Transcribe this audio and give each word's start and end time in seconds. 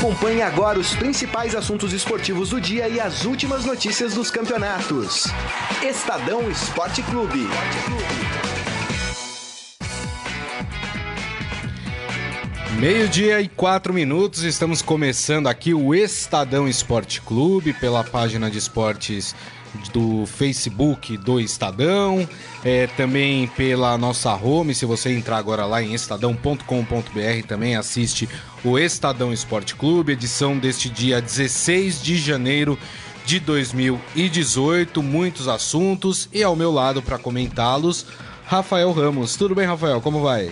Acompanhe 0.00 0.40
agora 0.40 0.78
os 0.78 0.94
principais 0.94 1.54
assuntos 1.54 1.92
esportivos 1.92 2.48
do 2.48 2.58
dia 2.58 2.88
e 2.88 2.98
as 2.98 3.26
últimas 3.26 3.66
notícias 3.66 4.14
dos 4.14 4.30
campeonatos. 4.30 5.26
Estadão 5.82 6.50
Esporte 6.50 7.02
Clube. 7.02 7.46
Meio-dia 12.78 13.42
e 13.42 13.48
quatro 13.48 13.92
minutos, 13.92 14.42
estamos 14.42 14.80
começando 14.80 15.48
aqui 15.48 15.74
o 15.74 15.94
Estadão 15.94 16.66
Esporte 16.66 17.20
Clube 17.20 17.74
pela 17.74 18.02
página 18.02 18.50
de 18.50 18.56
esportes 18.56 19.36
do 19.92 20.26
Facebook 20.26 21.16
do 21.16 21.40
Estadão, 21.40 22.28
é, 22.64 22.86
também 22.88 23.46
pela 23.48 23.96
nossa 23.96 24.34
home. 24.34 24.74
Se 24.74 24.84
você 24.84 25.12
entrar 25.12 25.38
agora 25.38 25.64
lá 25.66 25.82
em 25.82 25.94
estadão.com.br, 25.94 27.46
também 27.46 27.76
assiste 27.76 28.28
o 28.64 28.78
Estadão 28.78 29.32
Esporte 29.32 29.74
Clube, 29.74 30.12
edição 30.12 30.58
deste 30.58 30.88
dia 30.88 31.20
16 31.20 32.02
de 32.02 32.16
janeiro 32.16 32.78
de 33.24 33.40
2018. 33.40 35.02
Muitos 35.02 35.48
assuntos 35.48 36.28
e 36.32 36.42
ao 36.42 36.56
meu 36.56 36.70
lado 36.70 37.02
para 37.02 37.18
comentá-los, 37.18 38.06
Rafael 38.44 38.92
Ramos. 38.92 39.36
Tudo 39.36 39.54
bem, 39.54 39.66
Rafael? 39.66 40.00
Como 40.00 40.20
vai? 40.20 40.50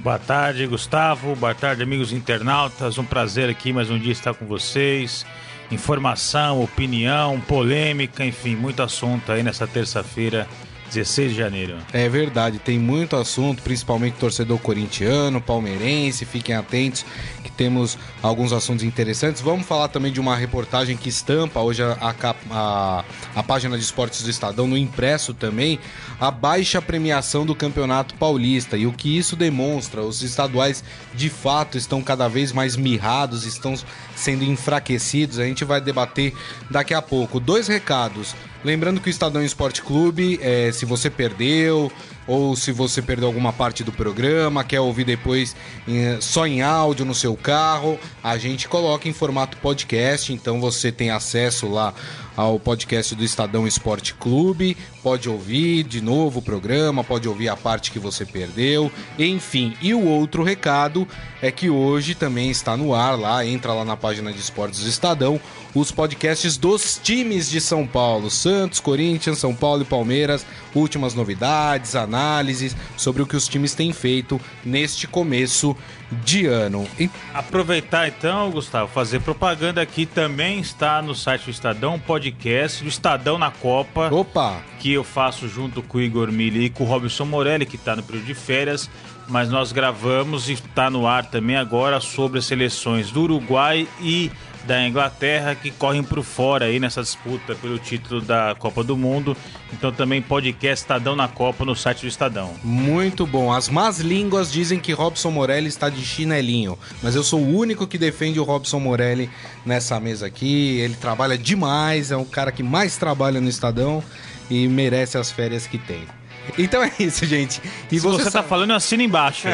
Boa 0.00 0.18
tarde, 0.18 0.66
Gustavo. 0.66 1.36
Boa 1.36 1.54
tarde, 1.54 1.82
amigos 1.82 2.10
internautas. 2.10 2.96
Um 2.96 3.04
prazer 3.04 3.50
aqui 3.50 3.70
mais 3.70 3.90
um 3.90 3.98
dia 3.98 4.12
estar 4.12 4.32
com 4.32 4.46
vocês. 4.46 5.26
Informação, 5.70 6.62
opinião, 6.62 7.40
polêmica, 7.40 8.24
enfim, 8.24 8.56
muito 8.56 8.82
assunto 8.82 9.30
aí 9.30 9.42
nessa 9.42 9.66
terça-feira 9.66 10.48
16 10.90 11.30
de 11.30 11.36
janeiro. 11.36 11.76
É 11.92 12.08
verdade, 12.08 12.58
tem 12.58 12.78
muito 12.78 13.16
assunto, 13.16 13.62
principalmente 13.62 14.14
torcedor 14.14 14.58
corintiano, 14.58 15.40
palmeirense, 15.40 16.24
fiquem 16.24 16.54
atentos 16.54 17.04
que 17.42 17.50
temos 17.50 17.96
alguns 18.22 18.52
assuntos 18.52 18.84
interessantes. 18.84 19.40
Vamos 19.40 19.66
falar 19.66 19.88
também 19.88 20.12
de 20.12 20.20
uma 20.20 20.36
reportagem 20.36 20.96
que 20.96 21.08
estampa 21.08 21.60
hoje 21.60 21.82
a, 21.82 22.14
a, 22.50 23.04
a 23.34 23.42
página 23.42 23.78
de 23.78 23.84
esportes 23.84 24.22
do 24.22 24.30
Estadão, 24.30 24.66
no 24.66 24.76
impresso 24.76 25.32
também, 25.32 25.78
a 26.20 26.30
baixa 26.30 26.82
premiação 26.82 27.46
do 27.46 27.54
Campeonato 27.54 28.14
Paulista 28.14 28.76
e 28.76 28.86
o 28.86 28.92
que 28.92 29.16
isso 29.16 29.36
demonstra. 29.36 30.02
Os 30.02 30.22
estaduais 30.22 30.82
de 31.14 31.30
fato 31.30 31.78
estão 31.78 32.02
cada 32.02 32.28
vez 32.28 32.52
mais 32.52 32.76
mirrados, 32.76 33.44
estão 33.44 33.74
sendo 34.16 34.44
enfraquecidos. 34.44 35.38
A 35.38 35.44
gente 35.44 35.64
vai 35.64 35.80
debater 35.80 36.34
daqui 36.70 36.92
a 36.92 37.00
pouco. 37.00 37.40
Dois 37.40 37.68
recados. 37.68 38.34
Lembrando 38.62 39.00
que 39.00 39.08
o 39.08 39.10
Estadão 39.10 39.42
Esporte 39.42 39.80
Clube, 39.80 40.38
é, 40.42 40.70
se 40.70 40.84
você 40.84 41.08
perdeu 41.08 41.90
ou 42.26 42.54
se 42.54 42.70
você 42.72 43.00
perdeu 43.00 43.26
alguma 43.26 43.52
parte 43.52 43.82
do 43.82 43.90
programa, 43.90 44.62
quer 44.62 44.80
ouvir 44.80 45.04
depois 45.04 45.56
em, 45.88 46.20
só 46.20 46.46
em 46.46 46.60
áudio 46.60 47.04
no 47.04 47.14
seu 47.14 47.34
carro, 47.34 47.98
a 48.22 48.36
gente 48.36 48.68
coloca 48.68 49.08
em 49.08 49.12
formato 49.12 49.56
podcast, 49.56 50.32
então 50.32 50.60
você 50.60 50.92
tem 50.92 51.10
acesso 51.10 51.68
lá 51.68 51.94
ao 52.40 52.58
podcast 52.58 53.14
do 53.14 53.22
Estadão 53.22 53.66
Esporte 53.66 54.14
Clube. 54.14 54.74
Pode 55.02 55.28
ouvir 55.28 55.82
de 55.82 56.00
novo 56.00 56.38
o 56.38 56.42
programa, 56.42 57.04
pode 57.04 57.28
ouvir 57.28 57.50
a 57.50 57.56
parte 57.56 57.90
que 57.90 57.98
você 57.98 58.24
perdeu, 58.24 58.90
enfim. 59.18 59.76
E 59.82 59.92
o 59.92 60.06
outro 60.06 60.42
recado 60.42 61.06
é 61.42 61.50
que 61.50 61.68
hoje 61.68 62.14
também 62.14 62.50
está 62.50 62.78
no 62.78 62.94
ar 62.94 63.18
lá, 63.18 63.44
entra 63.44 63.74
lá 63.74 63.84
na 63.84 63.94
página 63.94 64.32
de 64.32 64.40
esportes 64.40 64.80
do 64.80 64.88
Estadão, 64.88 65.38
os 65.74 65.92
podcasts 65.92 66.56
dos 66.56 66.98
times 67.02 67.50
de 67.50 67.60
São 67.60 67.86
Paulo, 67.86 68.30
Santos, 68.30 68.80
Corinthians, 68.80 69.38
São 69.38 69.54
Paulo 69.54 69.82
e 69.82 69.86
Palmeiras, 69.86 70.44
últimas 70.74 71.12
novidades, 71.12 71.94
análises 71.94 72.74
sobre 72.96 73.20
o 73.22 73.26
que 73.26 73.36
os 73.36 73.48
times 73.48 73.74
têm 73.74 73.92
feito 73.92 74.40
neste 74.64 75.06
começo 75.06 75.76
de 76.24 76.46
ano. 76.46 76.86
E... 76.98 77.08
Aproveitar 77.32 78.08
então, 78.08 78.50
Gustavo, 78.50 78.90
fazer 78.90 79.20
propaganda 79.20 79.80
aqui 79.80 80.06
também 80.06 80.58
está 80.58 81.00
no 81.00 81.14
site 81.14 81.44
do 81.44 81.50
Estadão, 81.50 81.98
podcast 81.98 82.29
do 82.30 82.88
Estadão 82.88 83.38
na 83.38 83.50
Copa. 83.50 84.08
Opa! 84.12 84.62
Que 84.78 84.92
eu 84.92 85.04
faço 85.04 85.48
junto 85.48 85.82
com 85.82 85.98
o 85.98 86.00
Igor 86.00 86.30
Mili 86.30 86.66
e 86.66 86.70
com 86.70 86.84
o 86.84 86.86
Robson 86.86 87.24
Morelli, 87.24 87.66
que 87.66 87.76
está 87.76 87.94
no 87.96 88.02
período 88.02 88.26
de 88.26 88.34
férias. 88.34 88.90
Mas 89.28 89.48
nós 89.48 89.70
gravamos 89.70 90.48
e 90.48 90.54
está 90.54 90.90
no 90.90 91.06
ar 91.06 91.24
também 91.24 91.56
agora 91.56 92.00
sobre 92.00 92.38
as 92.38 92.46
seleções 92.46 93.10
do 93.10 93.22
Uruguai 93.22 93.86
e 94.00 94.30
da 94.66 94.86
Inglaterra 94.86 95.54
que 95.54 95.70
correm 95.70 96.02
por 96.02 96.22
fora 96.22 96.66
aí 96.66 96.78
nessa 96.78 97.02
disputa 97.02 97.54
pelo 97.54 97.78
título 97.78 98.20
da 98.20 98.54
Copa 98.58 98.84
do 98.84 98.96
Mundo. 98.96 99.36
Então 99.72 99.92
também 99.92 100.20
podcast 100.20 100.82
Estadão 100.82 101.16
na 101.16 101.28
Copa 101.28 101.64
no 101.64 101.74
site 101.74 102.02
do 102.02 102.08
Estadão. 102.08 102.54
Muito 102.62 103.26
bom. 103.26 103.52
As 103.52 103.68
más 103.68 104.00
línguas 104.00 104.52
dizem 104.52 104.78
que 104.78 104.92
Robson 104.92 105.30
Morelli 105.30 105.68
está 105.68 105.88
de 105.88 106.04
chinelinho, 106.04 106.78
mas 107.02 107.14
eu 107.14 107.22
sou 107.22 107.40
o 107.40 107.56
único 107.56 107.86
que 107.86 107.98
defende 107.98 108.38
o 108.38 108.44
Robson 108.44 108.80
Morelli 108.80 109.30
nessa 109.64 109.98
mesa 109.98 110.26
aqui. 110.26 110.78
Ele 110.78 110.94
trabalha 110.94 111.38
demais, 111.38 112.10
é 112.10 112.16
o 112.16 112.24
cara 112.24 112.52
que 112.52 112.62
mais 112.62 112.96
trabalha 112.96 113.40
no 113.40 113.48
Estadão 113.48 114.02
e 114.50 114.66
merece 114.66 115.16
as 115.16 115.30
férias 115.30 115.66
que 115.66 115.78
tem. 115.78 116.19
Então 116.58 116.82
é 116.82 116.92
isso, 116.98 117.24
gente. 117.26 117.60
E 117.90 117.98
se 117.98 118.00
você, 118.00 118.24
você 118.24 118.30
tá 118.30 118.42
falando, 118.42 118.72
assina 118.72 119.02
embaixo. 119.02 119.48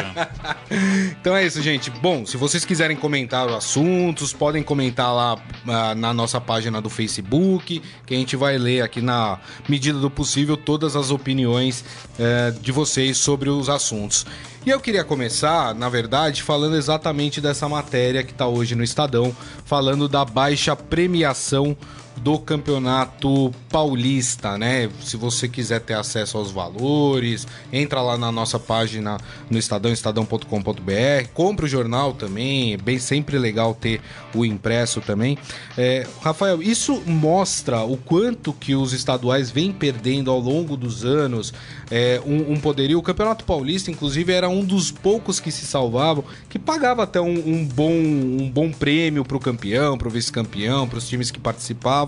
então 1.19 1.35
é 1.35 1.45
isso, 1.45 1.61
gente. 1.61 1.89
Bom, 1.89 2.25
se 2.25 2.37
vocês 2.37 2.65
quiserem 2.65 2.95
comentar 2.95 3.47
os 3.47 3.53
assuntos, 3.53 4.33
podem 4.33 4.63
comentar 4.63 5.13
lá 5.13 5.35
uh, 5.35 5.95
na 5.95 6.13
nossa 6.13 6.39
página 6.39 6.81
do 6.81 6.89
Facebook, 6.89 7.81
que 8.05 8.13
a 8.13 8.17
gente 8.17 8.35
vai 8.35 8.57
ler 8.57 8.81
aqui 8.81 9.01
na 9.01 9.39
medida 9.67 9.99
do 9.99 10.09
possível 10.09 10.57
todas 10.57 10.95
as 10.95 11.11
opiniões 11.11 11.83
uh, 12.19 12.59
de 12.59 12.71
vocês 12.71 13.17
sobre 13.17 13.49
os 13.49 13.69
assuntos. 13.69 14.25
E 14.65 14.69
eu 14.69 14.81
queria 14.81 15.03
começar, 15.03 15.73
na 15.73 15.87
verdade, 15.87 16.43
falando 16.43 16.75
exatamente 16.75 17.39
dessa 17.39 17.69
matéria 17.69 18.21
que 18.21 18.33
está 18.33 18.47
hoje 18.47 18.75
no 18.75 18.83
Estadão, 18.83 19.33
falando 19.63 20.09
da 20.09 20.25
baixa 20.25 20.75
premiação 20.75 21.77
do 22.21 22.39
Campeonato 22.39 23.53
Paulista, 23.69 24.57
né? 24.57 24.89
Se 25.01 25.17
você 25.17 25.47
quiser 25.47 25.81
ter 25.81 25.93
acesso 25.93 26.37
aos 26.37 26.51
valores, 26.51 27.47
entra 27.71 28.01
lá 28.01 28.17
na 28.17 28.31
nossa 28.31 28.59
página 28.59 29.17
no 29.49 29.57
Estadão, 29.57 29.91
estadão.com.br, 29.91 31.27
compra 31.33 31.65
o 31.65 31.69
jornal 31.69 32.13
também, 32.13 32.73
é 32.73 32.77
bem 32.77 32.99
sempre 32.99 33.37
legal 33.37 33.75
ter 33.75 34.01
o 34.33 34.45
impresso 34.45 35.01
também. 35.01 35.37
É, 35.77 36.07
Rafael, 36.21 36.61
isso 36.61 37.01
mostra 37.05 37.83
o 37.83 37.97
quanto 37.97 38.53
que 38.53 38.75
os 38.75 38.93
estaduais 38.93 39.51
vêm 39.51 39.71
perdendo 39.71 40.31
ao 40.31 40.39
longo 40.39 40.77
dos 40.77 41.05
anos 41.05 41.53
é, 41.89 42.21
um, 42.25 42.53
um, 42.53 42.59
poderio. 42.59 42.99
O 42.99 43.03
Campeonato 43.03 43.45
Paulista, 43.45 43.91
inclusive, 43.91 44.31
era 44.31 44.49
um 44.49 44.63
dos 44.63 44.91
poucos 44.91 45.39
que 45.39 45.51
se 45.51 45.65
salvavam, 45.65 46.23
que 46.49 46.59
pagava 46.59 47.03
até 47.03 47.19
um, 47.19 47.37
um 47.37 47.65
bom, 47.65 47.91
um 47.91 48.49
bom 48.49 48.71
prêmio 48.71 49.25
para 49.25 49.37
o 49.37 49.39
campeão, 49.39 49.97
para 49.97 50.07
o 50.07 50.11
vice-campeão, 50.11 50.87
para 50.87 50.97
os 50.97 51.07
times 51.07 51.31
que 51.31 51.39
participavam, 51.39 52.06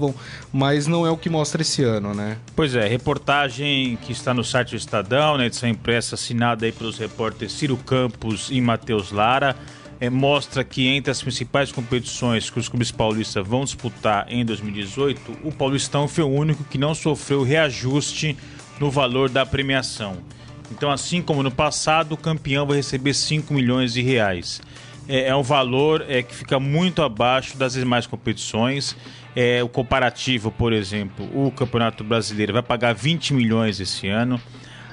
mas 0.51 0.87
não 0.87 1.05
é 1.05 1.11
o 1.11 1.17
que 1.17 1.29
mostra 1.29 1.61
esse 1.61 1.83
ano, 1.83 2.13
né? 2.13 2.37
Pois 2.55 2.75
é, 2.75 2.87
reportagem 2.87 3.97
que 4.01 4.11
está 4.11 4.33
no 4.33 4.43
site 4.43 4.71
do 4.71 4.75
Estadão, 4.77 5.37
na 5.37 5.45
edição 5.45 5.69
impressa, 5.69 6.15
assinada 6.15 6.65
aí 6.65 6.71
pelos 6.71 6.97
repórteres 6.97 7.53
Ciro 7.53 7.77
Campos 7.77 8.49
e 8.51 8.59
Matheus 8.61 9.11
Lara. 9.11 9.55
É, 10.01 10.09
mostra 10.09 10.63
que 10.63 10.87
entre 10.87 11.11
as 11.11 11.21
principais 11.21 11.73
competições 11.73 12.49
que 12.49 12.57
os 12.57 12.69
clubes 12.69 12.89
paulistas 12.89 13.45
vão 13.45 13.65
disputar 13.65 14.25
em 14.29 14.45
2018, 14.45 15.39
o 15.43 15.51
Paulistão 15.51 16.07
foi 16.07 16.23
o 16.23 16.29
único 16.29 16.63
que 16.63 16.77
não 16.77 16.95
sofreu 16.95 17.43
reajuste 17.43 18.37
no 18.79 18.89
valor 18.89 19.29
da 19.29 19.45
premiação. 19.45 20.17
Então, 20.71 20.91
assim 20.91 21.21
como 21.21 21.43
no 21.43 21.51
passado, 21.51 22.13
o 22.13 22.17
campeão 22.17 22.65
vai 22.65 22.77
receber 22.77 23.13
5 23.13 23.53
milhões 23.53 23.93
de 23.93 24.01
reais. 24.01 24.61
É, 25.07 25.29
é 25.29 25.35
um 25.35 25.41
valor 25.41 26.05
é, 26.07 26.21
que 26.21 26.35
fica 26.35 26.59
muito 26.59 27.01
abaixo 27.01 27.57
das 27.57 27.73
demais 27.73 28.05
competições. 28.05 28.95
É, 29.35 29.63
o 29.63 29.69
comparativo, 29.69 30.51
por 30.51 30.73
exemplo, 30.73 31.29
o 31.33 31.51
Campeonato 31.51 32.03
Brasileiro 32.03 32.53
vai 32.53 32.63
pagar 32.63 32.93
20 32.93 33.33
milhões 33.33 33.79
esse 33.79 34.07
ano. 34.07 34.41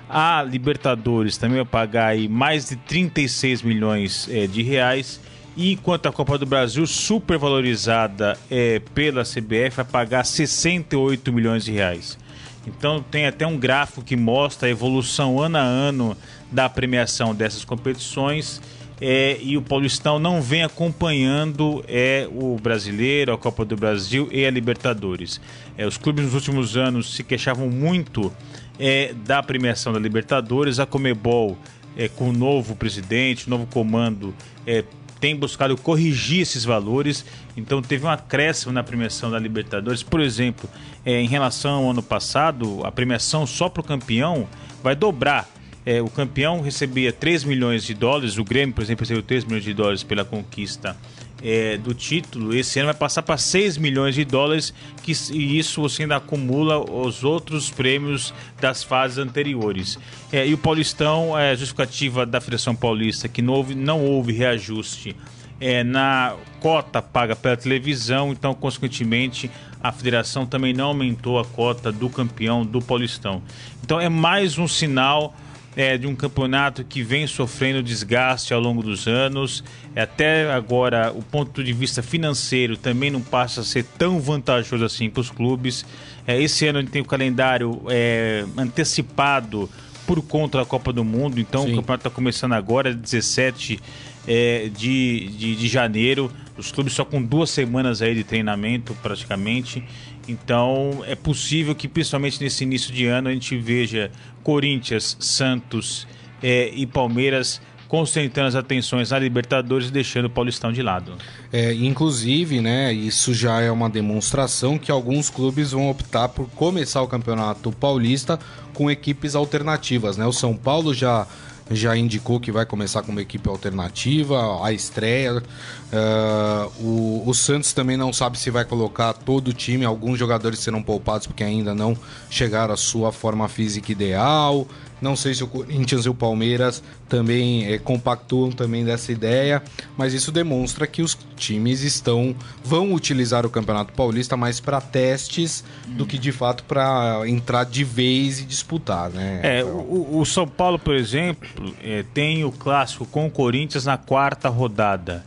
A 0.09 0.43
Libertadores 0.43 1.37
também 1.37 1.57
vai 1.57 1.65
pagar 1.65 2.09
aí 2.09 2.29
mais 2.29 2.69
de 2.69 2.77
36 2.77 3.63
milhões 3.63 4.29
é, 4.31 4.47
de 4.47 4.63
reais. 4.63 5.21
E 5.57 5.73
enquanto 5.73 6.07
a 6.07 6.13
Copa 6.13 6.37
do 6.37 6.45
Brasil, 6.45 6.87
supervalorizada 6.87 8.39
é, 8.51 8.79
pela 8.95 9.25
CBF, 9.25 9.77
vai 9.77 9.85
pagar 9.85 10.25
68 10.25 11.33
milhões 11.33 11.65
de 11.65 11.73
reais. 11.73 12.19
Então 12.67 13.03
tem 13.03 13.27
até 13.27 13.47
um 13.47 13.57
gráfico 13.57 14.03
que 14.03 14.17
mostra 14.17 14.69
a 14.69 14.71
evolução 14.71 15.41
ano 15.41 15.57
a 15.57 15.63
ano 15.63 16.17
da 16.51 16.69
premiação 16.69 17.35
dessas 17.35 17.65
competições. 17.65 18.61
É, 19.01 19.39
e 19.43 19.57
o 19.57 19.63
Paulistão 19.63 20.19
não 20.19 20.41
vem 20.41 20.63
acompanhando 20.63 21.85
é, 21.87 22.27
o 22.33 22.57
brasileiro, 22.57 23.33
a 23.33 23.39
Copa 23.39 23.65
do 23.65 23.77
Brasil 23.77 24.29
e 24.33 24.47
a 24.47 24.51
Libertadores. 24.51 25.41
É, 25.77 25.87
os 25.87 25.99
clubes 25.99 26.25
nos 26.25 26.35
últimos 26.35 26.77
anos 26.77 27.15
se 27.15 27.23
queixavam 27.23 27.69
muito 27.69 28.33
é, 28.79 29.13
da 29.13 29.43
premiação 29.43 29.93
da 29.93 29.99
Libertadores. 29.99 30.79
A 30.79 30.87
Comebol, 30.87 31.59
é, 31.97 32.09
com 32.09 32.31
o 32.31 32.33
novo 32.33 32.75
presidente, 32.75 33.47
o 33.47 33.51
novo 33.51 33.67
comando, 33.67 34.35
é, 34.67 34.83
tem 35.21 35.37
buscado 35.37 35.77
corrigir 35.77 36.41
esses 36.41 36.65
valores. 36.65 37.25
Então 37.55 37.83
teve 37.83 38.07
um 38.07 38.11
acréscimo 38.11 38.73
na 38.73 38.83
premiação 38.83 39.31
da 39.31 39.39
Libertadores. 39.39 40.03
Por 40.03 40.21
exemplo, 40.21 40.69
é, 41.05 41.21
em 41.21 41.27
relação 41.27 41.85
ao 41.85 41.91
ano 41.91 42.03
passado, 42.03 42.81
a 42.85 42.91
premiação 42.91 43.47
só 43.47 43.69
para 43.69 43.81
o 43.81 43.85
campeão 43.85 44.49
vai 44.83 44.97
dobrar. 44.97 45.49
É, 45.87 46.03
o 46.03 46.11
campeão 46.11 46.61
recebia 46.61 47.13
3 47.13 47.45
milhões 47.45 47.85
de 47.85 47.95
dólares, 47.95 48.37
o 48.39 48.45
Grêmio, 48.45 48.75
por 48.75 48.83
exemplo, 48.83 49.05
recebeu 49.05 49.23
3 49.23 49.45
milhões 49.45 49.63
de 49.63 49.73
dólares 49.73 50.03
pela 50.03 50.25
conquista 50.25 50.97
é, 51.43 51.79
do 51.79 51.95
título, 51.95 52.53
esse 52.53 52.81
ano 52.81 52.87
vai 52.87 52.95
passar 52.95 53.23
para 53.23 53.37
6 53.37 53.79
milhões 53.79 54.17
de 54.17 54.25
dólares, 54.25 54.75
que, 55.03 55.13
e 55.33 55.57
isso 55.57 55.81
você 55.81 56.03
ainda 56.03 56.17
acumula 56.17 56.79
os 56.79 57.23
outros 57.23 57.71
prêmios 57.71 58.35
das 58.61 58.83
fases 58.83 59.19
anteriores. 59.19 59.97
É, 60.33 60.45
e 60.45 60.55
o 60.55 60.59
Paulistão, 60.59 61.39
é 61.39 61.55
justificativa 61.55 62.27
da 62.27 62.41
Federação 62.41 62.75
Paulista, 62.75 63.29
que 63.29 63.41
não 63.41 63.55
houve, 63.55 63.77
não 63.77 64.05
houve 64.05 64.33
reajuste 64.33 65.15
é, 65.61 65.85
na 65.85 66.35
cota 66.61 67.01
paga 67.01 67.37
pela 67.37 67.57
televisão, 67.57 68.33
então, 68.33 68.55
consequentemente, 68.55 69.51
a 69.83 69.93
federação 69.93 70.45
também 70.47 70.73
não 70.73 70.87
aumentou 70.87 71.39
a 71.39 71.45
cota 71.45 71.93
do 71.93 72.11
campeão 72.11 72.65
do 72.65 72.81
Paulistão. 72.81 73.43
Então, 73.83 74.01
é 74.01 74.09
mais 74.09 74.59
um 74.59 74.67
sinal 74.67 75.35
é, 75.77 75.99
de 75.99 76.07
um 76.07 76.17
campeonato 76.17 76.83
que 76.83 77.03
vem 77.03 77.27
sofrendo 77.27 77.83
desgaste 77.83 78.55
ao 78.55 78.61
longo 78.61 78.83
dos 78.83 79.07
anos. 79.07 79.63
Até 79.95 80.51
agora, 80.51 81.13
o 81.15 81.23
ponto 81.23 81.63
de 81.63 81.73
vista 81.75 82.03
financeiro 82.03 82.77
também 82.79 83.11
não 83.11 83.21
passa 83.21 83.61
a 83.61 83.65
ser 83.65 83.85
tão 83.85 84.19
vantajoso 84.19 84.85
assim 84.85 85.11
para 85.11 85.21
os 85.21 85.31
clubes. 85.31 85.85
É, 86.27 86.41
esse 86.41 86.67
ano 86.67 86.79
a 86.79 86.83
gente 86.83 86.91
tem 86.91 87.03
o 87.03 87.05
calendário 87.05 87.83
é, 87.89 88.47
antecipado 88.57 89.69
por 90.07 90.23
conta 90.23 90.59
da 90.59 90.65
Copa 90.65 90.93
do 90.93 91.05
Mundo, 91.05 91.41
então 91.41 91.65
Sim. 91.65 91.73
o 91.73 91.77
campeonato 91.77 92.09
está 92.09 92.11
começando 92.11 92.53
agora, 92.53 92.95
17 92.95 93.81
é, 94.27 94.71
de, 94.75 95.29
de, 95.37 95.57
de 95.57 95.69
janeiro. 95.69 96.31
Os 96.57 96.73
clubes 96.73 96.95
só 96.95 97.05
com 97.05 97.23
duas 97.23 97.51
semanas 97.51 98.01
aí 98.01 98.15
de 98.15 98.25
treinamento 98.25 98.97
praticamente. 99.03 99.85
Então 100.29 101.03
é 101.07 101.15
possível 101.15 101.75
que, 101.75 101.89
principalmente 101.89 102.43
nesse 102.43 102.65
início 102.65 102.93
de 102.93 103.07
ano, 103.07 103.29
a 103.29 103.33
gente 103.33 103.57
veja 103.57 104.11
Corinthians, 104.43 105.17
Santos 105.21 106.07
é, 106.43 106.71
e 106.75 106.87
Palmeiras 106.87 107.61
concentrando 107.89 108.49
as 108.49 108.55
atenções 108.55 109.11
na 109.11 109.19
Libertadores 109.19 109.89
e 109.89 109.93
deixando 109.93 110.27
o 110.27 110.31
Paulistão 110.31 110.73
de 110.73 110.83
lado. 110.83 111.13
É, 111.53 111.73
inclusive, 111.73 112.61
né, 112.61 112.93
isso 112.93 113.33
já 113.33 113.61
é 113.61 113.71
uma 113.71 113.89
demonstração 113.89 114.77
que 114.79 114.91
alguns 114.91 115.31
clubes 115.31 115.73
vão 115.73 115.89
optar 115.89 116.29
por 116.29 116.49
começar 116.51 117.03
o 117.03 117.09
Campeonato 117.09 117.71
Paulista 117.73 118.39
com 118.75 118.91
equipes 118.91 119.35
alternativas, 119.35 120.17
né? 120.17 120.27
O 120.27 120.33
São 120.33 120.57
Paulo 120.57 120.93
já 120.93 121.27
já 121.69 121.97
indicou 121.97 122.39
que 122.39 122.53
vai 122.53 122.65
começar 122.65 123.03
com 123.03 123.11
uma 123.11 123.23
equipe 123.23 123.49
alternativa, 123.49 124.65
a 124.65 124.73
estreia. 124.73 125.43
Uh, 125.93 126.85
o, 126.85 127.23
o, 127.27 127.35
Santos 127.35 127.73
também 127.73 127.97
não 127.97 128.13
sabe 128.13 128.37
se 128.39 128.51
vai 128.51 128.65
colocar 128.65 129.13
todo 129.13 129.49
o 129.49 129.53
time, 129.53 129.85
alguns 129.85 130.19
jogadores 130.19 130.59
serão 130.59 130.83
poupados 130.83 131.29
porque 131.29 131.45
ainda 131.45 131.77
não 131.77 131.97
chegaram 132.29 132.75
à 132.75 132.77
sua 132.77 133.13
forma 133.13 133.49
física 133.49 133.93
ideal. 133.93 134.67
Não 135.01 135.15
sei 135.15 135.35
se 135.35 135.45
o 135.45 135.47
Corinthians 135.47 136.07
e 136.07 136.09
o 136.09 136.15
Palmeiras 136.15 136.83
também 137.09 137.67
é, 137.67 137.79
compactuam 137.79 138.51
também 138.51 138.85
dessa 138.85 139.13
ideia, 139.13 139.63
mas 139.97 140.15
isso 140.15 140.33
demonstra 140.33 140.87
que 140.87 141.03
os 141.03 141.17
times 141.37 141.83
estão 141.83 142.35
vão 142.65 142.93
utilizar 142.95 143.45
o 143.45 143.51
Campeonato 143.51 143.93
Paulista 143.93 144.37
mais 144.37 144.59
para 144.59 144.81
testes 144.81 145.63
hum. 145.87 145.97
do 145.97 146.07
que 146.07 146.19
de 146.19 146.33
fato 146.33 146.65
para 146.65 147.21
entrar 147.27 147.65
de 147.65 147.85
vez 147.85 148.41
e 148.41 148.45
disputar, 148.45 149.11
né? 149.11 149.41
É, 149.43 149.65
o, 149.65 150.19
o 150.19 150.25
São 150.25 150.49
Paulo, 150.49 150.79
por 150.79 150.97
exemplo, 150.97 151.49
é, 151.85 152.03
tem 152.15 152.45
o 152.45 152.51
clássico 152.51 153.05
com 153.07 153.27
o 153.27 153.31
Corinthians 153.31 153.85
na 153.85 153.99
quarta 153.99 154.49
rodada. 154.49 155.25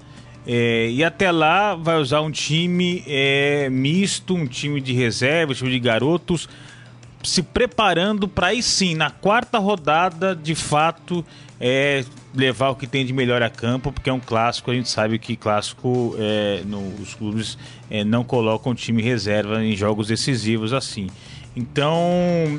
É, 0.51 0.89
e 0.89 1.03
até 1.03 1.31
lá 1.31 1.75
vai 1.75 1.97
usar 1.97 2.21
um 2.21 2.31
time 2.31 3.03
é, 3.05 3.69
misto, 3.69 4.33
um 4.33 4.47
time 4.47 4.81
de 4.81 4.93
reserva, 4.93 5.51
um 5.51 5.55
time 5.55 5.69
de 5.69 5.79
garotos 5.79 6.49
se 7.21 7.43
preparando 7.43 8.27
para 8.27 8.47
aí 8.47 8.63
sim, 8.63 8.95
na 8.95 9.11
quarta 9.11 9.59
rodada, 9.59 10.35
de 10.35 10.55
fato, 10.55 11.23
é, 11.59 12.03
levar 12.33 12.69
o 12.69 12.75
que 12.75 12.87
tem 12.87 13.05
de 13.05 13.13
melhor 13.13 13.43
a 13.43 13.49
campo, 13.49 13.91
porque 13.91 14.09
é 14.09 14.13
um 14.13 14.19
clássico, 14.19 14.71
a 14.71 14.73
gente 14.73 14.89
sabe 14.89 15.19
que 15.19 15.35
clássico 15.35 16.15
é, 16.17 16.63
no, 16.65 16.79
os 16.99 17.13
clubes 17.13 17.55
é, 17.87 18.03
não 18.03 18.23
colocam 18.23 18.73
time 18.73 19.03
reserva 19.03 19.63
em 19.63 19.75
jogos 19.75 20.07
decisivos 20.07 20.73
assim. 20.73 21.09
Então, 21.55 22.01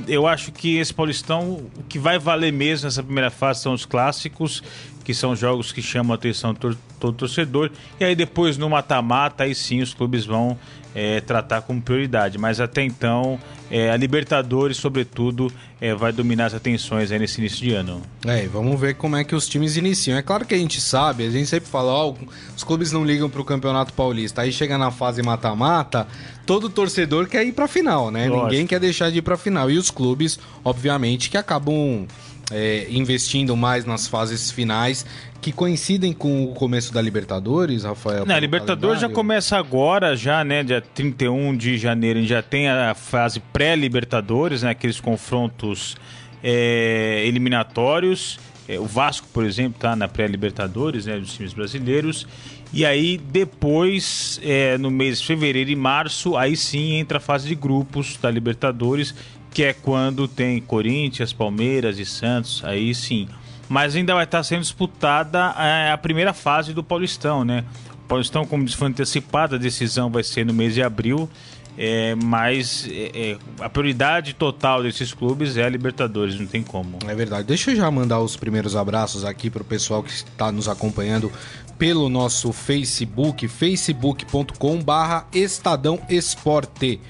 eu 0.07 0.27
acho 0.27 0.53
que 0.53 0.77
esse 0.77 0.93
Paulistão, 0.93 1.61
o 1.77 1.83
que 1.89 1.99
vai 1.99 2.19
valer 2.19 2.53
mesmo 2.53 2.85
nessa 2.85 3.03
primeira 3.03 3.31
fase 3.31 3.63
são 3.63 3.73
os 3.73 3.87
clássicos, 3.87 4.63
que 5.11 5.15
são 5.15 5.35
jogos 5.35 5.73
que 5.73 5.83
chamam 5.83 6.13
a 6.13 6.15
atenção 6.15 6.55
do 6.55 6.79
todo 7.01 7.17
torcedor. 7.17 7.69
E 7.99 8.05
aí 8.05 8.15
depois 8.15 8.57
no 8.57 8.71
mata-mata, 8.71 9.43
aí 9.43 9.57
sim 9.57 9.81
os 9.81 9.93
clubes 9.93 10.25
vão 10.25 10.57
é, 10.95 11.21
tratar 11.21 11.63
como 11.63 11.83
prioridade. 11.83 12.39
Mas 12.39 12.61
até 12.61 12.85
então, 12.85 13.37
é, 13.69 13.91
a 13.91 13.97
Libertadores, 13.97 14.77
sobretudo, 14.77 15.53
é, 15.81 15.93
vai 15.97 16.13
dominar 16.13 16.47
as 16.47 16.55
atenções 16.55 17.11
aí 17.11 17.19
nesse 17.19 17.41
início 17.41 17.59
de 17.59 17.75
ano. 17.75 18.01
É, 18.25 18.47
vamos 18.47 18.79
ver 18.79 18.95
como 18.95 19.17
é 19.17 19.25
que 19.25 19.35
os 19.35 19.49
times 19.49 19.77
iniciam. 19.77 20.17
É 20.17 20.23
claro 20.23 20.47
que 20.47 20.55
a 20.55 20.59
gente 20.59 20.81
sabe, 20.81 21.27
a 21.27 21.31
gente 21.31 21.49
sempre 21.49 21.69
fala, 21.69 21.93
ó, 21.93 22.15
os 22.57 22.63
clubes 22.63 22.93
não 22.93 23.05
ligam 23.05 23.29
para 23.29 23.41
o 23.41 23.45
Campeonato 23.45 23.93
Paulista. 23.93 24.43
Aí 24.43 24.53
chega 24.53 24.79
na 24.79 24.93
fase 24.93 25.25
mata-mata, 25.25 26.07
todo 26.47 26.71
torcedor 26.71 27.27
quer 27.27 27.45
ir 27.45 27.51
para 27.51 27.65
a 27.65 27.69
final, 27.69 28.13
né? 28.13 28.29
Lógico. 28.29 28.47
Ninguém 28.47 28.67
quer 28.69 28.79
deixar 28.79 29.11
de 29.11 29.19
ir 29.19 29.23
para 29.23 29.35
a 29.35 29.39
final. 29.39 29.69
E 29.69 29.77
os 29.77 29.91
clubes, 29.91 30.39
obviamente, 30.63 31.29
que 31.29 31.37
acabam 31.37 32.07
é, 32.51 32.87
investindo 32.91 33.57
mais 33.57 33.85
nas 33.85 34.09
fases 34.09 34.51
finais 34.51 35.07
que 35.41 35.53
coincidem 35.53 36.13
com 36.13 36.45
o 36.45 36.49
começo 36.55 36.93
da 36.93 37.01
Libertadores, 37.01 37.85
Rafael? 37.85 38.27
Não, 38.27 38.35
a 38.35 38.39
Libertadores 38.39 39.01
já 39.01 39.09
começa 39.09 39.57
agora, 39.57 40.15
já, 40.15 40.45
né? 40.45 40.63
Dia 40.63 40.81
31 40.81 41.57
de 41.57 41.79
janeiro, 41.79 42.19
a 42.19 42.23
gente 42.23 42.31
já 42.31 42.43
tem 42.43 42.69
a 42.69 42.95
fase 42.95 43.41
pré-Libertadores, 43.41 44.63
né? 44.63 44.71
Aqueles 44.71 45.01
confrontos 45.01 45.97
é, 46.43 47.25
eliminatórios. 47.27 48.39
É, 48.69 48.79
o 48.79 48.85
Vasco, 48.85 49.27
por 49.33 49.45
exemplo, 49.45 49.77
está 49.77 49.97
na 49.97 50.07
pré-Libertadores, 50.07 51.07
né? 51.07 51.19
Dos 51.19 51.33
times 51.33 51.55
brasileiros. 51.55 52.27
E 52.73 52.85
aí, 52.85 53.19
depois, 53.19 54.41
é, 54.45 54.79
no 54.79 54.91
mês 54.91 55.21
de 55.21 55.27
fevereiro 55.27 55.71
e 55.71 55.77
março, 55.77 56.37
aí 56.37 56.57
sim 56.57 56.95
entra 56.95 57.19
a 57.19 57.21
fase 57.21 57.49
de 57.49 57.55
grupos 57.55 58.17
da 58.17 58.31
Libertadores, 58.31 59.15
que 59.51 59.65
é 59.65 59.73
quando 59.73 60.29
tem 60.29 60.61
Corinthians, 60.61 61.33
Palmeiras 61.33 61.99
e 61.99 62.05
Santos, 62.05 62.63
aí 62.65 62.95
sim 62.95 63.29
mas 63.71 63.95
ainda 63.95 64.15
vai 64.15 64.25
estar 64.25 64.43
sendo 64.43 64.63
disputada 64.63 65.55
é, 65.57 65.93
a 65.93 65.97
primeira 65.97 66.35
fase 66.35 66.75
do 66.75 66.83
Paulistão, 66.83 67.45
né? 67.45 67.65
O 68.05 68.09
Paulistão, 68.09 68.45
como 68.45 68.69
foi 68.69 68.89
antecipada, 68.89 69.55
a 69.55 69.59
decisão 69.61 70.11
vai 70.11 70.25
ser 70.25 70.45
no 70.45 70.53
mês 70.53 70.75
de 70.75 70.83
abril. 70.83 71.31
É, 71.79 72.17
mas 72.17 72.89
é, 72.91 73.39
a 73.61 73.71
prioridade 73.71 74.35
total 74.35 74.83
desses 74.83 75.15
clubes 75.15 75.57
é 75.57 75.63
a 75.63 75.69
Libertadores, 75.69 76.39
não 76.39 76.49
tem 76.49 76.65
como. 76.65 76.99
É 77.07 77.15
verdade. 77.15 77.47
Deixa 77.47 77.71
eu 77.71 77.77
já 77.77 77.89
mandar 77.93 78.19
os 78.19 78.37
primeiros 78.37 78.75
abraços 78.75 79.25
aqui 79.25 79.49
para 79.49 79.63
o 79.63 79.65
pessoal 79.65 80.03
que 80.03 80.11
está 80.11 80.51
nos 80.51 80.69
acompanhando 80.69 81.31
pelo 81.79 82.09
nosso 82.09 82.53
Facebook, 82.53 83.47
facebook.com/barra 83.47 85.29
Estadão 85.33 86.01
Esporte 86.11 87.01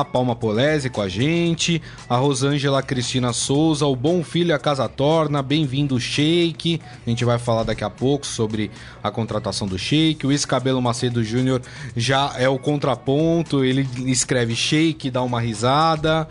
a 0.00 0.04
Palma 0.04 0.36
Polese 0.36 0.88
com 0.88 1.00
a 1.00 1.08
gente, 1.08 1.82
a 2.08 2.16
Rosângela 2.16 2.80
Cristina 2.82 3.32
Souza, 3.32 3.84
o 3.84 3.96
Bom 3.96 4.22
Filho 4.22 4.54
a 4.54 4.58
Casa 4.58 4.88
Torna, 4.88 5.42
bem-vindo 5.42 5.98
Sheik. 5.98 6.80
A 7.04 7.10
gente 7.10 7.24
vai 7.24 7.38
falar 7.38 7.64
daqui 7.64 7.82
a 7.82 7.90
pouco 7.90 8.24
sobre 8.24 8.70
a 9.02 9.10
contratação 9.10 9.66
do 9.66 9.76
Sheik. 9.76 10.24
O 10.26 10.32
Escabelo 10.32 10.80
Macedo 10.80 11.24
Júnior 11.24 11.60
já 11.96 12.32
é 12.38 12.48
o 12.48 12.58
contraponto, 12.58 13.64
ele 13.64 13.88
escreve 14.06 14.54
Sheik, 14.54 15.10
dá 15.10 15.22
uma 15.22 15.40
risada. 15.40 16.28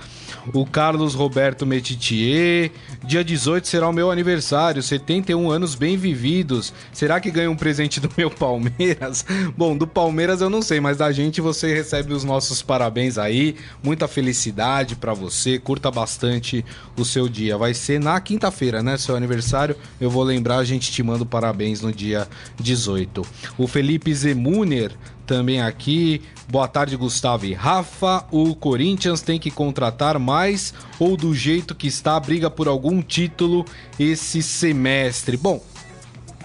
O 0.54 0.66
Carlos 0.66 1.14
Roberto 1.14 1.66
Metitier, 1.66 2.72
dia 3.04 3.24
18 3.24 3.68
será 3.68 3.90
o 3.90 3.94
meu 3.94 4.10
aniversário, 4.10 4.82
71 4.82 5.52
anos 5.52 5.76
bem 5.76 5.98
vividos. 5.98 6.74
Será 6.94 7.20
que 7.20 7.30
ganha 7.30 7.52
um 7.52 7.56
presente 7.56 8.00
do 8.00 8.10
meu 8.18 8.30
Palmeiras? 8.32 9.26
Bom, 9.58 9.78
do 9.78 9.86
Palmeiras 9.86 10.40
eu 10.40 10.50
não 10.50 10.62
sei, 10.62 10.80
mas 10.80 10.98
da 10.98 11.12
gente 11.12 11.42
você 11.42 11.74
recebe 11.74 12.14
os 12.14 12.24
nossos 12.24 12.62
parabéns 12.62 13.18
aí 13.18 13.57
muita 13.84 14.08
felicidade 14.08 14.96
para 14.96 15.14
você, 15.14 15.60
curta 15.60 15.90
bastante 15.92 16.64
o 16.98 17.06
seu 17.06 17.28
dia. 17.28 17.58
Vai 17.58 17.74
ser 17.74 18.00
na 18.00 18.20
quinta-feira, 18.20 18.82
né? 18.82 18.98
Seu 18.98 19.16
aniversário. 19.16 19.76
Eu 20.00 20.10
vou 20.10 20.24
lembrar, 20.24 20.58
a 20.58 20.64
gente 20.64 20.92
te 20.92 21.04
manda 21.04 21.26
parabéns 21.26 21.82
no 21.82 21.92
dia 21.92 22.28
18. 22.60 23.22
O 23.58 23.68
Felipe 23.68 24.14
Zemuner 24.14 24.92
também 25.28 25.62
aqui. 25.62 26.22
Boa 26.50 26.68
tarde, 26.68 26.96
Gustavo 26.96 27.46
e 27.46 27.54
Rafa. 27.54 28.26
O 28.32 28.56
Corinthians 28.56 29.22
tem 29.22 29.38
que 29.38 29.52
contratar 29.52 30.18
mais 30.18 30.74
ou 30.98 31.18
do 31.18 31.36
jeito 31.36 31.76
que 31.76 31.88
está, 31.88 32.18
briga 32.20 32.50
por 32.50 32.68
algum 32.68 33.02
título 33.02 33.66
esse 34.00 34.42
semestre? 34.42 35.36
Bom, 35.36 35.62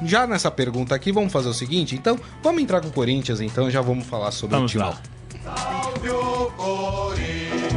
já 0.04 0.26
nessa 0.26 0.50
pergunta 0.50 0.95
aqui, 0.95 1.12
vamos 1.12 1.33
fazer 1.33 1.49
o 1.49 1.54
seguinte, 1.54 1.95
então, 1.95 2.19
vamos 2.42 2.62
entrar 2.62 2.81
com 2.81 2.88
o 2.88 2.92
Corinthians, 2.92 3.40
então 3.40 3.71
já 3.71 3.81
vamos 3.81 4.04
falar 4.07 4.33
sobre 4.33 4.57
vamos 4.57 4.71
o 4.71 4.73
time. 4.73 4.85
Lá. 4.85 5.00
Salve 5.42 6.08
o 6.11 6.50
Corinthians, 6.56 7.72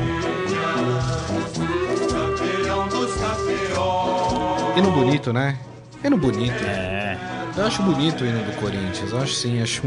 campeão 2.11 2.87
dos 2.89 3.11
campeões. 3.15 4.77
Hino 4.77 4.91
bonito, 4.91 5.33
né? 5.33 5.57
Hino 6.03 6.17
bonito. 6.17 6.63
É. 6.63 7.17
Eu 7.57 7.65
acho 7.65 7.81
bonito 7.81 8.23
o 8.23 8.27
hino 8.27 8.43
do 8.43 8.51
Corinthians. 8.59 9.11
Eu 9.11 9.17
acho 9.19 9.33
sim, 9.33 9.61
acho. 9.61 9.81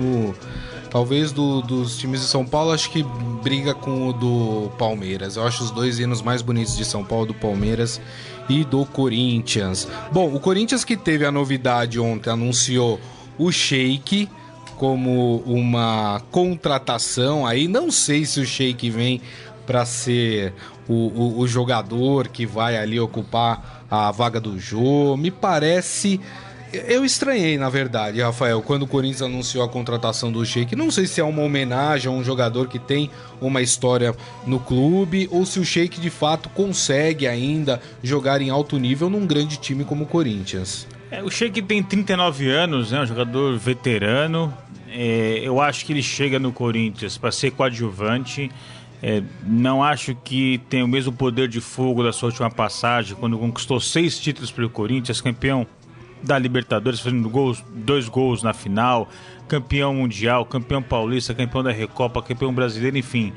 Talvez 0.91 1.33
do, 1.33 1.61
dos 1.61 1.99
times 1.99 2.23
de 2.23 2.27
São 2.27 2.45
Paulo, 2.47 2.73
acho 2.73 2.91
que 2.91 3.05
briga 3.43 3.75
com 3.75 4.09
o 4.09 4.13
do 4.13 4.71
Palmeiras. 4.79 5.37
Eu 5.37 5.47
acho 5.47 5.63
os 5.63 5.71
dois 5.71 5.99
hinos 5.99 6.23
mais 6.23 6.41
bonitos 6.41 6.77
de 6.77 6.85
São 6.85 7.05
Paulo, 7.05 7.27
do 7.27 7.35
Palmeiras 7.35 8.01
e 8.49 8.65
do 8.65 8.87
Corinthians. 8.87 9.87
Bom, 10.11 10.35
o 10.35 10.41
Corinthians 10.41 10.85
que 10.85 10.97
teve 10.97 11.27
a 11.27 11.31
novidade 11.31 12.01
ontem, 12.01 12.31
anunciou 12.31 12.99
o 13.39 13.53
Sheik 13.53 14.29
como 14.79 15.43
uma 15.45 16.23
contratação 16.31 17.45
aí. 17.45 17.67
Não 17.67 17.91
sei 17.91 18.25
se 18.25 18.41
o 18.41 18.47
Sheik 18.47 18.89
vem 18.89 19.21
para 19.67 19.85
ser 19.85 20.55
o, 20.89 20.95
o, 20.95 21.39
o, 21.41 21.49
jogador 21.49 22.29
que 22.29 22.47
vai 22.47 22.79
ali 22.79 22.99
ocupar 22.99 23.85
a 23.91 24.11
vaga 24.13 24.41
do 24.41 24.59
Jô. 24.59 25.17
Me 25.17 25.31
parece. 25.31 26.21
Eu 26.73 27.05
estranhei, 27.05 27.59
na 27.59 27.69
verdade, 27.69 28.21
Rafael, 28.21 28.63
quando 28.63 28.83
o 28.83 28.87
Corinthians 28.87 29.23
anunciou 29.23 29.65
a 29.65 29.69
contratação 29.69 30.31
do 30.31 30.45
Sheik. 30.45 30.77
Não 30.77 30.91
sei 30.91 31.07
se 31.07 31.21
é 31.21 31.25
uma 31.25 31.43
homenagem 31.43 32.13
a 32.13 32.15
um 32.15 32.23
jogador 32.23 32.69
que 32.69 32.79
tem 32.79 33.11
uma 33.41 33.61
história 33.61 34.15
no 34.47 34.61
clube 34.61 35.29
ou 35.31 35.45
se 35.45 35.59
o 35.59 35.65
Sheik 35.65 36.01
de 36.01 36.11
fato 36.11 36.49
consegue 36.51 37.27
ainda 37.27 37.81
jogar 38.03 38.41
em 38.41 38.51
alto 38.51 38.79
nível 38.79 39.11
num 39.11 39.27
grande 39.27 39.57
time 39.57 39.85
como 39.85 40.05
o 40.05 40.07
Corinthians. 40.07 40.87
É, 41.11 41.23
o 41.23 41.31
Sheik 41.31 41.63
tem 41.63 41.83
39 41.83 42.51
anos, 42.51 42.93
né, 42.93 43.01
um 43.01 43.07
jogador 43.07 43.57
veterano. 43.59 44.53
É, 44.91 45.41
eu 45.43 45.61
acho 45.61 45.85
que 45.85 45.93
ele 45.93 46.03
chega 46.03 46.39
no 46.39 46.53
Corinthians 46.53 47.19
para 47.19 47.31
ser 47.31 47.53
coadjuvante. 47.53 48.51
É, 49.03 49.23
não 49.45 49.83
acho 49.83 50.15
que 50.15 50.59
tem 50.69 50.83
o 50.83 50.89
mesmo 50.89 51.13
poder 51.13 51.49
de 51.49 51.61
fogo 51.61 52.03
da 52.03 52.13
sua 52.13 52.29
última 52.29 52.51
passagem, 52.51 53.17
quando 53.17 53.39
conquistou 53.39 53.79
seis 53.79 54.19
títulos 54.19 54.51
pelo 54.51 54.69
Corinthians, 54.69 55.21
campeão 55.21 55.67
da 56.23 56.37
Libertadores, 56.37 56.99
fazendo 56.99 57.29
gols, 57.29 57.63
dois 57.73 58.09
gols 58.09 58.43
na 58.43 58.53
final, 58.53 59.09
campeão 59.47 59.95
mundial, 59.95 60.45
campeão 60.45 60.83
paulista, 60.83 61.33
campeão 61.33 61.63
da 61.63 61.71
Recopa, 61.71 62.21
campeão 62.21 62.53
brasileiro, 62.53 62.99
enfim. 62.99 63.33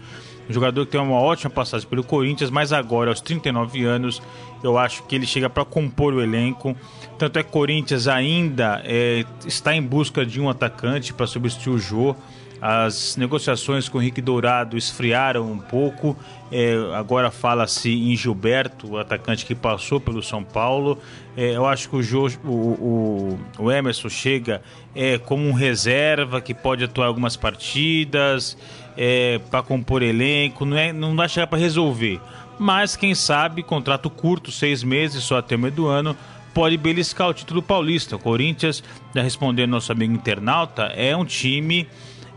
Um 0.50 0.54
jogador 0.54 0.86
que 0.86 0.92
tem 0.92 1.00
uma 1.00 1.20
ótima 1.20 1.50
passagem 1.50 1.88
pelo 1.88 2.04
Corinthians, 2.04 2.50
mas 2.50 2.74
agora, 2.74 3.12
aos 3.12 3.22
39 3.22 3.86
anos, 3.86 4.22
eu 4.64 4.78
acho 4.78 5.04
que 5.04 5.16
ele 5.16 5.26
chega 5.26 5.50
para 5.50 5.64
compor 5.64 6.14
o 6.14 6.22
elenco. 6.22 6.76
Tanto 7.22 7.38
é 7.38 7.44
que 7.44 7.52
Corinthians 7.52 8.08
ainda 8.08 8.82
é, 8.84 9.24
está 9.46 9.76
em 9.76 9.82
busca 9.84 10.26
de 10.26 10.42
um 10.42 10.50
atacante 10.50 11.14
para 11.14 11.28
substituir 11.28 11.76
o 11.76 11.78
Jô. 11.78 12.16
As 12.60 13.16
negociações 13.16 13.88
com 13.88 14.00
o 14.00 14.02
Henrique 14.02 14.24
Dourado 14.24 14.76
esfriaram 14.76 15.52
um 15.52 15.60
pouco. 15.60 16.18
É, 16.52 16.74
agora 16.96 17.30
fala-se 17.30 17.92
em 17.92 18.16
Gilberto, 18.16 18.94
o 18.94 18.98
atacante 18.98 19.46
que 19.46 19.54
passou 19.54 20.00
pelo 20.00 20.24
São 20.24 20.44
Paulo. 20.44 20.98
É, 21.38 21.56
eu 21.56 21.68
acho 21.68 21.92
que 21.92 21.98
o, 21.98 22.02
jo, 22.02 22.26
o, 22.44 22.50
o, 22.50 23.40
o, 23.60 23.72
Emerson 23.72 24.10
chega 24.10 24.64
é, 24.96 25.20
como 25.20 25.48
um 25.48 25.54
reserva 25.54 26.42
que 26.42 26.56
pode 26.56 26.84
atuar 26.84 27.06
algumas 27.06 27.36
partidas, 27.36 28.58
é, 28.98 29.40
para 29.52 29.62
compor 29.62 30.02
elenco. 30.02 30.66
Não, 30.66 30.76
é, 30.76 30.92
não 30.92 31.16
vai 31.16 31.30
chegar 31.30 31.46
para 31.46 31.60
resolver. 31.60 32.20
Mas 32.58 32.96
quem 32.96 33.14
sabe, 33.14 33.62
contrato 33.62 34.10
curto, 34.10 34.52
seis 34.52 34.84
meses, 34.84 35.24
só 35.24 35.38
até 35.38 35.56
o 35.56 35.60
meio 35.60 35.74
do 35.74 35.88
ano, 35.88 36.18
pode 36.54 36.78
beliscar 36.78 37.30
o 37.30 37.34
título 37.34 37.62
paulista. 37.62 38.16
O 38.16 38.20
Corinthians, 38.20 38.84
já 39.14 39.22
respondendo 39.22 39.72
nosso 39.72 39.92
amigo 39.92 40.14
internauta, 40.14 40.84
é 40.96 41.16
um 41.16 41.26
time 41.26 41.88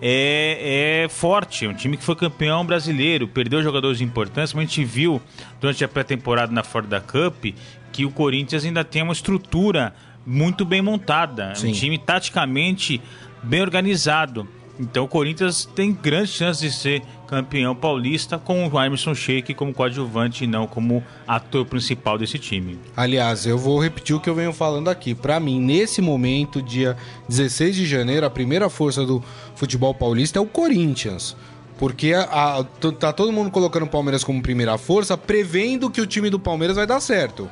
é, 0.00 1.04
é 1.04 1.08
forte, 1.08 1.66
é 1.66 1.68
um 1.68 1.74
time 1.74 1.96
que 1.96 2.04
foi 2.04 2.14
campeão 2.16 2.64
brasileiro, 2.64 3.28
perdeu 3.28 3.62
jogadores 3.62 4.00
importantes, 4.00 4.52
mas 4.52 4.64
a 4.64 4.66
gente 4.66 4.84
viu 4.84 5.20
durante 5.60 5.84
a 5.84 5.88
pré-temporada 5.88 6.52
na 6.52 6.62
Ford 6.62 6.88
Cup 7.06 7.54
que 7.92 8.04
o 8.04 8.10
Corinthians 8.10 8.64
ainda 8.64 8.84
tem 8.84 9.02
uma 9.02 9.12
estrutura 9.12 9.94
muito 10.26 10.64
bem 10.64 10.82
montada, 10.82 11.54
Sim. 11.54 11.68
um 11.68 11.72
time 11.72 11.98
taticamente 11.98 13.00
bem 13.42 13.62
organizado. 13.62 14.48
Então 14.78 15.04
o 15.04 15.08
Corinthians 15.08 15.64
tem 15.64 15.92
grandes 15.92 16.34
chances 16.34 16.60
de 16.60 16.76
ser 16.76 17.02
campeão 17.34 17.74
paulista 17.74 18.38
com 18.38 18.68
o 18.68 18.80
Emerson 18.80 19.12
Sheik 19.12 19.54
como 19.54 19.74
coadjuvante 19.74 20.44
e 20.44 20.46
não 20.46 20.68
como 20.68 21.02
ator 21.26 21.66
principal 21.66 22.16
desse 22.16 22.38
time. 22.38 22.78
Aliás, 22.96 23.44
eu 23.44 23.58
vou 23.58 23.82
repetir 23.82 24.14
o 24.14 24.20
que 24.20 24.30
eu 24.30 24.36
venho 24.36 24.52
falando 24.52 24.88
aqui. 24.88 25.16
Para 25.16 25.40
mim, 25.40 25.60
nesse 25.60 26.00
momento, 26.00 26.62
dia 26.62 26.96
16 27.28 27.74
de 27.74 27.86
janeiro, 27.86 28.24
a 28.24 28.30
primeira 28.30 28.70
força 28.70 29.04
do 29.04 29.20
futebol 29.56 29.92
paulista 29.92 30.38
é 30.38 30.42
o 30.42 30.46
Corinthians. 30.46 31.36
Porque 31.76 32.14
a, 32.14 32.60
a, 32.60 32.64
tá 32.92 33.12
todo 33.12 33.32
mundo 33.32 33.50
colocando 33.50 33.82
o 33.82 33.88
Palmeiras 33.88 34.22
como 34.22 34.40
primeira 34.40 34.78
força, 34.78 35.18
prevendo 35.18 35.90
que 35.90 36.00
o 36.00 36.06
time 36.06 36.30
do 36.30 36.38
Palmeiras 36.38 36.76
vai 36.76 36.86
dar 36.86 37.00
certo. 37.00 37.50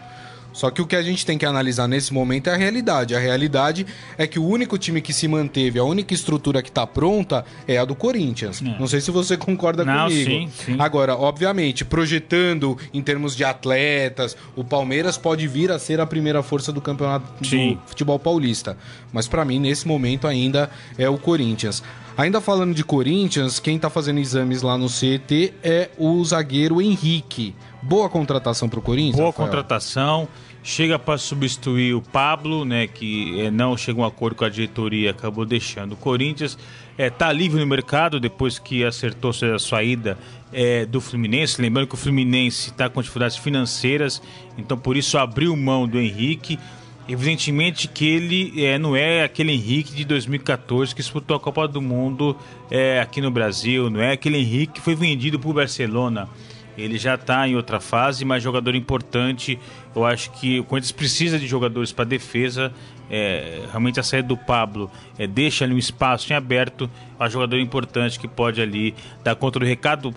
Só 0.53 0.71
que 0.71 0.83
o 0.83 0.87
que 0.87 0.97
a 0.97 1.03
gente 1.03 1.25
tem 1.25 1.39
que 1.39 1.47
analisar 1.47 1.89
nesse 1.89 2.13
momento 2.13 2.49
é 2.49 2.55
a 2.55 2.57
realidade. 2.57 3.15
A 3.15 3.19
realidade 3.19 3.87
é 4.19 4.27
que 4.27 4.39
o 4.39 4.47
único 4.47 4.77
time 4.77 5.01
que 5.01 5.13
se 5.13 5.27
manteve, 5.27 5.79
a 5.79 5.85
única 5.85 6.13
estrutura 6.13 6.63
que 6.63 6.69
está 6.69 6.87
pronta 6.87 7.45
é 7.67 7.79
a 7.79 7.85
do 7.85 7.95
Corinthians. 7.95 8.63
É. 8.63 8.79
Não 8.79 8.87
sei 8.87 9.01
se 9.01 9.11
você 9.11 9.37
concorda 9.39 9.85
Não, 9.85 10.09
comigo. 10.09 10.31
Sim, 10.31 10.51
sim. 10.53 10.77
Agora, 10.79 11.17
obviamente, 11.17 11.85
projetando 11.85 12.77
em 12.93 13.03
termos 13.03 13.35
de 13.37 13.45
atletas, 13.45 14.37
o 14.55 14.63
Palmeiras 14.63 15.17
pode 15.17 15.47
vir 15.49 15.71
a 15.71 15.79
ser 15.79 16.01
a 16.01 16.07
primeira 16.07 16.43
força 16.43 16.73
do 16.73 16.81
campeonato 16.81 17.27
sim. 17.47 17.75
do 17.75 17.89
futebol 17.89 18.19
paulista. 18.19 18.77
Mas 19.13 19.27
para 19.27 19.45
mim, 19.45 19.59
nesse 19.59 19.87
momento, 19.87 20.27
ainda 20.27 20.71
é 20.99 21.09
o 21.09 21.19
Corinthians. 21.19 21.83
Ainda 22.17 22.43
falando 22.43 22.75
de 22.75 22.85
Corinthians, 22.85 23.59
quem 23.59 23.77
está 23.77 23.89
fazendo 23.89 24.21
exames 24.21 24.61
lá 24.61 24.77
no 24.77 24.87
CT 24.87 25.55
é 25.63 25.91
o 25.97 26.23
zagueiro 26.23 26.81
Henrique. 26.81 27.55
Boa 27.83 28.09
contratação 28.09 28.69
para 28.69 28.79
o 28.79 28.83
Corinthians? 28.83 29.17
Boa 29.17 29.31
Rafael. 29.31 29.49
contratação. 29.49 30.29
Chega 30.63 30.97
para 30.97 31.19
substituir 31.19 31.93
o 31.95 32.01
Pablo, 32.01 32.65
né, 32.65 32.87
que 32.87 33.41
é, 33.41 33.51
não 33.51 33.77
chegou 33.77 34.05
a 34.05 34.07
um 34.07 34.09
acordo 34.09 34.37
com 34.37 34.45
a 34.45 34.49
diretoria, 34.49 35.11
acabou 35.11 35.45
deixando 35.45 35.93
o 35.93 35.97
Corinthians. 35.97 36.57
É, 36.97 37.11
tá 37.11 37.33
livre 37.33 37.59
no 37.59 37.67
mercado 37.67 38.21
depois 38.21 38.61
que 38.61 38.85
acertou 38.85 39.33
a 39.33 39.59
sua 39.59 39.83
ida 39.83 40.17
é, 40.53 40.87
do 40.87 41.01
Fluminense. 41.01 41.61
Lembrando 41.61 41.89
que 41.89 41.95
o 41.95 41.99
Fluminense 41.99 42.71
está 42.71 42.89
com 42.89 43.01
dificuldades 43.01 43.37
financeiras, 43.37 44.23
então 44.57 44.79
por 44.79 44.97
isso 44.97 45.19
abriu 45.19 45.57
mão 45.57 45.89
do 45.89 45.99
Henrique. 45.99 46.61
Evidentemente 47.09 47.89
que 47.89 48.07
ele 48.07 48.65
é, 48.65 48.79
não 48.79 48.95
é 48.95 49.25
aquele 49.25 49.51
Henrique 49.51 49.93
de 49.93 50.05
2014 50.05 50.95
que 50.95 51.03
disputou 51.03 51.37
a 51.37 51.41
Copa 51.41 51.67
do 51.67 51.83
Mundo 51.83 52.37
é, 52.71 53.01
aqui 53.01 53.21
no 53.21 53.33
Brasil, 53.33 53.91
não 53.91 54.01
é 54.01 54.13
aquele 54.13 54.39
Henrique 54.39 54.75
que 54.75 54.81
foi 54.81 54.95
vendido 54.95 55.41
para 55.41 55.51
o 55.51 55.53
Barcelona. 55.53 56.29
Ele 56.77 56.99
já 56.99 57.15
está 57.15 57.47
em 57.47 57.55
outra 57.55 57.81
fase, 57.81 58.25
mas 58.25 58.43
jogador 58.43 58.75
importante. 58.75 59.59
Eu 59.95 60.05
acho 60.05 60.31
que 60.33 60.61
o 60.61 60.65
Corinthians 60.65 60.93
precisa 60.93 61.39
de 61.39 61.47
jogadores 61.47 61.93
para 61.93 62.05
defesa. 62.05 62.73
É, 63.11 63.67
realmente 63.69 64.01
a 64.01 64.03
saída 64.03 64.29
do 64.29 64.37
Pablo 64.37 64.91
é, 65.19 65.27
deixa 65.27 65.65
ali 65.65 65.75
um 65.75 65.79
espaço 65.79 66.33
em 66.33 66.37
aberto. 66.37 66.91
Um 67.21 67.29
jogador 67.29 67.59
importante 67.59 68.19
que 68.19 68.27
pode 68.27 68.61
ali 68.61 68.95
dar 69.23 69.35
conta 69.35 69.59
do 69.59 69.67
recado. 69.67 70.15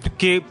Porque 0.00 0.42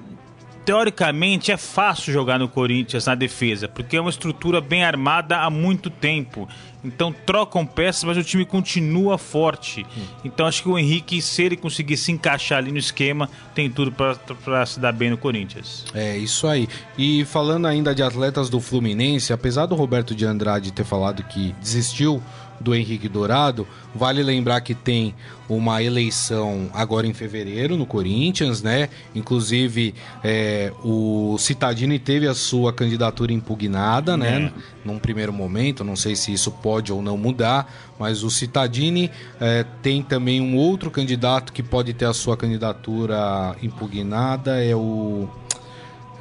teoricamente 0.66 1.52
é 1.52 1.58
fácil 1.58 2.12
jogar 2.12 2.40
no 2.40 2.50
Corinthians 2.50 3.06
na 3.06 3.14
defesa, 3.14 3.68
porque 3.68 3.96
é 3.96 4.02
uma 4.02 4.10
estrutura 4.10 4.60
bem 4.60 4.84
armada 4.84 5.38
há 5.38 5.50
muito 5.50 5.90
tempo. 5.90 6.50
Então 6.84 7.14
trocam 7.26 7.66
peças, 7.66 8.04
mas 8.04 8.18
o 8.18 8.24
time 8.24 8.46
continua 8.46 9.18
forte. 9.18 9.86
Então 10.24 10.46
acho 10.46 10.62
que 10.62 10.70
o 10.70 10.78
Henrique, 10.78 11.20
se 11.20 11.42
ele 11.42 11.58
conseguir 11.58 11.98
se 11.98 12.12
encaixar 12.12 12.60
ali 12.60 12.72
no 12.72 12.78
esquema, 12.78 13.28
tem 13.56 13.70
tudo 13.70 13.92
para 13.92 14.66
se 14.66 14.80
dar 14.80 14.92
bem 14.92 15.10
no 15.10 15.18
Corinthians. 15.18 15.86
É 15.96 16.16
isso 16.16 16.46
aí. 16.48 16.68
E 16.96 17.26
falando 17.26 17.66
ainda 17.66 17.94
de 17.94 18.04
atletas 18.04 18.50
do 18.50 18.60
Fluminense, 18.60 19.34
apesar 19.34 19.66
do 19.66 19.74
Roberto 19.74 20.14
de 20.14 20.26
Andrade 20.26 20.72
ter 20.72 20.84
falado 20.84 21.24
que 21.24 21.56
desistiu 21.60 22.22
do 22.60 22.74
Henrique 22.74 23.10
Dourado, 23.10 23.68
vale 23.94 24.24
lembrar 24.24 24.62
que 24.62 24.74
tem 24.74 25.14
uma 25.48 25.82
eleição 25.84 26.70
agora 26.74 27.06
em 27.06 27.14
fevereiro 27.14 27.78
no 27.78 27.86
Corinthians, 27.86 28.62
né? 28.62 28.90
Inclusive 29.14 29.94
é, 30.24 30.72
o 30.84 31.38
Citadini 31.38 32.00
teve 32.00 32.28
a 32.28 32.34
sua 32.34 32.74
candidatura 32.74 33.32
impugnada, 33.32 34.18
né? 34.18 34.52
É. 34.56 34.62
Num 34.84 34.98
primeiro 34.98 35.32
momento, 35.32 35.84
não 35.84 35.96
sei 35.96 36.16
se 36.16 36.34
isso 36.34 36.52
pode 36.52 36.92
ou 36.92 37.02
não 37.02 37.18
mudar, 37.18 37.72
mas 38.00 38.24
o 38.24 38.30
Citadini 38.30 39.12
é, 39.40 39.66
tem 39.82 40.02
também 40.02 40.42
um 40.42 40.56
outro 40.56 40.90
candidato 40.90 41.54
que 41.54 41.62
pode 41.62 41.94
ter 41.94 42.06
a 42.06 42.14
sua 42.14 42.36
candidatura 42.36 43.56
impugnada, 43.62 44.64
é 44.64 44.76
o 44.76 45.28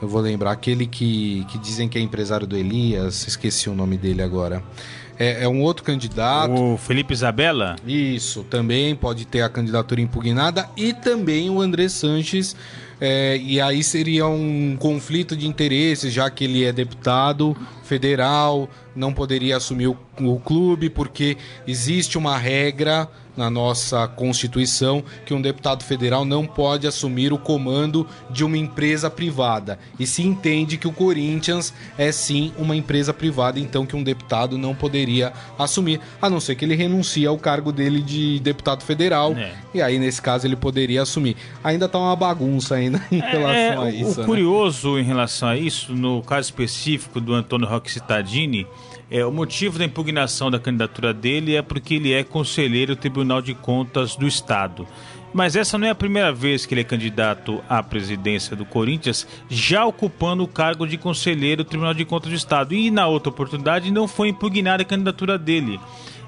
eu 0.03 0.09
vou 0.09 0.21
lembrar 0.21 0.51
aquele 0.51 0.87
que, 0.87 1.47
que 1.49 1.57
dizem 1.57 1.89
que 1.89 1.97
é 1.97 2.01
empresário 2.01 2.47
do 2.47 2.57
Elias, 2.57 3.27
esqueci 3.27 3.71
o 3.71 3.75
nome 3.75 3.97
dele 3.97 4.21
agora 4.21 4.63
é, 5.19 5.45
é, 5.45 5.49
um 5.49 5.63
outro 5.63 5.85
candidato. 5.85 6.53
O 6.53 6.77
Felipe 6.77 7.13
Isabella? 7.13 7.77
Isso, 7.87 8.45
também 8.45 8.95
pode 8.95 9.25
ter 9.27 9.43
a 9.43 9.49
candidatura 9.49 10.01
impugnada. 10.01 10.69
E 10.77 10.93
também 10.93 11.51
o 11.51 11.61
André 11.61 11.89
Sanches. 11.89 12.57
É, 13.01 13.37
e 13.37 13.61
aí 13.61 13.83
seria 13.83 14.27
um 14.27 14.77
conflito 14.79 15.37
de 15.37 15.47
interesses, 15.47 16.13
já 16.13 16.31
que 16.31 16.45
ele 16.45 16.65
é 16.65 16.73
deputado 16.73 17.57
federal, 17.83 18.69
não 18.95 19.13
poderia 19.13 19.57
assumir 19.57 19.89
o, 19.89 19.99
o 20.21 20.39
clube, 20.39 20.89
porque 20.89 21.37
existe 21.67 22.17
uma 22.17 22.39
regra 22.39 23.09
na 23.37 23.51
nossa 23.51 24.07
Constituição 24.07 25.03
que 25.25 25.35
um 25.35 25.41
deputado 25.41 25.85
federal 25.85 26.25
não 26.25 26.47
pode 26.47 26.87
assumir 26.87 27.33
o 27.33 27.39
comando 27.39 28.07
de 28.31 28.45
uma 28.45 28.57
empresa 28.57 29.11
privada. 29.11 29.79
E 29.99 30.07
se 30.07 30.23
entende 30.23 30.77
que 30.77 30.89
o 30.89 30.93
Corinthians 30.93 31.73
é 31.99 32.11
sim 32.13 32.53
uma 32.59 32.77
empresa 32.77 33.13
privada, 33.13 33.59
então 33.59 33.87
que 33.87 33.97
um 33.97 34.03
deputado 34.03 34.57
não 34.57 34.75
poderia 34.75 35.33
assumir, 35.59 36.01
a 36.21 36.31
não 36.31 36.41
ser 36.41 36.55
que 36.55 36.65
ele 36.65 36.75
renuncie 36.75 37.27
ao 37.27 37.39
cargo 37.39 37.73
dele 37.73 38.01
de 38.01 38.39
deputado 38.41 38.83
federal. 38.83 39.33
É. 39.33 39.53
E 39.73 39.83
aí, 39.83 39.99
nesse 39.99 40.21
caso, 40.21 40.47
ele 40.47 40.57
poderia 40.57 41.03
assumir. 41.03 41.37
Ainda 41.63 41.89
tá 41.89 41.99
uma 41.99 42.17
bagunça 42.17 42.77
ainda 42.77 43.03
em 43.11 43.21
é, 43.21 43.31
relação 43.31 43.83
a 43.83 43.91
isso. 43.91 44.19
O 44.19 44.21
né? 44.23 44.27
curioso 44.27 44.99
em 44.99 45.05
relação 45.05 45.49
a 45.49 45.57
isso, 45.57 45.93
no 45.95 46.23
caso 46.23 46.49
específico 46.49 47.21
do 47.21 47.35
Antônio 47.35 47.67
Roque 47.67 47.91
Cittadini, 47.91 48.67
É, 49.11 49.25
o 49.25 49.31
motivo 49.31 49.79
da 49.79 49.85
impugnação 49.85 50.51
da 50.51 50.59
candidatura 50.59 51.13
dele 51.13 51.57
é 51.57 51.63
porque 51.63 51.95
ele 51.95 52.13
é 52.13 52.25
conselheiro 52.25 52.95
do 52.95 53.01
Tribunal 53.01 53.43
de 53.43 53.55
Contas 53.55 54.17
do 54.17 54.27
Estado. 54.27 54.87
Mas 55.35 55.57
essa 55.57 55.77
não 55.77 55.89
é 55.89 55.91
a 55.91 55.97
primeira 55.97 56.33
vez 56.33 56.65
que 56.65 56.73
ele 56.73 56.83
é 56.83 56.85
candidato 56.85 57.63
à 57.69 57.83
presidência 57.83 58.55
do 58.55 58.65
Corinthians, 58.65 59.27
já 59.49 59.85
ocupando 59.85 60.45
o 60.45 60.49
cargo 60.49 60.87
de 60.87 60.97
conselheiro 60.97 61.65
do 61.65 61.69
Tribunal 61.69 61.93
de 61.93 62.05
Contas 62.05 62.31
do 62.31 62.37
Estado. 62.37 62.73
E 62.73 62.89
na 62.89 63.09
outra 63.09 63.31
oportunidade 63.31 63.91
não 63.91 64.07
foi 64.07 64.29
impugnada 64.29 64.85
a 64.85 64.87
candidatura 64.87 65.37
dele. 65.37 65.81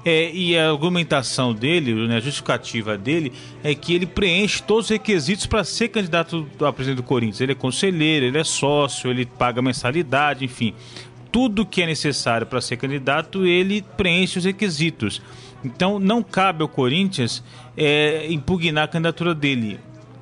É, 0.05 0.29
e 0.31 0.57
a 0.57 0.69
argumentação 0.69 1.53
dele, 1.53 1.93
né, 2.07 2.17
a 2.17 2.19
justificativa 2.19 2.97
dele, 2.97 3.31
é 3.63 3.73
que 3.73 3.93
ele 3.93 4.05
preenche 4.05 4.61
todos 4.61 4.85
os 4.85 4.91
requisitos 4.91 5.45
para 5.45 5.63
ser 5.63 5.87
candidato 5.87 6.47
a 6.59 6.71
presidente 6.71 6.97
do 6.97 7.03
Corinthians. 7.03 7.41
Ele 7.41 7.53
é 7.53 7.55
conselheiro, 7.55 8.25
ele 8.25 8.37
é 8.37 8.43
sócio, 8.43 9.09
ele 9.09 9.25
paga 9.25 9.61
mensalidade, 9.61 10.45
enfim. 10.45 10.73
Tudo 11.37 11.67
que 11.67 11.83
é 11.83 11.85
necessário 11.85 12.47
para 12.47 12.59
ser 12.59 12.77
candidato, 12.77 13.45
ele 13.45 13.85
preenche 13.95 14.39
os 14.39 14.45
requisitos. 14.45 15.21
Então 15.63 15.99
não 15.99 16.23
cabe 16.23 16.63
ao 16.63 16.67
Corinthians 16.67 17.43
é, 17.77 18.25
impugnar 18.27 18.85
a 18.85 18.87
candidatura 18.87 19.35
dele. 19.35 19.79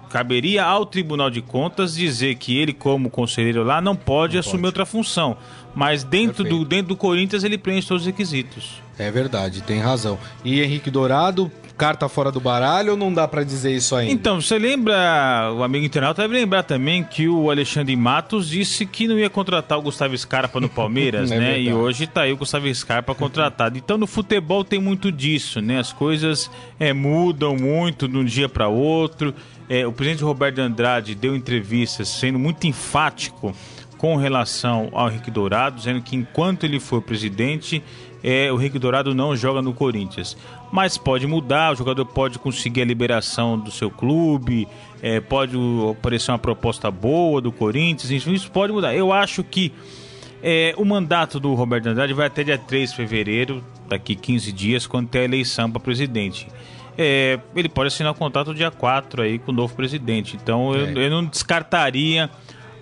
Caberia 0.10 0.66
ao 0.66 0.86
Tribunal 0.86 1.30
de 1.30 1.42
Contas 1.42 1.96
dizer 1.96 2.36
que 2.36 2.58
ele, 2.58 2.74
como 2.74 3.10
conselheiro 3.10 3.64
lá, 3.64 3.80
não 3.80 3.96
pode 3.96 4.34
não 4.34 4.42
assumir 4.42 4.64
pode. 4.64 4.66
outra 4.66 4.86
função. 4.86 5.38
Mas 5.74 6.04
dentro 6.04 6.44
do, 6.44 6.66
dentro 6.66 6.88
do 6.88 6.98
Corinthians 6.98 7.46
ele 7.46 7.58
preenche 7.58 7.88
todos 7.88 8.04
os 8.04 8.08
requisitos. 8.08 8.82
É 9.00 9.10
verdade, 9.10 9.64
tem 9.64 9.80
razão. 9.80 10.20
E 10.44 10.62
Henrique 10.62 10.92
Dourado, 10.92 11.50
carta 11.78 12.08
fora 12.08 12.32
do 12.32 12.40
baralho 12.40 12.92
ou 12.92 12.98
não 12.98 13.14
dá 13.14 13.28
para 13.28 13.44
dizer 13.44 13.76
isso 13.76 13.96
ainda? 13.96 14.12
Então, 14.12 14.42
você 14.42 14.58
lembra, 14.58 15.52
o 15.54 15.64
amigo 15.64 15.86
internauta 15.86 16.22
deve 16.22 16.34
lembrar 16.34 16.64
também 16.64 17.04
que 17.04 17.28
o 17.28 17.50
Alexandre 17.50 17.96
Matos 17.96 18.50
disse 18.50 18.86
que 18.86 19.08
não 19.08 19.18
ia 19.18 19.30
contratar 19.30 19.78
o 19.78 19.82
Gustavo 19.82 20.18
Scarpa 20.18 20.60
no 20.60 20.70
Palmeiras, 20.70 21.30
é 21.32 21.40
né? 21.40 21.46
Verdade. 21.54 21.70
E 21.70 21.74
hoje 21.74 22.08
tá 22.08 22.22
aí 22.22 22.34
o 22.34 22.38
Gustavo 22.38 22.74
Scarpa 22.74 23.14
contratado. 23.14 23.78
Então, 23.78 23.98
no 23.98 24.08
futebol 24.08 24.64
tem 24.64 24.80
muito 24.80 25.12
disso, 25.12 25.62
né? 25.62 25.80
As 25.80 25.92
coisas 25.92 26.50
é, 26.80 26.94
mudam 26.94 27.56
muito 27.56 28.08
de 28.08 28.18
um 28.18 28.24
dia 28.24 28.48
para 28.48 28.68
outro. 28.68 29.34
É, 29.70 29.86
o 29.86 29.92
presidente 29.92 30.24
Roberto 30.24 30.60
Andrade 30.60 31.16
deu 31.16 31.36
entrevistas 31.36 32.08
sendo 32.08 32.38
muito 32.38 32.68
enfático 32.68 33.54
com 33.98 34.16
relação 34.16 34.90
ao 34.92 35.10
Henrique 35.10 35.32
Dourado, 35.32 35.78
dizendo 35.78 36.02
que 36.02 36.16
enquanto 36.16 36.64
ele 36.64 36.80
for 36.80 37.02
presidente, 37.02 37.82
é, 38.24 38.52
o 38.52 38.60
Henrique 38.60 38.78
Dourado 38.78 39.16
não 39.16 39.36
joga 39.36 39.62
no 39.62 39.74
Corinthians. 39.74 40.38
Mas 40.76 40.98
pode 40.98 41.26
mudar, 41.26 41.72
o 41.72 41.76
jogador 41.78 42.06
pode 42.06 42.38
conseguir 42.38 42.82
a 42.82 42.86
liberação 42.86 43.58
do 43.58 43.72
seu 43.72 43.90
clube, 43.90 44.68
é, 45.02 45.22
pode 45.22 45.56
aparecer 45.90 46.32
uma 46.32 46.38
proposta 46.38 46.92
boa 46.92 47.40
do 47.40 47.50
Corinthians, 47.50 48.12
enfim, 48.12 48.34
isso 48.34 48.52
pode 48.52 48.74
mudar. 48.74 48.94
Eu 48.94 49.14
acho 49.14 49.42
que 49.42 49.72
é, 50.44 50.76
o 50.78 50.84
mandato 50.84 51.40
do 51.40 51.54
Roberto 51.54 51.88
Andrade 51.88 52.12
vai 52.14 52.28
até 52.28 52.44
dia 52.44 52.58
3 52.58 52.90
de 52.90 52.96
fevereiro, 52.98 53.64
daqui 53.88 54.16
15 54.16 54.52
dias, 54.52 54.86
quando 54.86 55.08
tem 55.08 55.22
a 55.22 55.24
eleição 55.24 55.72
para 55.72 55.80
presidente. 55.80 56.46
É, 56.98 57.40
ele 57.56 57.70
pode 57.70 57.88
assinar 57.88 58.12
o 58.12 58.16
contrato 58.16 58.54
dia 58.54 58.70
4 58.70 59.22
aí 59.22 59.40
com 59.40 59.54
o 59.54 59.56
novo 59.56 59.74
presidente. 59.74 60.36
Então 60.36 60.76
eu, 60.76 60.88
é. 60.88 61.06
eu 61.06 61.10
não 61.10 61.24
descartaria 61.24 62.30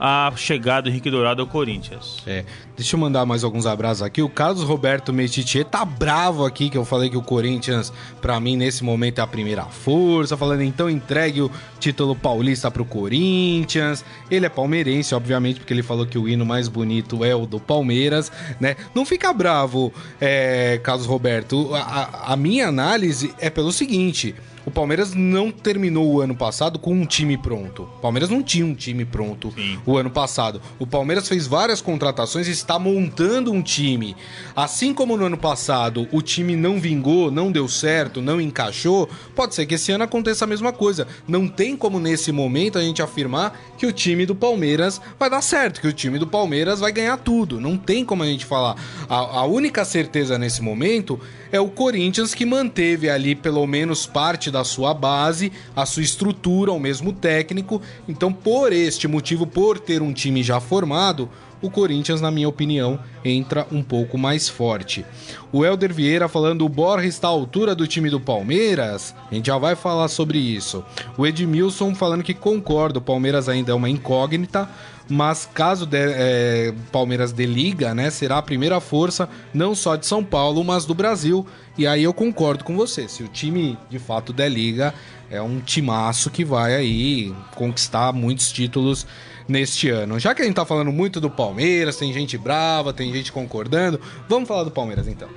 a 0.05 0.33
chegada 0.35 0.81
do 0.81 0.89
Henrique 0.89 1.09
Dourado 1.09 1.41
ao 1.41 1.47
Corinthians. 1.47 2.17
É. 2.27 2.43
Deixa 2.75 2.97
eu 2.97 2.99
mandar 2.99 3.25
mais 3.25 3.41
alguns 3.41 3.65
abraços 3.65 4.01
aqui. 4.01 4.21
O 4.21 4.27
Carlos 4.27 4.61
Roberto 4.61 5.13
Metitier 5.13 5.63
tá 5.63 5.85
bravo 5.85 6.45
aqui 6.45 6.69
que 6.69 6.77
eu 6.77 6.83
falei 6.83 7.09
que 7.09 7.15
o 7.15 7.21
Corinthians, 7.21 7.93
para 8.21 8.37
mim, 8.37 8.57
nesse 8.57 8.83
momento 8.83 9.19
é 9.19 9.21
a 9.21 9.27
primeira 9.27 9.63
força. 9.63 10.35
Falando 10.35 10.61
então, 10.61 10.89
entregue 10.89 11.43
o 11.43 11.49
título 11.79 12.17
paulista 12.17 12.69
pro 12.69 12.83
Corinthians. 12.83 14.03
Ele 14.29 14.45
é 14.45 14.49
palmeirense, 14.49 15.15
obviamente, 15.15 15.61
porque 15.61 15.73
ele 15.73 15.83
falou 15.83 16.05
que 16.05 16.17
o 16.17 16.27
hino 16.27 16.45
mais 16.45 16.67
bonito 16.67 17.23
é 17.23 17.33
o 17.33 17.45
do 17.45 17.57
Palmeiras, 17.57 18.29
né? 18.59 18.75
Não 18.93 19.05
fica 19.05 19.31
bravo, 19.31 19.93
é, 20.19 20.81
Carlos 20.83 21.05
Roberto. 21.05 21.73
A, 21.73 22.33
a 22.33 22.35
minha 22.35 22.67
análise 22.67 23.33
é 23.39 23.49
pelo 23.49 23.71
seguinte. 23.71 24.35
O 24.65 24.71
Palmeiras 24.71 25.13
não 25.13 25.51
terminou 25.51 26.09
o 26.09 26.21
ano 26.21 26.35
passado 26.35 26.79
com 26.79 26.93
um 26.93 27.05
time 27.05 27.37
pronto. 27.37 27.83
O 27.83 28.01
Palmeiras 28.01 28.29
não 28.29 28.41
tinha 28.41 28.65
um 28.65 28.73
time 28.73 29.03
pronto 29.03 29.51
Sim. 29.55 29.79
o 29.85 29.97
ano 29.97 30.09
passado. 30.09 30.61
O 30.79 30.87
Palmeiras 30.87 31.27
fez 31.27 31.45
várias 31.45 31.81
contratações 31.81 32.47
e 32.47 32.51
está 32.51 32.79
montando 32.79 33.51
um 33.51 33.61
time. 33.61 34.15
Assim 34.55 34.93
como 34.93 35.17
no 35.17 35.25
ano 35.25 35.37
passado 35.37 36.07
o 36.11 36.21
time 36.21 36.55
não 36.55 36.79
vingou, 36.79 37.29
não 37.29 37.51
deu 37.51 37.67
certo, 37.67 38.21
não 38.21 38.39
encaixou, 38.39 39.09
pode 39.35 39.53
ser 39.53 39.65
que 39.65 39.75
esse 39.75 39.91
ano 39.91 40.05
aconteça 40.05 40.45
a 40.45 40.47
mesma 40.47 40.71
coisa. 40.71 41.07
Não 41.27 41.47
tem 41.47 41.75
como 41.75 41.99
nesse 41.99 42.31
momento 42.31 42.77
a 42.77 42.81
gente 42.81 43.01
afirmar 43.01 43.59
que 43.77 43.85
o 43.85 43.91
time 43.91 44.25
do 44.25 44.35
Palmeiras 44.35 45.01
vai 45.19 45.29
dar 45.29 45.41
certo, 45.41 45.81
que 45.81 45.87
o 45.87 45.93
time 45.93 46.17
do 46.17 46.27
Palmeiras 46.27 46.79
vai 46.79 46.91
ganhar 46.91 47.17
tudo. 47.17 47.59
Não 47.59 47.77
tem 47.77 48.05
como 48.05 48.23
a 48.23 48.25
gente 48.25 48.45
falar. 48.45 48.75
A, 49.09 49.39
a 49.39 49.45
única 49.45 49.83
certeza 49.83 50.37
nesse 50.37 50.61
momento 50.61 51.19
é 51.53 51.59
o 51.59 51.69
Corinthians 51.69 52.33
que 52.33 52.47
manteve 52.47 53.07
ali 53.07 53.35
pelo 53.35 53.65
menos 53.67 54.07
parte 54.07 54.49
da 54.49 54.63
sua 54.63 54.91
base, 54.91 55.51
a 55.75 55.85
sua 55.85 56.01
estrutura, 56.01 56.71
o 56.71 56.79
mesmo 56.79 57.13
técnico. 57.13 57.79
Então, 58.09 58.33
por 58.33 58.73
este 58.73 59.07
motivo, 59.07 59.45
por 59.45 59.79
ter 59.79 60.01
um 60.01 60.11
time 60.11 60.41
já 60.41 60.59
formado, 60.59 61.29
o 61.61 61.69
Corinthians, 61.69 62.19
na 62.19 62.31
minha 62.31 62.49
opinião, 62.49 62.99
entra 63.23 63.67
um 63.71 63.83
pouco 63.83 64.17
mais 64.17 64.49
forte. 64.49 65.05
O 65.51 65.63
Helder 65.63 65.93
Vieira 65.93 66.27
falando 66.27 66.65
o 66.65 66.69
Borja 66.69 67.07
está 67.07 67.27
à 67.27 67.31
altura 67.31 67.75
do 67.75 67.85
time 67.85 68.09
do 68.09 68.19
Palmeiras. 68.19 69.15
A 69.31 69.35
gente 69.35 69.45
já 69.45 69.57
vai 69.57 69.75
falar 69.75 70.07
sobre 70.07 70.39
isso. 70.39 70.83
O 71.17 71.25
Edmilson 71.25 71.93
falando 71.93 72.23
que 72.23 72.33
concorda, 72.33 72.97
o 72.97 73.01
Palmeiras 73.01 73.47
ainda 73.47 73.71
é 73.71 73.75
uma 73.75 73.89
incógnita, 73.89 74.67
mas 75.09 75.49
caso 75.53 75.85
de, 75.85 75.97
é, 75.97 76.73
Palmeiras 76.91 77.31
de 77.31 77.45
liga, 77.45 77.93
né, 77.93 78.09
será 78.09 78.37
a 78.37 78.41
primeira 78.41 78.79
força 78.79 79.27
não 79.53 79.75
só 79.75 79.95
de 79.95 80.05
São 80.05 80.23
Paulo, 80.23 80.63
mas 80.63 80.85
do 80.85 80.93
Brasil. 80.93 81.45
E 81.77 81.87
aí 81.87 82.03
eu 82.03 82.13
concordo 82.13 82.63
com 82.63 82.75
você. 82.75 83.07
Se 83.07 83.23
o 83.23 83.27
time 83.27 83.77
de 83.89 83.99
fato 83.99 84.31
der 84.31 84.49
liga, 84.49 84.93
é 85.29 85.41
um 85.41 85.59
timaço 85.59 86.29
que 86.29 86.45
vai 86.45 86.75
aí 86.75 87.33
conquistar 87.55 88.13
muitos 88.13 88.51
títulos 88.51 89.07
neste 89.47 89.89
ano. 89.89 90.19
Já 90.19 90.33
que 90.33 90.41
a 90.41 90.45
gente 90.45 90.55
tá 90.55 90.65
falando 90.65 90.91
muito 90.91 91.19
do 91.19 91.29
Palmeiras, 91.29 91.97
tem 91.97 92.13
gente 92.13 92.37
brava, 92.37 92.93
tem 92.93 93.11
gente 93.11 93.31
concordando, 93.31 93.99
vamos 94.29 94.47
falar 94.47 94.63
do 94.63 94.71
Palmeiras 94.71 95.07
então. 95.07 95.27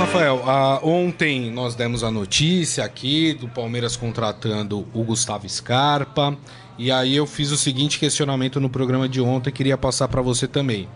Rafael, 0.00 0.42
ontem 0.82 1.50
nós 1.50 1.74
demos 1.74 2.02
a 2.02 2.10
notícia 2.10 2.82
aqui 2.82 3.34
do 3.34 3.46
Palmeiras 3.46 3.96
contratando 3.96 4.88
o 4.94 5.04
Gustavo 5.04 5.46
Scarpa. 5.46 6.38
E 6.78 6.90
aí 6.90 7.14
eu 7.14 7.26
fiz 7.26 7.50
o 7.50 7.56
seguinte 7.56 7.98
questionamento 7.98 8.58
no 8.58 8.70
programa 8.70 9.06
de 9.06 9.20
ontem, 9.20 9.52
queria 9.52 9.76
passar 9.76 10.08
para 10.08 10.22
você 10.22 10.48
também. 10.48 10.88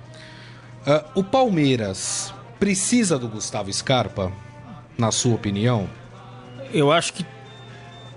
Uh, 0.86 1.20
o 1.20 1.22
Palmeiras 1.22 2.32
precisa 2.58 3.18
do 3.18 3.28
Gustavo 3.28 3.70
Scarpa, 3.70 4.32
na 4.96 5.12
sua 5.12 5.34
opinião? 5.34 5.86
Eu 6.72 6.90
acho 6.90 7.12
que 7.12 7.26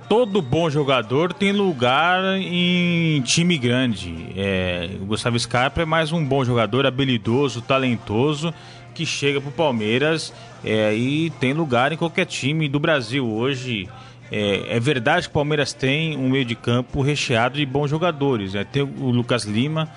todo 0.10 0.42
bom 0.42 0.70
jogador 0.70 1.34
tem 1.34 1.52
lugar 1.52 2.24
em 2.38 3.22
time 3.22 3.58
grande. 3.58 4.28
É, 4.36 4.90
o 5.02 5.06
Gustavo 5.06 5.38
Scarpa 5.38 5.82
é 5.82 5.86
mais 5.86 6.12
um 6.12 6.24
bom 6.24 6.46
jogador, 6.46 6.86
habilidoso, 6.86 7.62
talentoso 7.62 8.54
que 8.94 9.06
chega 9.06 9.40
para 9.40 9.50
o 9.50 9.54
Palmeiras 9.54 10.34
é, 10.64 10.96
e 10.96 11.30
tem 11.40 11.54
lugar 11.54 11.92
em 11.92 11.98
qualquer 11.98 12.26
time 12.26 12.68
do 12.68 12.80
Brasil 12.80 13.28
hoje. 13.28 13.88
É, 14.32 14.76
é, 14.76 14.80
verdade 14.80 15.24
que 15.24 15.30
o 15.30 15.34
Palmeiras 15.34 15.72
tem 15.72 16.18
um 16.18 16.30
meio 16.30 16.46
de 16.46 16.56
campo 16.56 17.02
recheado 17.02 17.58
de 17.58 17.66
bons 17.66 17.90
jogadores. 17.90 18.54
Né? 18.54 18.64
Tem 18.64 18.82
o 18.82 19.12
Lucas 19.12 19.44
Lima, 19.44 19.90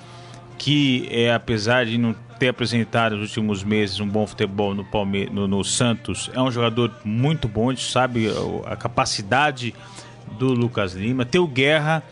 que 0.59 1.09
é, 1.11 1.33
apesar 1.33 1.87
de 1.87 1.97
não 1.97 2.15
ter 2.41 2.49
apresentado 2.49 3.17
nos 3.17 3.29
últimos 3.29 3.63
meses 3.63 4.01
um 4.01 4.09
bom 4.09 4.27
futebol 4.27 4.75
no, 4.75 4.83
Palme 4.83 5.27
no, 5.27 5.47
no 5.47 5.63
Santos, 5.63 6.31
é 6.33 6.41
um 6.41 6.51
jogador 6.51 6.91
muito 7.05 7.47
bom, 7.47 7.69
a 7.69 7.75
gente 7.75 7.85
sabe 7.85 8.29
a 8.65 8.75
capacidade 8.77 9.75
do 10.39 10.47
Lucas 10.55 10.95
Lima. 10.95 11.27
Tem 11.27 11.39
o 11.39 11.47
Guerra, 11.47 12.03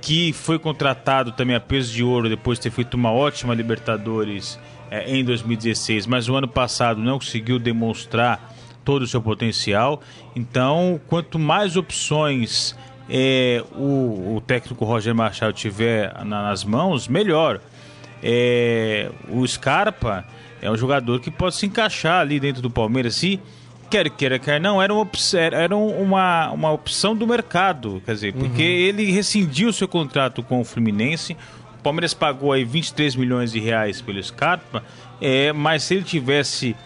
que 0.00 0.32
foi 0.32 0.56
contratado 0.56 1.32
também 1.32 1.56
a 1.56 1.60
peso 1.60 1.92
de 1.92 2.04
ouro 2.04 2.28
depois 2.28 2.58
de 2.58 2.62
ter 2.62 2.70
feito 2.70 2.94
uma 2.94 3.10
ótima 3.10 3.54
Libertadores 3.54 4.56
é, 4.88 5.16
em 5.16 5.24
2016, 5.24 6.06
mas 6.06 6.28
o 6.28 6.36
ano 6.36 6.46
passado 6.46 7.00
não 7.00 7.18
conseguiu 7.18 7.58
demonstrar 7.58 8.54
todo 8.84 9.02
o 9.02 9.06
seu 9.06 9.20
potencial. 9.20 10.00
Então, 10.36 11.00
quanto 11.08 11.40
mais 11.40 11.76
opções 11.76 12.76
é, 13.10 13.64
o, 13.74 14.36
o, 14.36 14.42
técnico 14.46 14.84
Roger 14.84 15.12
Machado 15.12 15.52
tiver 15.52 16.14
na, 16.24 16.44
nas 16.44 16.62
mãos, 16.62 17.08
melhor. 17.08 17.60
É, 18.22 19.10
o 19.28 19.46
Scarpa 19.46 20.24
é 20.60 20.70
um 20.70 20.76
jogador 20.76 21.20
que 21.20 21.30
pode 21.30 21.56
se 21.56 21.66
encaixar 21.66 22.20
ali 22.20 22.38
dentro 22.38 22.62
do 22.62 22.70
Palmeiras. 22.70 23.16
Se 23.16 23.40
quer 23.90 24.08
queira, 24.08 24.38
quer 24.38 24.60
não, 24.60 24.80
era 24.80 24.94
uma, 24.94 25.06
era 25.52 25.76
uma, 25.76 26.50
uma 26.50 26.70
opção 26.70 27.14
do 27.14 27.26
mercado. 27.26 28.00
Quer 28.06 28.14
dizer, 28.14 28.32
porque 28.32 28.62
uhum. 28.62 28.68
ele 28.68 29.10
rescindiu 29.10 29.72
seu 29.72 29.88
contrato 29.88 30.42
com 30.42 30.60
o 30.60 30.64
Fluminense. 30.64 31.36
O 31.78 31.82
Palmeiras 31.82 32.14
pagou 32.14 32.52
aí 32.52 32.64
23 32.64 33.16
milhões 33.16 33.52
de 33.52 33.58
reais 33.58 34.00
pelo 34.00 34.22
Scarpa, 34.22 34.84
é, 35.20 35.52
mas 35.52 35.82
se 35.82 35.94
ele 35.94 36.04
tivesse 36.04 36.76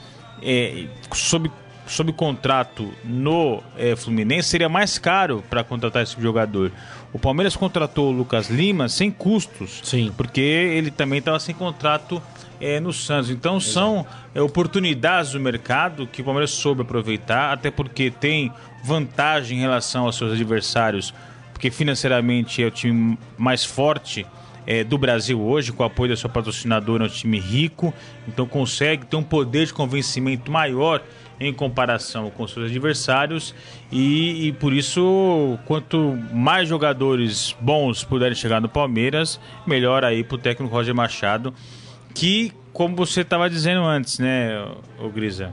é, 0.42 0.86
sob 1.12 1.50
sob 1.86 2.12
contrato 2.12 2.92
no 3.04 3.62
é, 3.76 3.94
Fluminense, 3.94 4.48
seria 4.48 4.68
mais 4.68 4.98
caro 4.98 5.44
para 5.48 5.62
contratar 5.62 6.02
esse 6.02 6.20
jogador. 6.20 6.72
O 7.12 7.18
Palmeiras 7.18 7.56
contratou 7.56 8.08
o 8.08 8.12
Lucas 8.12 8.50
Lima 8.50 8.88
sem 8.88 9.10
custos, 9.10 9.80
Sim. 9.82 10.12
porque 10.16 10.40
ele 10.40 10.90
também 10.90 11.20
estava 11.20 11.38
sem 11.38 11.54
contrato 11.54 12.22
é, 12.60 12.80
no 12.80 12.92
Santos. 12.92 13.30
Então 13.30 13.60
são 13.60 14.06
é, 14.34 14.40
oportunidades 14.40 15.32
do 15.32 15.40
mercado 15.40 16.06
que 16.06 16.20
o 16.20 16.24
Palmeiras 16.24 16.50
soube 16.50 16.82
aproveitar, 16.82 17.52
até 17.52 17.70
porque 17.70 18.10
tem 18.10 18.52
vantagem 18.84 19.58
em 19.58 19.60
relação 19.60 20.04
aos 20.04 20.16
seus 20.16 20.32
adversários, 20.32 21.14
porque 21.52 21.70
financeiramente 21.70 22.62
é 22.62 22.66
o 22.66 22.70
time 22.70 23.18
mais 23.36 23.64
forte 23.64 24.26
é, 24.66 24.82
do 24.82 24.98
Brasil 24.98 25.40
hoje, 25.40 25.72
com 25.72 25.82
o 25.82 25.86
apoio 25.86 26.10
da 26.10 26.16
sua 26.16 26.28
patrocinadora, 26.28 27.04
é 27.04 27.06
um 27.06 27.10
time 27.10 27.38
rico, 27.38 27.94
então 28.26 28.46
consegue 28.46 29.06
ter 29.06 29.16
um 29.16 29.22
poder 29.22 29.66
de 29.66 29.72
convencimento 29.72 30.50
maior 30.50 31.02
em 31.38 31.52
comparação 31.52 32.30
com 32.30 32.46
seus 32.46 32.70
adversários 32.70 33.54
e, 33.92 34.48
e, 34.48 34.52
por 34.52 34.72
isso 34.72 35.58
quanto 35.66 36.18
mais 36.32 36.68
jogadores 36.68 37.54
bons 37.60 38.02
puderem 38.04 38.34
chegar 38.34 38.60
no 38.60 38.68
Palmeiras, 38.68 39.38
melhor 39.66 40.04
aí 40.04 40.24
para 40.24 40.34
o 40.34 40.38
técnico 40.38 40.74
Roger 40.74 40.94
Machado, 40.94 41.52
que 42.14 42.52
como 42.72 42.96
você 42.96 43.20
estava 43.20 43.48
dizendo 43.48 43.84
antes, 43.84 44.18
né, 44.18 44.62
o 44.98 45.08
Grisa, 45.08 45.52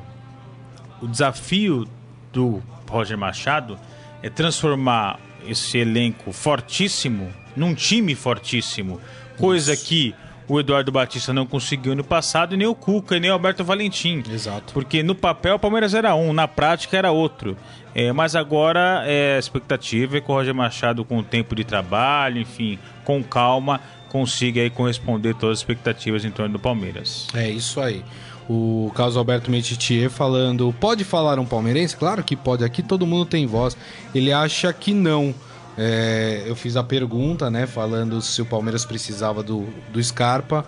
o 1.02 1.08
desafio 1.08 1.88
do 2.32 2.62
Roger 2.90 3.18
Machado 3.18 3.78
é 4.22 4.30
transformar 4.30 5.20
esse 5.46 5.78
elenco 5.78 6.32
fortíssimo 6.32 7.32
num 7.56 7.74
time 7.76 8.16
fortíssimo, 8.16 9.00
coisa 9.38 9.74
Isso. 9.74 9.86
que 9.86 10.16
o 10.48 10.60
Eduardo 10.60 10.92
Batista 10.92 11.34
não 11.34 11.46
conseguiu 11.46 11.96
no 11.96 12.04
passado, 12.04 12.54
e 12.54 12.58
nem 12.58 12.68
o 12.68 12.76
Cuca, 12.76 13.18
e 13.18 13.20
nem 13.20 13.30
o 13.30 13.34
Alberto 13.34 13.64
Valentim. 13.64 14.24
Exato. 14.30 14.74
Porque 14.74 15.02
no 15.04 15.16
papel 15.16 15.56
o 15.56 15.60
Palmeiras 15.60 15.94
era 15.94 16.16
um, 16.16 16.34
na 16.34 16.48
prática 16.48 16.98
era 16.98 17.12
outro. 17.12 17.58
É, 17.96 18.12
mas 18.12 18.36
agora 18.36 19.04
é, 19.06 19.36
a 19.36 19.40
expectativa 19.40 20.18
é 20.18 20.22
que 20.22 20.32
o 20.32 20.34
Roger 20.34 20.54
Machado, 20.54 21.06
com 21.06 21.20
o 21.20 21.24
tempo 21.24 21.56
de 21.56 21.64
trabalho, 21.64 22.40
enfim, 22.40 22.80
com 23.04 23.24
calma, 23.24 23.80
consiga 24.10 24.62
aí 24.62 24.70
corresponder 24.70 25.36
todas 25.36 25.58
as 25.58 25.60
expectativas 25.60 26.26
em 26.26 26.32
torno 26.32 26.54
do 26.54 26.60
Palmeiras. 26.60 27.28
É 27.34 27.50
isso 27.50 27.80
aí. 27.80 28.04
O 28.50 28.92
Carlos 28.94 29.16
Alberto 29.16 29.50
Metitier 29.50 30.10
falando, 30.10 30.74
pode 30.80 31.04
falar 31.04 31.40
um 31.40 31.46
palmeirense? 31.46 31.96
Claro 31.96 32.24
que 32.24 32.36
pode, 32.36 32.64
aqui 32.64 32.84
todo 32.84 33.08
mundo 33.08 33.26
tem 33.26 33.46
voz. 33.46 33.78
Ele 34.14 34.34
acha 34.34 34.74
que 34.74 34.94
não. 34.94 35.34
É, 35.78 36.44
eu 36.46 36.56
fiz 36.56 36.76
a 36.76 36.84
pergunta, 36.84 37.50
né, 37.50 37.66
falando 37.66 38.22
se 38.22 38.42
o 38.42 38.46
Palmeiras 38.46 38.86
precisava 38.86 39.42
do, 39.42 39.68
do 39.92 40.04
Scarpa. 40.04 40.66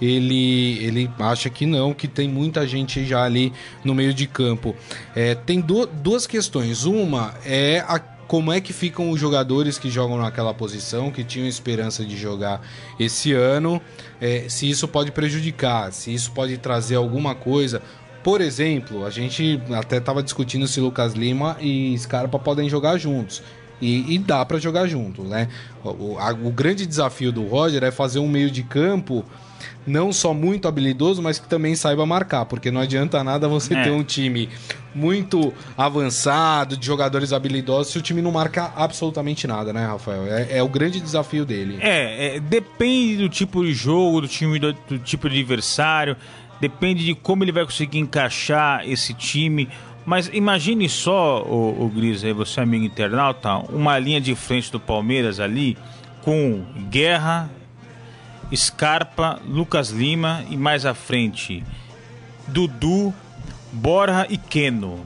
Ele, 0.00 0.78
ele 0.84 1.10
acha 1.18 1.50
que 1.50 1.66
não, 1.66 1.92
que 1.92 2.06
tem 2.06 2.28
muita 2.28 2.66
gente 2.66 3.04
já 3.04 3.24
ali 3.24 3.52
no 3.84 3.94
meio 3.94 4.14
de 4.14 4.26
campo. 4.26 4.74
É, 5.14 5.34
tem 5.34 5.60
do, 5.60 5.86
duas 5.86 6.26
questões. 6.26 6.84
Uma 6.84 7.34
é 7.44 7.80
a, 7.80 7.98
como 7.98 8.52
é 8.52 8.60
que 8.60 8.72
ficam 8.72 9.10
os 9.10 9.18
jogadores 9.18 9.78
que 9.78 9.90
jogam 9.90 10.18
naquela 10.18 10.54
posição, 10.54 11.10
que 11.10 11.24
tinham 11.24 11.48
esperança 11.48 12.04
de 12.04 12.16
jogar 12.16 12.60
esse 13.00 13.32
ano. 13.32 13.80
É, 14.20 14.44
se 14.48 14.68
isso 14.70 14.86
pode 14.86 15.10
prejudicar, 15.10 15.92
se 15.92 16.14
isso 16.14 16.30
pode 16.30 16.58
trazer 16.58 16.94
alguma 16.94 17.34
coisa. 17.34 17.82
Por 18.22 18.40
exemplo, 18.40 19.06
a 19.06 19.10
gente 19.10 19.60
até 19.74 19.96
estava 19.96 20.22
discutindo 20.22 20.68
se 20.68 20.80
Lucas 20.80 21.14
Lima 21.14 21.56
e 21.60 21.96
Scarpa 21.98 22.38
podem 22.38 22.68
jogar 22.68 22.98
juntos. 22.98 23.42
E, 23.80 24.14
e 24.14 24.18
dá 24.18 24.44
para 24.44 24.58
jogar 24.58 24.86
junto, 24.86 25.22
né? 25.22 25.48
O, 25.84 26.16
a, 26.18 26.30
o 26.30 26.50
grande 26.50 26.84
desafio 26.84 27.30
do 27.30 27.46
Roger 27.46 27.84
é 27.84 27.90
fazer 27.90 28.18
um 28.18 28.28
meio 28.28 28.50
de 28.50 28.62
campo 28.62 29.24
não 29.86 30.12
só 30.12 30.34
muito 30.34 30.68
habilidoso, 30.68 31.22
mas 31.22 31.38
que 31.38 31.48
também 31.48 31.74
saiba 31.74 32.04
marcar, 32.04 32.44
porque 32.44 32.70
não 32.70 32.80
adianta 32.80 33.24
nada 33.24 33.48
você 33.48 33.74
é. 33.74 33.84
ter 33.84 33.90
um 33.90 34.04
time 34.04 34.48
muito 34.94 35.52
avançado, 35.76 36.76
de 36.76 36.86
jogadores 36.86 37.32
habilidosos, 37.32 37.92
se 37.92 37.98
o 37.98 38.02
time 38.02 38.20
não 38.20 38.30
marca 38.30 38.72
absolutamente 38.76 39.46
nada, 39.46 39.72
né, 39.72 39.86
Rafael? 39.86 40.26
É, 40.26 40.58
é 40.58 40.62
o 40.62 40.68
grande 40.68 41.00
desafio 41.00 41.44
dele. 41.44 41.78
É, 41.80 42.36
é, 42.36 42.40
depende 42.40 43.16
do 43.16 43.28
tipo 43.28 43.64
de 43.64 43.72
jogo, 43.72 44.20
do 44.22 44.28
time 44.28 44.58
do, 44.58 44.72
do 44.72 44.98
tipo 44.98 45.28
de 45.28 45.38
adversário, 45.38 46.16
depende 46.60 47.04
de 47.04 47.14
como 47.14 47.44
ele 47.44 47.52
vai 47.52 47.64
conseguir 47.64 47.98
encaixar 47.98 48.86
esse 48.88 49.14
time. 49.14 49.68
Mas 50.08 50.30
imagine 50.32 50.88
só, 50.88 51.42
o, 51.42 51.84
o 51.84 51.88
Gris, 51.90 52.24
aí, 52.24 52.32
você 52.32 52.62
amigo 52.62 52.82
internauta, 52.82 53.56
uma 53.70 53.98
linha 53.98 54.18
de 54.18 54.34
frente 54.34 54.72
do 54.72 54.80
Palmeiras 54.80 55.38
ali 55.38 55.76
com 56.22 56.64
Guerra, 56.88 57.50
Scarpa, 58.56 59.38
Lucas 59.46 59.90
Lima 59.90 60.42
e 60.48 60.56
mais 60.56 60.86
à 60.86 60.94
frente 60.94 61.62
Dudu, 62.46 63.12
Borja 63.70 64.26
e 64.30 64.38
Keno. 64.38 65.04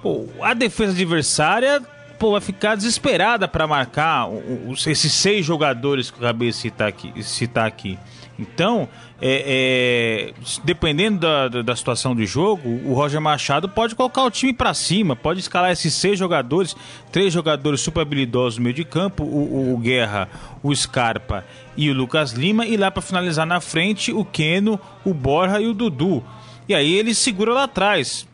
Pô, 0.00 0.28
a 0.40 0.54
defesa 0.54 0.92
adversária 0.92 1.82
pô, 2.16 2.30
vai 2.30 2.40
ficar 2.40 2.76
desesperada 2.76 3.48
para 3.48 3.66
marcar 3.66 4.28
os, 4.28 4.86
esses 4.86 5.12
seis 5.14 5.44
jogadores 5.44 6.12
que 6.12 6.22
eu 6.22 6.28
acabei 6.28 6.50
de 6.50 6.54
citar 6.54 6.86
aqui. 6.86 7.24
Citar 7.24 7.66
aqui. 7.66 7.98
Então, 8.38 8.88
é, 9.20 10.30
é, 10.30 10.34
dependendo 10.62 11.18
da, 11.18 11.48
da, 11.62 11.74
situação 11.74 12.14
do 12.14 12.24
jogo, 12.24 12.68
o 12.88 12.94
Roger 12.94 13.20
Machado 13.20 13.68
pode 13.68 13.96
colocar 13.96 14.22
o 14.22 14.30
time 14.30 14.52
para 14.52 14.72
cima, 14.72 15.16
pode 15.16 15.40
escalar 15.40 15.72
esses 15.72 15.92
seis 15.92 16.16
jogadores, 16.16 16.76
três 17.10 17.32
jogadores 17.32 17.80
super 17.80 18.02
habilidosos 18.02 18.58
no 18.58 18.64
meio 18.64 18.76
de 18.76 18.84
campo, 18.84 19.24
o, 19.24 19.74
o, 19.74 19.78
Guerra, 19.78 20.28
o 20.62 20.74
Scarpa 20.74 21.44
e 21.76 21.90
o 21.90 21.94
Lucas 21.94 22.30
Lima, 22.30 22.64
e 22.64 22.76
lá 22.76 22.92
para 22.92 23.02
finalizar 23.02 23.44
na 23.44 23.60
frente 23.60 24.12
o 24.12 24.24
Keno, 24.24 24.78
o 25.04 25.12
Borja 25.12 25.60
e 25.60 25.66
o 25.66 25.74
Dudu. 25.74 26.22
E 26.68 26.74
aí 26.74 26.94
ele 26.94 27.14
segura 27.14 27.52
lá 27.52 27.64
atrás, 27.64 28.28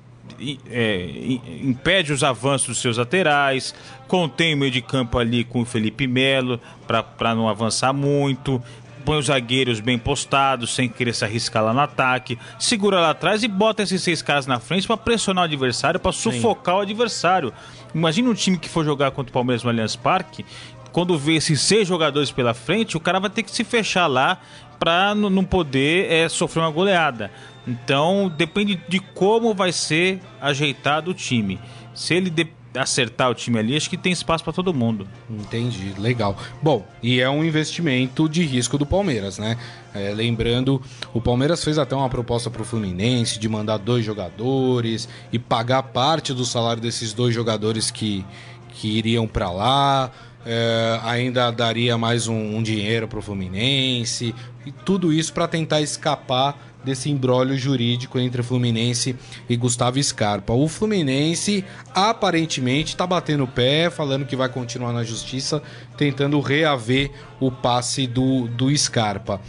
é, 0.71 1.39
impede 1.63 2.13
os 2.13 2.23
avanços 2.23 2.69
dos 2.69 2.79
seus 2.79 2.99
laterais, 2.99 3.75
contém 4.09 4.55
o 4.55 4.59
meio 4.59 4.71
de 4.71 4.83
campo 4.83 5.19
ali 5.19 5.45
com 5.45 5.63
o 5.63 5.65
Felipe 5.65 6.07
Melo 6.07 6.61
para 6.87 7.35
não 7.35 7.49
avançar 7.49 7.93
muito, 7.93 8.63
põe 9.05 9.19
os 9.19 9.27
zagueiros 9.27 9.81
bem 9.81 9.99
postados, 9.99 10.75
sem 10.75 10.89
querer 10.89 11.15
se 11.15 11.25
arriscar 11.25 11.63
lá 11.63 11.73
no 11.73 11.81
ataque, 11.81 12.39
segura 12.59 13.01
lá 13.01 13.11
atrás 13.11 13.43
e 13.43 13.49
bota 13.49 13.83
esses 13.83 14.03
seis 14.03 14.23
caras 14.23 14.47
na 14.47 14.59
frente 14.59 14.87
para 14.87 14.97
pressionar 14.97 15.43
o 15.43 15.47
adversário, 15.47 16.01
para 16.01 16.13
sufocar 16.13 16.75
Sim. 16.75 16.79
o 16.79 16.83
adversário. 16.83 17.53
Imagina 17.95 18.31
um 18.31 18.35
time 18.35 18.59
que 18.59 18.69
for 18.69 18.85
jogar 18.85 19.11
contra 19.11 19.31
o 19.31 19.33
Palmeiras 19.33 19.63
no 19.63 19.71
Allianz 19.71 19.95
Parque, 19.95 20.45
quando 20.93 21.19
vê 21.19 21.35
esses 21.35 21.61
seis 21.61 21.89
jogadores 21.89 22.31
pela 22.31 22.55
frente, 22.55 22.97
o 22.97 23.01
cara 23.01 23.19
vai 23.19 23.29
ter 23.29 23.43
que 23.43 23.51
se 23.51 23.65
fechar 23.65 24.07
lá 24.07 24.39
para 24.79 25.15
não 25.15 25.45
poder 25.45 26.11
é, 26.11 26.29
sofrer 26.29 26.61
uma 26.61 26.71
goleada. 26.71 27.31
Então 27.67 28.33
depende 28.37 28.81
de 28.89 29.01
como 29.01 29.55
vai 29.55 29.73
ser 29.73 30.21
ajeitado 30.41 31.11
o 31.11 31.15
time. 31.15 31.59
Se 31.95 32.15
ele 32.15 32.31
de 32.31 32.47
acertar 32.77 33.31
o 33.31 33.35
time 33.35 33.59
ali, 33.59 33.77
acho 33.77 33.89
que 33.89 33.97
tem 33.97 34.13
espaço 34.13 34.43
para 34.43 34.53
todo 34.53 34.75
mundo. 34.75 35.07
Entendi, 35.31 35.95
legal. 35.99 36.37
Bom, 36.63 36.87
e 37.03 37.21
é 37.21 37.31
um 37.31 37.45
investimento 37.45 38.29
de 38.29 38.45
risco 38.45 38.77
do 38.77 38.85
Palmeiras, 38.85 39.39
né? 39.39 39.57
É, 39.95 40.13
lembrando, 40.13 40.83
o 41.13 41.21
Palmeiras 41.21 41.63
fez 41.63 41.79
até 41.79 41.95
uma 41.95 42.09
proposta 42.09 42.51
para 42.51 42.63
o 42.63 42.65
Fluminense 42.65 43.39
de 43.39 43.49
mandar 43.49 43.79
dois 43.79 44.05
jogadores 44.05 45.09
e 45.33 45.39
pagar 45.39 45.83
parte 45.85 46.35
do 46.35 46.45
salário 46.45 46.83
desses 46.83 47.13
dois 47.13 47.35
jogadores 47.35 47.91
que, 47.91 48.25
que 48.71 48.99
iriam 48.99 49.27
para 49.27 49.51
lá. 49.51 50.11
É, 50.47 51.01
ainda 51.03 51.51
daria 51.51 51.97
mais 51.97 52.29
um, 52.29 52.57
um 52.57 52.63
dinheiro 52.63 53.09
para 53.09 53.19
o 53.19 53.23
Fluminense 53.23 54.35
e 54.67 54.73
tudo 54.73 55.11
isso 55.13 55.33
para 55.33 55.49
tentar 55.49 55.81
escapar 55.81 56.74
desse 56.85 57.11
embrólio 57.11 57.57
jurídico 57.57 58.19
entre 58.19 58.43
Fluminense 58.43 59.17
e 59.49 59.57
Gustavo 59.57 60.03
Scarpa. 60.03 60.53
O 60.53 60.69
Fluminense 60.69 61.65
aparentemente 61.95 62.95
está 62.95 63.07
batendo 63.07 63.45
o 63.45 63.49
pé, 63.49 63.91
falando 63.91 64.27
que 64.27 64.37
vai 64.37 64.49
continuar 64.49 64.93
na 64.93 65.03
justiça, 65.03 65.63
tentando 65.97 66.39
reaver 66.41 67.11
o 67.41 67.51
passe 67.51 68.07
do, 68.07 68.47
do 68.49 68.77
Scarpa. 68.77 69.41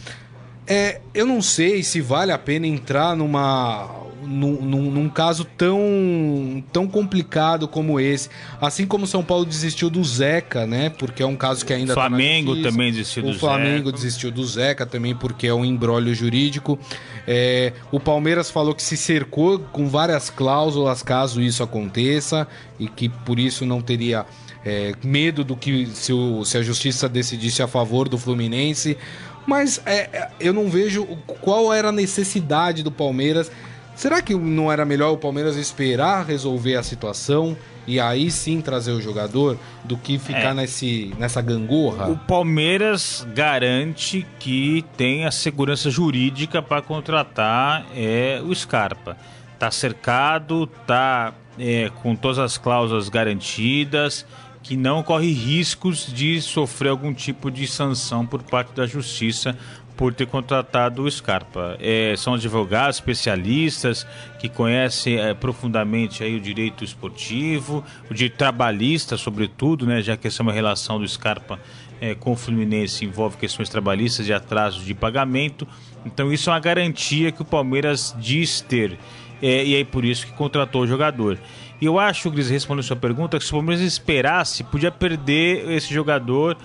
É, 0.67 1.01
eu 1.13 1.25
não 1.25 1.41
sei 1.41 1.83
se 1.83 2.01
vale 2.01 2.31
a 2.31 2.37
pena 2.39 2.65
entrar 2.65 3.15
numa 3.15 4.04
num, 4.25 4.61
num, 4.61 4.91
num, 4.91 5.09
caso 5.09 5.45
tão, 5.45 6.63
tão 6.71 6.87
complicado 6.87 7.67
como 7.67 7.99
esse. 7.99 8.29
Assim 8.59 8.85
como 8.85 9.07
São 9.07 9.23
Paulo 9.23 9.45
desistiu 9.45 9.89
do 9.89 10.03
Zeca, 10.03 10.65
né? 10.65 10.89
Porque 10.89 11.23
é 11.23 11.25
um 11.25 11.35
caso 11.35 11.65
que 11.65 11.73
ainda 11.73 11.93
o 11.93 11.95
tá 11.95 12.01
Flamengo 12.01 12.55
tá 12.55 12.69
também 12.69 12.91
desistiu 12.91 13.23
do 13.23 13.33
Zeca. 13.33 13.37
O 13.37 13.39
Flamengo 13.39 13.91
desistiu 13.91 14.31
do 14.31 14.45
Zeca 14.45 14.85
também 14.85 15.15
porque 15.15 15.47
é 15.47 15.53
um 15.53 15.63
embrólio 15.63 16.13
jurídico. 16.13 16.79
É, 17.27 17.73
o 17.91 17.99
Palmeiras 17.99 18.49
falou 18.49 18.73
que 18.73 18.83
se 18.83 18.97
cercou 18.97 19.59
com 19.59 19.87
várias 19.87 20.29
cláusulas 20.29 21.01
caso 21.01 21.41
isso 21.41 21.63
aconteça 21.63 22.47
e 22.79 22.87
que 22.87 23.09
por 23.09 23.39
isso 23.39 23.65
não 23.65 23.81
teria 23.81 24.25
é, 24.65 24.93
medo 25.03 25.43
do 25.43 25.55
que 25.55 25.85
se, 25.87 26.11
o, 26.11 26.43
se 26.43 26.57
a 26.57 26.63
justiça 26.63 27.07
decidisse 27.07 27.61
a 27.61 27.67
favor 27.67 28.09
do 28.09 28.17
Fluminense. 28.17 28.97
Mas 29.45 29.79
é, 29.85 30.09
é 30.11 30.29
eu 30.39 30.51
não 30.51 30.69
vejo 30.69 31.05
qual 31.41 31.71
era 31.71 31.89
a 31.89 31.91
necessidade 31.91 32.81
do 32.81 32.91
Palmeiras 32.91 33.51
Será 33.95 34.21
que 34.21 34.35
não 34.35 34.69
era 34.71 34.83
melhor 34.83 35.11
o 35.11 35.17
Palmeiras 35.17 35.55
esperar 35.55 36.25
resolver 36.25 36.75
a 36.75 36.83
situação 36.83 37.55
e 37.87 37.99
aí 37.99 38.29
sim 38.29 38.59
trazer 38.59 38.91
o 38.91 39.01
jogador 39.01 39.57
do 39.85 39.95
que 39.95 40.19
ficar 40.19 40.51
é. 40.51 40.53
nesse, 40.53 41.13
nessa 41.17 41.41
gangorra? 41.41 42.09
O 42.09 42.17
Palmeiras 42.17 43.25
garante 43.33 44.27
que 44.37 44.83
tem 44.97 45.25
a 45.25 45.31
segurança 45.31 45.89
jurídica 45.89 46.61
para 46.61 46.81
contratar 46.81 47.85
é, 47.95 48.41
o 48.43 48.53
Scarpa. 48.53 49.17
Tá 49.57 49.71
cercado, 49.71 50.67
tá 50.85 51.33
é, 51.57 51.89
com 52.01 52.15
todas 52.17 52.39
as 52.39 52.57
cláusulas 52.57 53.07
garantidas, 53.07 54.25
que 54.61 54.75
não 54.75 55.03
corre 55.03 55.31
riscos 55.31 56.11
de 56.11 56.41
sofrer 56.41 56.89
algum 56.89 57.13
tipo 57.13 57.51
de 57.51 57.67
sanção 57.67 58.25
por 58.25 58.41
parte 58.41 58.73
da 58.73 58.85
justiça 58.85 59.55
por 59.95 60.13
ter 60.13 60.27
contratado 60.27 61.03
o 61.03 61.11
Scarpa. 61.11 61.77
É, 61.79 62.13
são 62.17 62.33
advogados 62.33 62.97
especialistas 62.97 64.05
que 64.39 64.49
conhecem 64.49 65.17
é, 65.17 65.33
profundamente 65.33 66.23
aí 66.23 66.35
o 66.35 66.39
direito 66.39 66.83
esportivo, 66.83 67.83
o 68.09 68.13
direito 68.13 68.37
trabalhista, 68.37 69.17
sobretudo, 69.17 69.85
né, 69.85 70.01
já 70.01 70.17
que 70.17 70.27
essa 70.27 70.41
é 70.41 70.43
uma 70.43 70.53
relação 70.53 70.99
do 70.99 71.07
Scarpa 71.07 71.59
é, 72.01 72.13
com 72.13 72.33
o 72.33 72.35
Fluminense 72.35 73.05
envolve 73.05 73.37
questões 73.37 73.69
trabalhistas 73.69 74.27
e 74.27 74.33
atrasos 74.33 74.85
de 74.85 74.93
pagamento. 74.93 75.67
Então 76.05 76.31
isso 76.31 76.49
é 76.49 76.53
uma 76.53 76.59
garantia 76.59 77.31
que 77.31 77.41
o 77.41 77.45
Palmeiras 77.45 78.15
diz 78.19 78.61
ter. 78.61 78.97
É, 79.41 79.65
e 79.65 79.75
aí 79.75 79.85
por 79.85 80.05
isso 80.05 80.25
que 80.25 80.33
contratou 80.33 80.83
o 80.83 80.87
jogador. 80.87 81.37
E 81.79 81.85
eu 81.85 81.99
acho, 81.99 82.31
Gris, 82.31 82.49
respondendo 82.49 82.85
a 82.85 82.87
sua 82.87 82.95
pergunta, 82.95 83.37
que 83.37 83.43
se 83.43 83.51
o 83.51 83.55
Palmeiras 83.55 83.83
esperasse, 83.83 84.63
podia 84.63 84.91
perder 84.91 85.69
esse 85.71 85.93
jogador 85.93 86.57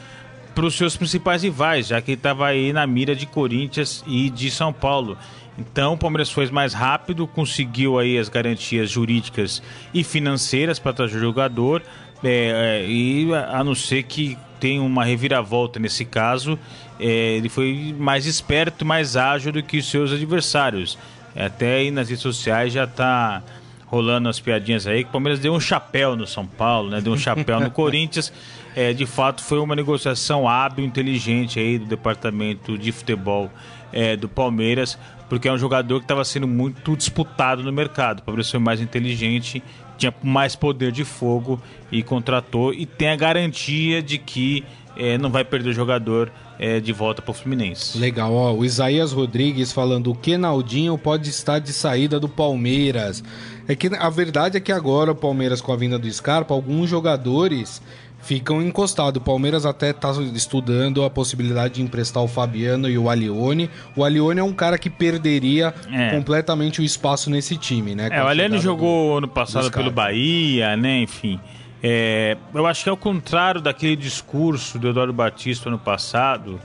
para 0.55 0.67
os 0.67 0.75
seus 0.75 0.97
principais 0.97 1.43
rivais, 1.43 1.89
já 1.89 2.01
que 2.01 2.13
ele 2.13 2.19
estava 2.19 2.47
aí 2.47 2.73
na 2.73 2.87
mira 2.87 3.15
de 3.15 3.27
Corinthians 3.27 4.05
e 4.07 4.31
de 4.31 4.51
São 4.51 4.73
Paulo. 4.73 5.17
Então 5.59 5.95
o 5.95 5.99
Palmeiras 5.99 6.31
foi 6.31 6.49
mais 6.51 6.73
rápido, 6.73 7.27
conseguiu 7.27 7.99
aí 7.99 8.19
as 8.19 8.29
garantias 8.29 8.91
jurídicas 8.91 9.63
e 9.93 10.03
financeiras 10.03 10.79
para 10.79 10.93
trazer 10.93 11.19
o 11.19 11.21
jogador. 11.21 11.83
É, 12.23 12.83
é, 12.83 12.87
e 12.89 13.29
a 13.35 13.65
não 13.65 13.75
ser 13.75 14.03
que 14.05 14.37
tenha 14.59 14.83
uma 14.83 15.05
reviravolta 15.05 15.79
nesse 15.79 16.05
caso, 16.05 16.59
é, 16.99 17.37
ele 17.37 17.49
foi 17.49 17.95
mais 17.99 18.27
esperto, 18.27 18.85
mais 18.85 19.17
ágil 19.17 19.53
do 19.53 19.63
que 19.63 19.79
os 19.79 19.91
seus 19.91 20.13
adversários. 20.13 20.99
Até 21.35 21.77
aí 21.77 21.91
nas 21.91 22.09
redes 22.09 22.23
sociais 22.23 22.73
já 22.73 22.85
está 22.85 23.43
rolando 23.87 24.29
as 24.29 24.39
piadinhas 24.39 24.87
aí 24.87 25.03
que 25.03 25.11
o 25.11 25.13
Palmeiras 25.13 25.41
deu 25.41 25.53
um 25.53 25.61
chapéu 25.61 26.15
no 26.15 26.27
São 26.27 26.47
Paulo, 26.47 26.91
né? 26.91 27.01
Deu 27.01 27.13
um 27.13 27.19
chapéu 27.19 27.59
no 27.59 27.71
Corinthians. 27.73 28.33
É, 28.75 28.93
de 28.93 29.07
fato, 29.07 29.43
foi 29.43 29.59
uma 29.59 29.75
negociação 29.75 30.49
hábil, 30.49 30.85
inteligente 30.85 31.59
aí 31.59 31.79
do 31.79 31.87
departamento 31.87 32.79
de 32.79 32.93
futebol 32.93 33.51
é, 33.93 34.17
do 34.17 34.29
Palmeiras, 34.29 34.99
porque 35.29 35.49
é 35.49 35.53
um 35.53 35.59
jogador 35.59 35.99
que 35.99 36.05
estava 36.05 36.25
sendo 36.25 36.47
muito 36.47 36.97
disputado 36.97 37.63
no 37.63 37.73
mercado. 37.73 38.21
O 38.21 38.23
Palmeiras 38.23 38.51
foi 38.51 38.61
mais 38.61 38.81
inteligente, 38.81 39.63
tinha 39.99 40.15
mais 40.23 40.55
poder 40.55 40.93
de 40.93 41.05
fogo 41.05 41.61
e 41.91 42.03
contratou 42.03 42.73
e 42.73 42.87
tem 42.87 43.09
a 43.09 43.17
garantia 43.17 44.03
de 44.03 44.19
que 44.19 44.65
é, 44.97 45.17
não 45.19 45.31
vai 45.31 45.45
perder 45.45 45.71
o 45.71 45.73
jogador 45.73 46.31
é, 46.59 46.79
de 46.79 46.93
volta 46.93 47.23
para 47.23 47.31
o 47.31 47.35
Fluminense. 47.35 47.97
Legal, 47.99 48.33
ó, 48.35 48.53
o 48.53 48.65
Isaías 48.65 49.13
Rodrigues 49.13 49.73
falando 49.73 50.15
que 50.15 50.37
Naldinho 50.37 50.97
pode 50.99 51.31
estar 51.31 51.59
de 51.59 51.73
saída 51.73 52.21
do 52.21 52.29
Palmeiras. 52.29 53.23
É 53.67 53.75
que 53.75 53.89
a 53.95 54.11
verdade 54.11 54.57
é 54.57 54.61
que 54.61 54.73
agora 54.73 55.13
o 55.13 55.15
Palmeiras 55.15 55.61
com 55.61 55.73
a 55.73 55.77
vinda 55.77 55.99
do 55.99 56.11
Scarpa, 56.13 56.53
alguns 56.53 56.91
jogadores 56.91 57.81
ficam 58.23 58.63
encostados. 58.63 59.21
O 59.21 59.25
Palmeiras 59.25 59.67
até 59.67 59.91
está 59.91 60.11
estudando 60.35 61.05
a 61.05 61.11
possibilidade 61.11 61.75
de 61.75 61.83
emprestar 61.83 62.23
o 62.23 62.29
Fabiano 62.29 62.89
e 62.89 62.99
o 62.99 63.09
Alione. 63.09 63.71
O 63.97 64.05
Alione 64.05 64.41
é 64.41 64.45
um 64.45 64.53
cara 64.53 64.79
que 64.79 64.91
perderia 64.91 65.75
é. 65.91 66.11
completamente 66.11 66.81
o 66.81 66.85
espaço 66.85 67.31
nesse 67.31 67.57
time, 67.57 67.95
né? 67.95 68.09
É, 68.11 68.23
o 68.23 68.27
Alione 68.27 68.59
jogou 68.59 69.13
do, 69.13 69.19
ano 69.19 69.29
passado 69.29 69.71
pelo 69.71 69.91
Bahia, 69.91 70.77
né? 70.77 71.01
Enfim. 71.01 71.41
É, 71.83 72.37
eu 72.55 72.67
acho 72.67 72.85
que 72.85 72.91
é 72.91 72.93
o 72.93 72.97
contrário 72.97 73.61
daquele 73.61 73.97
discurso 73.97 74.79
do 74.79 74.89
Eduardo 74.89 75.13
Batista 75.13 75.71
ano 75.71 75.79
passado, 75.79 76.61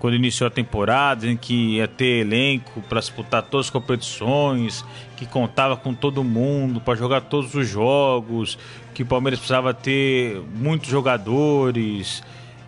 quando 0.00 0.14
iniciou 0.14 0.48
a 0.48 0.50
temporada, 0.50 1.26
em 1.26 1.36
que 1.36 1.76
ia 1.76 1.86
ter 1.86 2.20
elenco 2.20 2.82
para 2.82 2.98
disputar 2.98 3.42
todas 3.42 3.66
as 3.66 3.70
competições, 3.70 4.84
que 5.16 5.24
contava 5.24 5.76
com 5.76 5.94
todo 5.94 6.22
mundo 6.24 6.80
para 6.80 6.96
jogar 6.96 7.22
todos 7.22 7.54
os 7.54 7.66
jogos, 7.68 8.58
que 8.96 9.02
o 9.02 9.06
Palmeiras 9.06 9.38
precisava 9.38 9.74
ter 9.74 10.40
muitos 10.54 10.88
jogadores. 10.88 12.22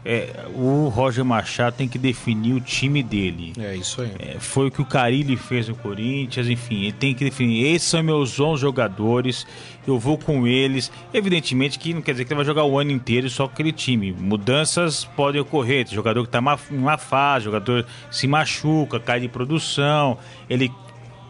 É, 0.04 0.44
o 0.54 0.88
Roger 0.88 1.24
Machado 1.24 1.74
tem 1.74 1.88
que 1.88 1.98
definir 1.98 2.52
o 2.52 2.60
time 2.60 3.02
dele. 3.02 3.54
É 3.58 3.74
isso 3.74 4.02
aí. 4.02 4.12
É, 4.18 4.36
foi 4.38 4.68
o 4.68 4.70
que 4.70 4.82
o 4.82 4.84
Carilli 4.84 5.38
fez 5.38 5.68
no 5.68 5.74
Corinthians, 5.74 6.46
enfim, 6.46 6.82
ele 6.82 6.92
tem 6.92 7.14
que 7.14 7.24
definir. 7.24 7.74
Esses 7.74 7.88
são 7.88 8.02
meus 8.02 8.38
11 8.38 8.60
jogadores, 8.60 9.46
eu 9.86 9.98
vou 9.98 10.18
com 10.18 10.46
eles. 10.46 10.92
Evidentemente 11.14 11.78
que 11.78 11.94
não 11.94 12.02
quer 12.02 12.12
dizer 12.12 12.26
que 12.26 12.32
ele 12.32 12.36
vai 12.36 12.44
jogar 12.44 12.64
o 12.64 12.78
ano 12.78 12.90
inteiro 12.90 13.30
só 13.30 13.46
com 13.46 13.54
aquele 13.54 13.72
time. 13.72 14.12
Mudanças 14.12 15.06
podem 15.06 15.40
ocorrer. 15.40 15.86
Tem 15.86 15.94
jogador 15.94 16.20
que 16.24 16.28
está 16.28 16.40
em 16.70 16.76
uma 16.76 16.98
fase, 16.98 17.46
jogador 17.46 17.86
se 18.10 18.26
machuca, 18.26 19.00
cai 19.00 19.18
de 19.18 19.28
produção, 19.28 20.18
ele 20.48 20.70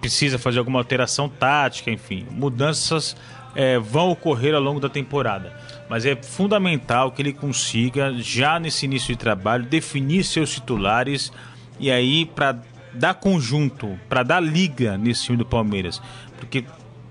precisa 0.01 0.39
fazer 0.39 0.59
alguma 0.59 0.81
alteração 0.81 1.29
tática, 1.29 1.89
enfim. 1.89 2.27
Mudanças 2.33 3.17
é, 3.59 3.79
vão 3.79 4.11
ocorrer 4.11 4.55
ao 4.55 4.63
longo 4.63 4.81
da 4.81 4.89
temporada 4.89 5.53
mas 5.89 6.05
é 6.05 6.15
fundamental 6.15 7.11
que 7.11 7.23
ele 7.23 7.33
consiga, 7.33 8.13
já 8.19 8.61
nesse 8.61 8.85
início 8.85 9.09
de 9.09 9.17
trabalho, 9.17 9.65
definir 9.65 10.23
seus 10.23 10.51
titulares 10.51 11.33
e 11.81 11.91
aí 11.91 12.27
para 12.27 12.59
dar 12.93 13.15
conjunto, 13.15 13.99
para 14.09 14.23
dar 14.23 14.41
liga 14.41 14.99
nesse 14.99 15.25
time 15.25 15.39
do 15.39 15.47
Palmeiras, 15.47 16.03
porque 16.37 16.65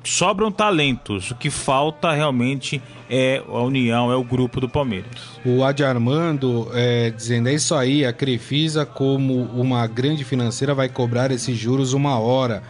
sobram 0.03 0.51
talentos, 0.51 1.31
o 1.31 1.35
que 1.35 1.49
falta 1.49 2.11
realmente 2.11 2.81
é 3.09 3.41
a 3.47 3.61
união, 3.61 4.11
é 4.11 4.15
o 4.15 4.23
grupo 4.23 4.61
do 4.61 4.69
Palmeiras. 4.69 5.39
O 5.45 5.63
Adi 5.63 5.83
Armando 5.83 6.69
é, 6.73 7.09
dizendo, 7.09 7.49
é 7.49 7.53
isso 7.53 7.73
aí, 7.73 8.05
a 8.05 8.13
Crefisa 8.13 8.85
como 8.85 9.43
uma 9.43 9.85
grande 9.87 10.23
financeira 10.23 10.73
vai 10.73 10.87
cobrar 10.87 11.31
esses 11.31 11.57
juros 11.57 11.93
uma 11.93 12.19
hora. 12.19 12.63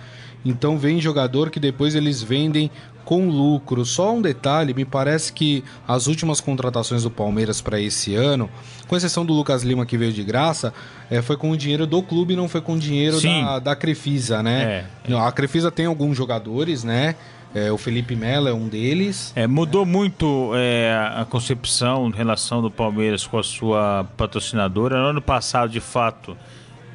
Então 0.46 0.78
vem 0.78 1.02
jogador 1.02 1.50
que 1.50 1.60
depois 1.60 1.96
eles 1.96 2.22
vendem 2.22 2.72
com 3.08 3.30
lucro. 3.30 3.86
Só 3.86 4.13
um 4.13 4.22
detalhe, 4.22 4.74
me 4.74 4.84
parece 4.84 5.32
que 5.32 5.63
as 5.88 6.08
últimas 6.08 6.41
contratações 6.41 7.04
do 7.04 7.10
Palmeiras 7.10 7.62
para 7.62 7.80
esse 7.80 8.13
ano, 8.15 8.50
com 8.86 8.98
exceção 8.98 9.26
do 9.26 9.32
Lucas 9.32 9.63
Lima 9.63 9.86
que 9.86 9.98
veio 9.98 10.12
de 10.12 10.22
graça, 10.26 10.74
é, 11.10 11.22
foi 11.22 11.38
com 11.38 11.52
o 11.52 11.56
dinheiro 11.56 11.88
do 11.88 12.04
clube, 12.04 12.36
não 12.36 12.50
foi 12.50 12.60
com 12.60 12.74
o 12.74 12.78
dinheiro 12.78 13.22
da, 13.22 13.60
da 13.60 13.76
Crefisa, 13.78 14.43
né? 14.43 14.86
É, 15.08 15.13
é. 15.13 15.17
A 15.17 15.32
Crefisa 15.32 15.72
tem 15.72 15.86
alguns 15.86 16.17
jogadores, 16.17 16.84
né? 16.84 17.15
É, 17.56 17.72
o 17.72 17.78
Felipe 17.78 18.13
Melo 18.13 18.50
é 18.50 18.54
um 18.54 18.67
deles. 18.67 19.32
É, 19.38 19.48
mudou 19.48 19.86
muito 19.86 20.52
é, 20.54 20.93
a 21.15 21.24
concepção 21.24 22.10
em 22.10 22.12
relação 22.12 22.62
do 22.62 22.70
Palmeiras 22.70 23.26
com 23.26 23.39
a 23.39 23.43
sua 23.43 24.06
patrocinadora. 24.17 24.98
No 24.98 25.06
ano 25.06 25.22
passado, 25.22 25.72
de 25.72 25.80
fato, 25.80 26.36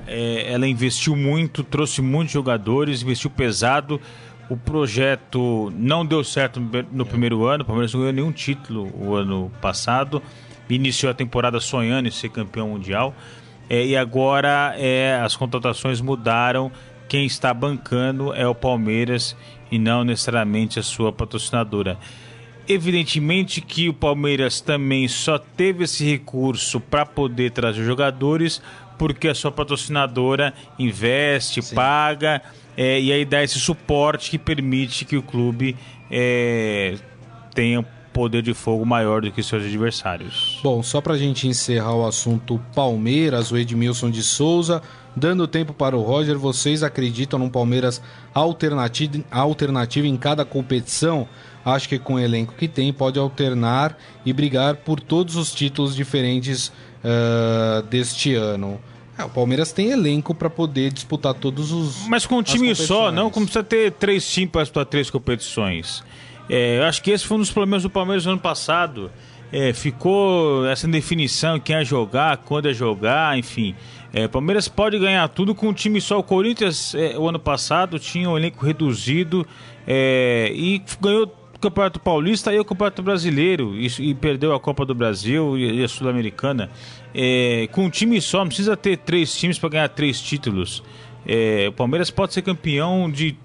é, 0.06 0.52
ela 0.52 0.66
investiu 0.66 1.16
muito, 1.16 1.64
trouxe 1.64 2.02
muitos 2.02 2.34
jogadores, 2.34 3.02
investiu 3.02 3.30
pesado. 3.30 3.98
O 4.52 4.56
projeto 4.58 5.72
não 5.74 6.04
deu 6.04 6.22
certo 6.22 6.60
no 6.92 7.06
primeiro 7.06 7.46
ano, 7.46 7.62
o 7.62 7.66
Palmeiras 7.66 7.94
não 7.94 8.00
ganhou 8.00 8.12
nenhum 8.12 8.30
título 8.30 8.92
o 8.94 9.14
ano 9.14 9.50
passado. 9.62 10.22
Iniciou 10.68 11.10
a 11.10 11.14
temporada 11.14 11.58
sonhando 11.58 12.06
em 12.06 12.10
ser 12.10 12.28
campeão 12.28 12.68
mundial. 12.68 13.14
É, 13.70 13.82
e 13.82 13.96
agora 13.96 14.74
é, 14.76 15.18
as 15.24 15.34
contratações 15.34 16.02
mudaram. 16.02 16.70
Quem 17.08 17.24
está 17.24 17.54
bancando 17.54 18.34
é 18.34 18.46
o 18.46 18.54
Palmeiras 18.54 19.34
e 19.70 19.78
não 19.78 20.04
necessariamente 20.04 20.78
a 20.78 20.82
sua 20.82 21.10
patrocinadora. 21.10 21.96
Evidentemente 22.68 23.62
que 23.62 23.88
o 23.88 23.94
Palmeiras 23.94 24.60
também 24.60 25.08
só 25.08 25.38
teve 25.38 25.84
esse 25.84 26.04
recurso 26.04 26.78
para 26.78 27.06
poder 27.06 27.52
trazer 27.52 27.84
jogadores 27.84 28.60
porque 28.98 29.28
a 29.28 29.34
sua 29.34 29.50
patrocinadora 29.50 30.52
investe, 30.78 31.62
Sim. 31.62 31.74
paga 31.74 32.42
é, 32.76 33.00
e 33.00 33.12
aí 33.12 33.24
dá 33.24 33.42
esse 33.42 33.58
suporte 33.58 34.30
que 34.30 34.38
permite 34.38 35.04
que 35.04 35.16
o 35.16 35.22
clube 35.22 35.76
é, 36.10 36.96
tenha 37.54 37.84
poder 38.12 38.42
de 38.42 38.52
fogo 38.52 38.84
maior 38.84 39.22
do 39.22 39.32
que 39.32 39.42
seus 39.42 39.64
adversários. 39.64 40.60
Bom, 40.62 40.82
só 40.82 41.00
para 41.00 41.14
a 41.14 41.18
gente 41.18 41.48
encerrar 41.48 41.94
o 41.94 42.06
assunto 42.06 42.60
Palmeiras, 42.74 43.50
o 43.50 43.56
Edmilson 43.56 44.10
de 44.10 44.22
Souza, 44.22 44.82
dando 45.16 45.48
tempo 45.48 45.72
para 45.72 45.96
o 45.96 46.02
Roger, 46.02 46.38
vocês 46.38 46.82
acreditam 46.82 47.38
num 47.38 47.48
Palmeiras 47.48 48.02
alternativo, 48.34 49.24
alternativo 49.30 50.06
em 50.06 50.16
cada 50.16 50.44
competição? 50.44 51.26
Acho 51.64 51.88
que 51.88 51.98
com 51.98 52.14
o 52.14 52.18
elenco 52.18 52.54
que 52.54 52.68
tem 52.68 52.92
pode 52.92 53.18
alternar 53.18 53.96
e 54.26 54.32
brigar 54.32 54.76
por 54.76 55.00
todos 55.00 55.36
os 55.36 55.52
títulos 55.54 55.94
diferentes 55.94 56.68
uh, 56.68 57.82
deste 57.88 58.34
ano. 58.34 58.80
É, 59.18 59.24
o 59.24 59.28
Palmeiras 59.28 59.72
tem 59.72 59.90
elenco 59.90 60.34
para 60.34 60.48
poder 60.48 60.92
disputar 60.92 61.34
todos 61.34 61.70
os. 61.70 62.06
Mas 62.08 62.26
com 62.26 62.36
um 62.36 62.42
time 62.42 62.74
só, 62.74 63.12
não 63.12 63.30
como 63.30 63.46
precisa 63.46 63.62
ter 63.62 63.92
três 63.92 64.28
times 64.30 64.50
para 64.50 64.62
disputar 64.62 64.86
três 64.86 65.10
competições. 65.10 66.02
É, 66.48 66.78
eu 66.78 66.84
acho 66.84 67.02
que 67.02 67.10
esse 67.10 67.26
foi 67.26 67.36
um 67.36 67.40
dos 67.40 67.50
problemas 67.50 67.82
do 67.82 67.90
Palmeiras 67.90 68.24
no 68.24 68.32
ano 68.32 68.40
passado. 68.40 69.10
É, 69.52 69.72
ficou 69.74 70.66
essa 70.66 70.88
definição 70.88 71.60
quem 71.60 71.76
é 71.76 71.84
jogar, 71.84 72.38
quando 72.38 72.70
é 72.70 72.72
jogar, 72.72 73.38
enfim. 73.38 73.74
É, 74.12 74.26
Palmeiras 74.26 74.66
pode 74.66 74.98
ganhar 74.98 75.28
tudo 75.28 75.54
com 75.54 75.68
um 75.68 75.72
time 75.74 76.00
só. 76.00 76.18
O 76.18 76.22
Corinthians, 76.22 76.94
é, 76.94 77.18
o 77.18 77.28
ano 77.28 77.38
passado, 77.38 77.98
tinha 77.98 78.28
um 78.28 78.36
elenco 78.36 78.64
reduzido 78.64 79.46
é, 79.86 80.50
e 80.54 80.82
ganhou 81.00 81.26
Campeonato 81.62 82.00
Paulista 82.00 82.52
e 82.52 82.58
o 82.58 82.64
Campeonato 82.64 83.02
Brasileiro 83.02 83.74
e, 83.74 83.86
e 84.10 84.14
perdeu 84.14 84.54
a 84.54 84.60
Copa 84.60 84.84
do 84.84 84.94
Brasil 84.94 85.56
e, 85.56 85.80
e 85.80 85.84
a 85.84 85.88
Sul-Americana 85.88 86.70
é, 87.14 87.68
com 87.72 87.84
um 87.84 87.90
time 87.90 88.20
só, 88.20 88.38
não 88.38 88.48
precisa 88.48 88.76
ter 88.76 88.98
três 88.98 89.34
times 89.34 89.58
para 89.58 89.68
ganhar 89.68 89.88
três 89.88 90.20
títulos. 90.20 90.82
É, 91.26 91.66
o 91.68 91.72
Palmeiras 91.72 92.10
pode 92.10 92.32
ser 92.32 92.42
campeão 92.42 93.10
de 93.10 93.36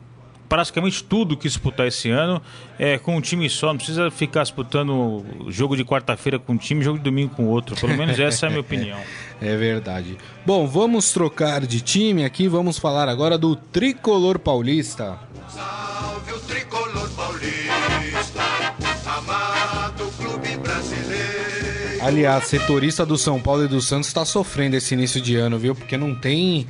praticamente 0.47 1.03
tudo 1.03 1.35
que 1.35 1.47
disputar 1.47 1.87
esse 1.87 2.09
ano 2.09 2.41
é 2.79 2.97
com 2.97 3.15
um 3.15 3.21
time 3.21 3.49
só. 3.49 3.67
Não 3.67 3.77
precisa 3.77 4.09
ficar 4.09 4.43
disputando 4.43 5.23
jogo 5.47 5.75
de 5.75 5.83
quarta-feira 5.83 6.39
com 6.39 6.53
um 6.53 6.57
time, 6.57 6.83
jogo 6.83 6.97
de 6.97 7.03
domingo 7.03 7.35
com 7.35 7.45
outro. 7.45 7.75
Pelo 7.75 7.95
menos 7.95 8.19
essa 8.19 8.45
é 8.45 8.47
a 8.47 8.49
minha 8.49 8.61
opinião. 8.61 8.99
É 9.39 9.55
verdade. 9.55 10.17
Bom, 10.43 10.65
vamos 10.65 11.11
trocar 11.11 11.63
de 11.67 11.79
time 11.79 12.25
aqui. 12.25 12.47
Vamos 12.47 12.79
falar 12.79 13.07
agora 13.07 13.37
do 13.37 13.55
tricolor 13.55 14.39
paulista. 14.39 15.19
Salve 15.47 16.33
o 16.33 16.39
tricolor 16.39 16.86
Aliás, 22.07 22.45
setorista 22.45 23.05
do 23.05 23.17
São 23.17 23.37
Paulo 23.37 23.65
e 23.65 23.67
do 23.67 23.81
Santos 23.81 24.07
está 24.07 24.23
sofrendo 24.23 24.77
esse 24.77 24.93
início 24.93 25.19
de 25.19 25.35
ano, 25.35 25.59
viu? 25.59 25.75
Porque 25.75 25.97
não 25.97 26.15
tem 26.15 26.65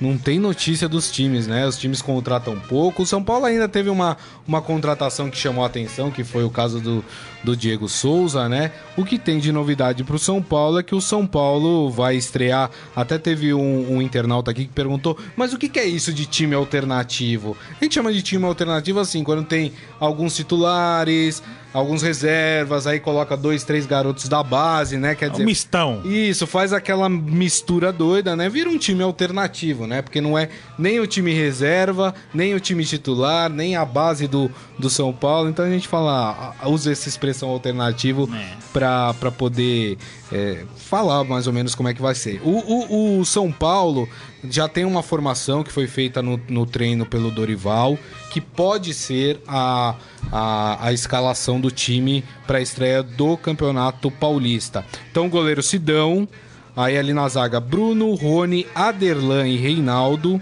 não 0.00 0.16
tem 0.16 0.38
notícia 0.38 0.88
dos 0.88 1.10
times, 1.10 1.48
né? 1.48 1.66
Os 1.66 1.76
times 1.76 2.00
contratam 2.00 2.56
pouco. 2.60 3.02
O 3.02 3.06
São 3.06 3.20
Paulo 3.20 3.44
ainda 3.44 3.68
teve 3.68 3.90
uma, 3.90 4.16
uma 4.46 4.62
contratação 4.62 5.28
que 5.28 5.36
chamou 5.36 5.64
a 5.64 5.66
atenção, 5.66 6.12
que 6.12 6.22
foi 6.22 6.44
o 6.44 6.50
caso 6.50 6.78
do, 6.78 7.04
do 7.42 7.56
Diego 7.56 7.88
Souza, 7.88 8.48
né? 8.48 8.72
O 8.96 9.04
que 9.04 9.18
tem 9.18 9.38
de 9.38 9.52
novidade 9.52 10.04
para 10.04 10.16
o 10.16 10.18
São 10.18 10.42
Paulo 10.42 10.78
é 10.78 10.82
que 10.82 10.94
o 10.94 11.00
São 11.00 11.26
Paulo 11.26 11.90
vai 11.90 12.16
estrear. 12.16 12.70
Até 12.94 13.18
teve 13.18 13.54
um, 13.54 13.94
um 13.94 14.02
internauta 14.02 14.50
aqui 14.50 14.64
que 14.64 14.72
perguntou: 14.72 15.16
mas 15.36 15.52
o 15.52 15.58
que, 15.58 15.68
que 15.68 15.78
é 15.78 15.84
isso 15.84 16.12
de 16.12 16.26
time 16.26 16.54
alternativo? 16.54 17.56
A 17.80 17.84
gente 17.84 17.94
chama 17.94 18.12
de 18.12 18.22
time 18.22 18.44
alternativo 18.44 18.98
assim, 19.00 19.22
quando 19.22 19.44
tem 19.44 19.72
alguns 20.00 20.34
titulares, 20.34 21.42
alguns 21.72 22.02
reservas, 22.02 22.86
aí 22.86 22.98
coloca 22.98 23.36
dois, 23.36 23.64
três 23.64 23.86
garotos 23.86 24.28
da 24.28 24.42
base, 24.42 24.96
né? 24.96 25.14
Quer 25.14 25.30
dizer, 25.30 25.42
é 25.42 25.44
um 25.44 25.46
mistão. 25.46 26.02
Isso, 26.04 26.46
faz 26.46 26.72
aquela 26.72 27.08
mistura 27.08 27.92
doida, 27.92 28.34
né? 28.34 28.48
Vira 28.48 28.68
um 28.68 28.78
time 28.78 29.02
alternativo, 29.02 29.86
né? 29.86 30.02
Porque 30.02 30.20
não 30.20 30.36
é 30.36 30.48
nem 30.78 31.00
o 31.00 31.06
time 31.06 31.32
reserva, 31.32 32.14
nem 32.32 32.54
o 32.54 32.60
time 32.60 32.84
titular, 32.84 33.50
nem 33.50 33.76
a 33.76 33.84
base 33.84 34.26
do, 34.26 34.50
do 34.78 34.88
São 34.88 35.12
Paulo. 35.12 35.48
Então 35.48 35.64
a 35.64 35.70
gente 35.70 35.88
fala, 35.88 36.54
usa 36.66 36.92
essa 36.92 37.08
expressão 37.28 37.50
alternativo 37.50 38.28
é. 38.34 38.56
para 38.72 39.30
poder 39.30 39.98
é, 40.32 40.64
falar 40.76 41.24
mais 41.24 41.46
ou 41.46 41.52
menos 41.52 41.74
como 41.74 41.88
é 41.88 41.94
que 41.94 42.00
vai 42.00 42.14
ser. 42.14 42.40
O, 42.42 42.50
o, 42.50 43.20
o, 43.20 43.24
São 43.24 43.52
Paulo 43.52 44.08
já 44.48 44.68
tem 44.68 44.84
uma 44.84 45.02
formação 45.02 45.62
que 45.62 45.72
foi 45.72 45.86
feita 45.86 46.22
no, 46.22 46.40
no 46.48 46.64
treino 46.64 47.04
pelo 47.04 47.30
Dorival, 47.30 47.98
que 48.30 48.40
pode 48.40 48.94
ser 48.94 49.40
a, 49.46 49.94
a, 50.32 50.86
a 50.86 50.92
escalação 50.92 51.60
do 51.60 51.70
time 51.70 52.24
para 52.46 52.58
a 52.58 52.62
estreia 52.62 53.02
do 53.02 53.36
Campeonato 53.36 54.10
Paulista. 54.10 54.84
Então, 55.10 55.28
goleiro 55.28 55.62
Sidão, 55.62 56.26
aí 56.74 56.96
ali 56.96 57.12
na 57.12 57.28
zaga 57.28 57.60
Bruno, 57.60 58.14
Rony, 58.14 58.66
Aderlan 58.74 59.46
e 59.46 59.56
Reinaldo, 59.56 60.40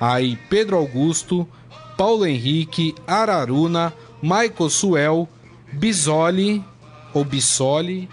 aí 0.00 0.38
Pedro 0.48 0.76
Augusto, 0.76 1.46
Paulo 1.96 2.26
Henrique, 2.26 2.94
Araruna, 3.06 3.92
Michael 4.22 4.70
Suel, 4.70 5.28
Bisoli 5.74 6.62
ou 7.12 7.24
Bissoli 7.24 8.08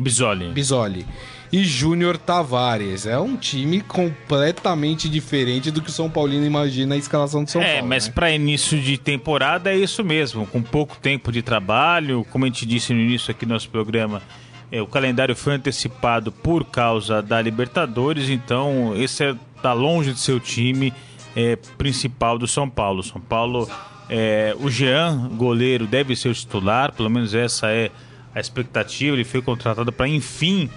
Bisoli. 0.00 0.48
Bisoli. 0.48 1.06
E 1.50 1.64
Júnior 1.64 2.18
Tavares. 2.18 3.06
É 3.06 3.18
um 3.18 3.36
time 3.36 3.80
completamente 3.80 5.08
diferente 5.08 5.70
do 5.70 5.80
que 5.80 5.88
o 5.88 5.92
São 5.92 6.10
Paulino 6.10 6.44
imagina 6.44 6.94
a 6.94 6.98
escalação 6.98 7.42
do 7.42 7.50
São 7.50 7.62
é, 7.62 7.64
Paulo. 7.64 7.86
É, 7.86 7.88
mas 7.88 8.06
né? 8.06 8.12
para 8.14 8.30
início 8.30 8.78
de 8.78 8.98
temporada 8.98 9.72
é 9.72 9.76
isso 9.76 10.04
mesmo. 10.04 10.46
Com 10.46 10.62
pouco 10.62 10.96
tempo 10.96 11.32
de 11.32 11.42
trabalho, 11.42 12.26
como 12.30 12.44
a 12.44 12.48
gente 12.48 12.66
disse 12.66 12.92
no 12.92 13.00
início 13.00 13.30
aqui 13.30 13.46
do 13.46 13.52
nosso 13.54 13.70
programa, 13.70 14.22
é, 14.70 14.82
o 14.82 14.86
calendário 14.86 15.34
foi 15.34 15.54
antecipado 15.54 16.30
por 16.30 16.66
causa 16.66 17.22
da 17.22 17.40
Libertadores, 17.40 18.28
então 18.28 18.92
esse 18.94 19.24
é, 19.24 19.34
tá 19.62 19.72
longe 19.72 20.12
de 20.12 20.20
ser 20.20 20.32
o 20.32 20.40
time 20.40 20.92
é, 21.34 21.56
principal 21.78 22.38
do 22.38 22.46
São 22.46 22.68
Paulo. 22.68 23.02
São 23.02 23.20
Paulo, 23.20 23.66
é, 24.08 24.54
o 24.58 24.70
Jean, 24.70 25.28
goleiro, 25.36 25.86
deve 25.86 26.16
ser 26.16 26.28
o 26.28 26.34
titular, 26.34 26.92
pelo 26.92 27.10
menos 27.10 27.34
essa 27.34 27.70
é 27.70 27.90
a 28.34 28.40
expectativa. 28.40 29.14
Ele 29.14 29.24
foi 29.24 29.42
contratado 29.42 29.92
para, 29.92 30.08
enfim, 30.08 30.70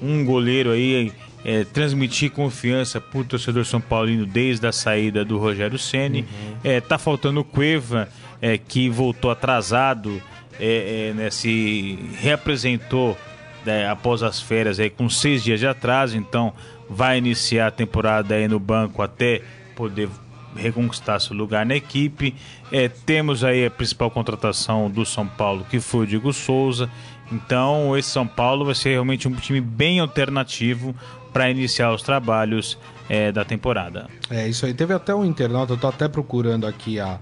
um 0.00 0.24
goleiro 0.24 0.70
aí 0.70 1.12
é, 1.44 1.64
transmitir 1.64 2.30
confiança 2.30 3.00
para 3.00 3.20
o 3.20 3.24
torcedor 3.24 3.64
São 3.64 3.80
Paulino 3.80 4.24
desde 4.24 4.66
a 4.66 4.72
saída 4.72 5.24
do 5.24 5.38
Rogério 5.38 5.78
Ceni. 5.78 6.20
Uhum. 6.20 6.56
É, 6.64 6.80
tá 6.80 6.98
faltando 6.98 7.40
o 7.40 7.44
Cueva, 7.44 8.08
é, 8.40 8.56
que 8.56 8.88
voltou 8.88 9.30
atrasado, 9.30 10.20
é, 10.58 11.10
é 11.10 11.14
né, 11.14 11.30
se 11.30 11.98
reapresentou 12.20 13.18
né, 13.66 13.88
após 13.88 14.22
as 14.22 14.40
férias 14.40 14.80
aí, 14.80 14.88
com 14.88 15.08
seis 15.10 15.44
dias 15.44 15.60
de 15.60 15.66
atraso, 15.66 16.16
então 16.16 16.54
vai 16.88 17.18
iniciar 17.18 17.66
a 17.66 17.70
temporada 17.70 18.34
aí 18.34 18.48
no 18.48 18.58
banco 18.58 19.02
até 19.02 19.42
poder 19.76 20.08
reconquistar 20.56 21.20
seu 21.20 21.36
lugar 21.36 21.64
na 21.64 21.76
equipe. 21.76 22.34
É, 22.70 22.88
temos 22.88 23.44
aí 23.44 23.66
a 23.66 23.70
principal 23.70 24.10
contratação 24.10 24.90
do 24.90 25.04
São 25.04 25.26
Paulo, 25.26 25.66
que 25.68 25.80
foi 25.80 26.04
o 26.04 26.06
Diego 26.06 26.32
Souza. 26.32 26.90
Então, 27.30 27.96
esse 27.96 28.08
São 28.08 28.26
Paulo 28.26 28.64
vai 28.64 28.74
ser 28.74 28.90
realmente 28.90 29.28
um 29.28 29.34
time 29.34 29.60
bem 29.60 30.00
alternativo 30.00 30.94
para 31.32 31.50
iniciar 31.50 31.92
os 31.92 32.02
trabalhos 32.02 32.78
é, 33.08 33.30
da 33.30 33.44
temporada. 33.44 34.08
É 34.30 34.48
isso 34.48 34.66
aí. 34.66 34.74
Teve 34.74 34.94
até 34.94 35.14
um 35.14 35.24
internauta, 35.24 35.72
eu 35.72 35.76
estou 35.76 35.90
até 35.90 36.08
procurando 36.08 36.66
aqui 36.66 36.98
a, 36.98 37.18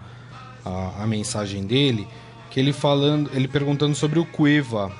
a, 0.64 1.02
a, 1.02 1.06
mensagem 1.06 1.64
dele, 1.64 2.06
que 2.50 2.60
ele 2.60 2.72
falando, 2.72 3.30
ele 3.34 3.48
perguntando 3.48 3.94
sobre 3.94 4.18
o 4.18 4.24
Cueva. 4.24 4.92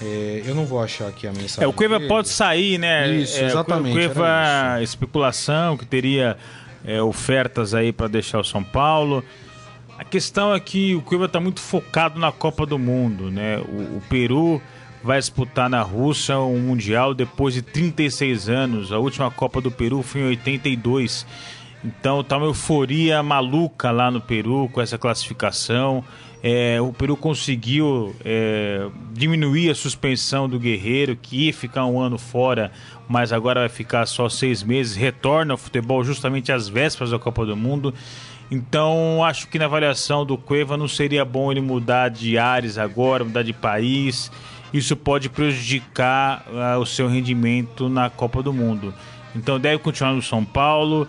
É, 0.00 0.42
eu 0.44 0.54
não 0.54 0.66
vou 0.66 0.82
achar 0.82 1.08
aqui 1.08 1.26
a 1.26 1.32
mensagem. 1.32 1.64
É, 1.64 1.66
o 1.66 1.72
Cueva 1.72 1.98
dele. 1.98 2.08
pode 2.08 2.28
sair, 2.28 2.78
né? 2.78 3.08
Isso, 3.14 3.38
é, 3.38 3.46
exatamente. 3.46 3.90
O 3.90 3.94
Cueva, 3.94 4.82
especulação 4.82 5.76
que 5.76 5.86
teria 5.86 6.36
é, 6.84 7.02
ofertas 7.02 7.74
aí 7.74 7.92
para 7.92 8.08
deixar 8.08 8.40
o 8.40 8.44
São 8.44 8.62
Paulo. 8.62 9.24
A 9.98 10.04
questão 10.04 10.54
é 10.54 10.58
que 10.58 10.94
o 10.94 11.02
Cuiabá 11.02 11.26
está 11.26 11.40
muito 11.40 11.60
focado 11.60 12.18
na 12.18 12.32
Copa 12.32 12.66
do 12.66 12.78
Mundo, 12.78 13.30
né? 13.30 13.58
O, 13.58 13.98
o, 13.98 14.02
Peru 14.08 14.60
vai 15.02 15.18
disputar 15.18 15.68
na 15.68 15.82
Rússia 15.82 16.38
um 16.38 16.58
mundial 16.58 17.14
depois 17.14 17.54
de 17.54 17.62
36 17.62 18.48
anos. 18.48 18.92
A 18.92 18.98
última 18.98 19.30
Copa 19.30 19.60
do 19.60 19.70
Peru 19.70 20.02
foi 20.02 20.22
em 20.22 20.24
82. 20.24 21.26
Então 21.84 22.22
tá 22.24 22.36
uma 22.36 22.46
euforia 22.46 23.22
maluca 23.22 23.90
lá 23.90 24.10
no 24.10 24.20
Peru 24.20 24.68
com 24.72 24.80
essa 24.80 24.96
classificação. 24.96 26.04
É, 26.42 26.80
o 26.80 26.92
Peru 26.92 27.16
conseguiu 27.16 28.14
é, 28.24 28.88
diminuir 29.12 29.70
a 29.70 29.74
suspensão 29.76 30.48
do 30.48 30.58
Guerreiro, 30.58 31.14
que 31.14 31.46
ia 31.46 31.54
ficar 31.54 31.86
um 31.86 32.00
ano 32.00 32.18
fora, 32.18 32.72
mas 33.12 33.30
agora 33.30 33.60
vai 33.60 33.68
ficar 33.68 34.06
só 34.06 34.26
seis 34.26 34.62
meses. 34.62 34.96
Retorna 34.96 35.52
ao 35.52 35.58
futebol 35.58 36.02
justamente 36.02 36.50
às 36.50 36.66
vésperas 36.66 37.10
da 37.10 37.18
Copa 37.18 37.44
do 37.44 37.54
Mundo. 37.54 37.92
Então, 38.50 39.22
acho 39.22 39.48
que 39.48 39.58
na 39.58 39.66
avaliação 39.66 40.24
do 40.24 40.38
Cueva 40.38 40.78
não 40.78 40.88
seria 40.88 41.22
bom 41.22 41.52
ele 41.52 41.60
mudar 41.60 42.08
de 42.08 42.38
áreas 42.38 42.78
agora, 42.78 43.22
mudar 43.22 43.42
de 43.42 43.52
país. 43.52 44.32
Isso 44.72 44.96
pode 44.96 45.28
prejudicar 45.28 46.46
uh, 46.48 46.80
o 46.80 46.86
seu 46.86 47.06
rendimento 47.06 47.86
na 47.86 48.08
Copa 48.08 48.42
do 48.42 48.50
Mundo. 48.50 48.94
Então, 49.36 49.60
deve 49.60 49.76
continuar 49.82 50.14
no 50.14 50.22
São 50.22 50.42
Paulo 50.42 51.06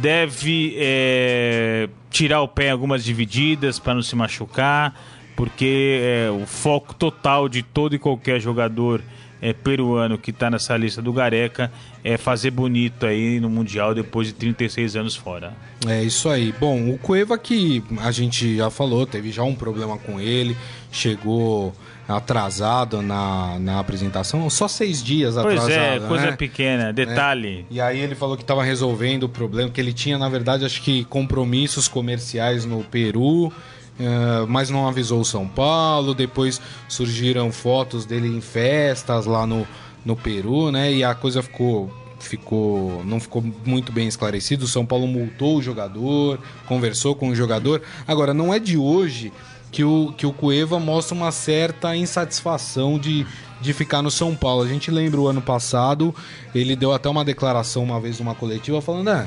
deve 0.00 0.74
é, 0.78 1.86
tirar 2.08 2.40
o 2.40 2.48
pé 2.48 2.68
em 2.68 2.70
algumas 2.70 3.04
divididas 3.04 3.78
para 3.78 3.92
não 3.92 4.00
se 4.00 4.16
machucar, 4.16 4.98
porque 5.36 6.00
é, 6.00 6.30
o 6.30 6.46
foco 6.46 6.94
total 6.94 7.46
de 7.46 7.62
todo 7.62 7.94
e 7.94 7.98
qualquer 7.98 8.40
jogador 8.40 9.02
é, 9.42 9.52
peruano 9.52 10.16
que 10.16 10.30
está 10.30 10.48
nessa 10.48 10.76
lista 10.76 11.02
do 11.02 11.12
Gareca 11.12 11.70
é 12.04 12.16
fazer 12.16 12.52
bonito 12.52 13.04
aí 13.04 13.40
no 13.40 13.50
Mundial 13.50 13.92
depois 13.92 14.28
de 14.28 14.34
36 14.34 14.94
anos 14.94 15.16
fora. 15.16 15.52
É 15.86 16.00
isso 16.00 16.28
aí. 16.28 16.54
Bom, 16.58 16.90
o 16.90 16.96
Cueva 16.96 17.36
que 17.36 17.82
a 18.00 18.12
gente 18.12 18.56
já 18.56 18.70
falou, 18.70 19.04
teve 19.04 19.32
já 19.32 19.42
um 19.42 19.54
problema 19.54 19.98
com 19.98 20.20
ele, 20.20 20.56
chegou 20.92 21.74
atrasado 22.08 23.02
na, 23.02 23.58
na 23.58 23.80
apresentação, 23.80 24.48
só 24.50 24.68
seis 24.68 25.02
dias 25.02 25.34
pois 25.34 25.58
atrasado. 25.58 25.90
Pois 25.90 26.02
é, 26.04 26.08
coisa 26.08 26.26
né? 26.26 26.36
pequena, 26.36 26.92
detalhe. 26.92 27.66
É. 27.70 27.74
E 27.74 27.80
aí 27.80 28.00
ele 28.00 28.14
falou 28.14 28.36
que 28.36 28.42
estava 28.42 28.62
resolvendo 28.62 29.24
o 29.24 29.28
problema, 29.28 29.70
que 29.70 29.80
ele 29.80 29.92
tinha, 29.92 30.18
na 30.18 30.28
verdade, 30.28 30.64
acho 30.64 30.82
que 30.82 31.04
compromissos 31.04 31.88
comerciais 31.88 32.64
no 32.64 32.84
Peru. 32.84 33.52
Uh, 34.00 34.46
mas 34.48 34.70
não 34.70 34.88
avisou 34.88 35.20
o 35.20 35.24
São 35.24 35.46
Paulo. 35.46 36.14
Depois 36.14 36.60
surgiram 36.88 37.52
fotos 37.52 38.04
dele 38.04 38.28
em 38.28 38.40
festas 38.40 39.26
lá 39.26 39.46
no, 39.46 39.66
no 40.04 40.16
Peru, 40.16 40.70
né? 40.70 40.92
E 40.92 41.04
a 41.04 41.14
coisa 41.14 41.42
ficou 41.42 41.92
ficou 42.18 43.02
não 43.04 43.18
ficou 43.18 43.42
muito 43.64 43.92
bem 43.92 44.06
esclarecido. 44.06 44.64
O 44.64 44.68
São 44.68 44.86
Paulo 44.86 45.06
multou 45.06 45.58
o 45.58 45.62
jogador, 45.62 46.38
conversou 46.66 47.14
com 47.14 47.28
o 47.28 47.34
jogador. 47.34 47.82
Agora 48.06 48.32
não 48.32 48.54
é 48.54 48.58
de 48.58 48.76
hoje 48.76 49.32
que 49.70 49.82
o, 49.82 50.12
que 50.16 50.26
o 50.26 50.32
Cueva 50.32 50.78
mostra 50.78 51.14
uma 51.14 51.32
certa 51.32 51.96
insatisfação 51.96 52.98
de, 52.98 53.26
de 53.60 53.72
ficar 53.72 54.02
no 54.02 54.10
São 54.10 54.36
Paulo. 54.36 54.62
A 54.62 54.68
gente 54.68 54.90
lembra 54.90 55.20
o 55.20 55.26
ano 55.26 55.40
passado, 55.40 56.14
ele 56.54 56.76
deu 56.76 56.92
até 56.92 57.08
uma 57.08 57.24
declaração 57.24 57.82
uma 57.82 57.98
vez 57.98 58.18
numa 58.18 58.34
coletiva 58.34 58.80
falando: 58.80 59.08
ah, 59.08 59.26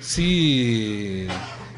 se 0.00 1.26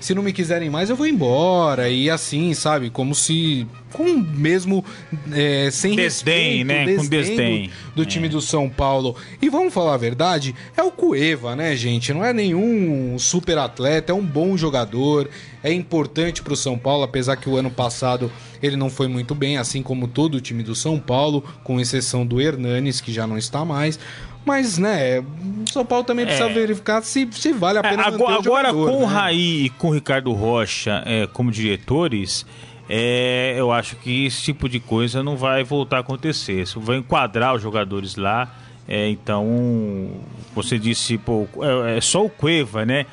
se 0.01 0.15
não 0.15 0.23
me 0.23 0.33
quiserem 0.33 0.71
mais, 0.71 0.91
eu 0.91 0.97
vou 0.97 1.07
embora. 1.07 1.89
E 1.89 2.09
assim, 2.09 2.55
sabe? 2.55 2.91
Como 2.91 3.15
se. 3.15 3.67
Com 3.93 4.19
mesmo. 4.19 4.85
É, 5.33 5.71
sem 5.71 5.97
desdém, 5.97 6.59
respeito, 6.59 6.67
né? 6.67 6.85
desdém 6.85 6.97
com 6.97 7.09
desdém. 7.09 7.71
Do, 7.95 7.97
do 7.97 8.07
time 8.07 8.29
do 8.29 8.41
São 8.41 8.69
Paulo. 8.69 9.17
E 9.41 9.49
vamos 9.49 9.73
falar 9.73 9.95
a 9.95 9.99
verdade, 9.99 10.55
é 10.77 10.83
o 10.83 10.91
Cueva, 10.91 11.57
né, 11.57 11.75
gente? 11.75 12.13
Não 12.13 12.25
é 12.25 12.33
nenhum 12.33 13.19
super 13.19 13.59
atleta, 13.59 14.13
é 14.13 14.15
um 14.15 14.25
bom 14.25 14.57
jogador, 14.57 15.29
é 15.63 15.73
importante 15.73 16.43
pro 16.43 16.57
São 16.57 16.79
Paulo, 16.79 17.03
apesar 17.03 17.37
que 17.37 17.49
o 17.49 17.57
ano 17.57 17.71
passado 17.71 18.31
ele 18.63 18.77
não 18.77 18.91
foi 18.91 19.09
muito 19.09 19.35
bem, 19.35 19.57
assim 19.57 19.83
como 19.83 20.09
todo 20.09 20.37
o 20.37 20.41
time 20.41 20.63
do 20.63 20.75
São 20.75 20.99
Paulo, 20.99 21.43
com 21.65 21.81
exceção 21.81 22.27
do 22.27 22.41
Hernanes, 22.41 23.01
que 23.01 23.13
já 23.13 23.27
não 23.27 23.39
está 23.39 23.65
mais. 23.65 23.99
Mas, 24.45 24.79
né, 24.79 25.21
o 25.21 25.71
São 25.71 25.85
Paulo 25.85 26.05
também 26.05 26.25
precisa 26.25 26.49
É. 26.49 26.53
verificar 26.53 27.03
se, 27.03 27.29
se 27.33 27.53
vale 27.53 27.79
a 27.79 27.83
É, 27.83 27.91
pena 27.91 28.05
agora, 28.07 28.37
o 28.37 28.39
agora, 28.39 28.69
jogador, 28.71 28.91
com 28.91 28.97
o 28.99 29.07
né? 29.09 29.15
Raí 29.15 29.65
e 29.67 29.71
com 29.71 29.89
o 29.89 29.93
Ricardo 29.93 30.33
Rocha 30.33 31.03
é, 31.05 31.27
como 31.27 31.51
diretores, 31.51 32.47
é, 32.89 33.55
eu 33.59 33.71
acho 33.71 33.97
que 33.97 34.25
esse 34.27 34.43
tipo 34.43 34.69
de 34.69 34.81
coisa 34.81 35.23
não 35.23 35.37
vai 35.37 35.63
voltar 35.65 35.99
a 35.99 36.01
acontecer. 36.01 36.63
Isso 36.63 36.81
vai 36.81 36.97
enquadrar 36.97 37.55
os 37.55 37.63
jogadores 37.63 38.17
lá. 38.17 38.55
é, 38.91 39.07
então, 39.11 40.11
você 40.55 40.79
disse, 40.79 41.19
pô, 41.19 41.47
é, 41.61 41.99
é 41.99 42.01
só 42.01 42.25
o 42.25 42.31
Cueva, 42.31 42.87
né? 42.87 43.05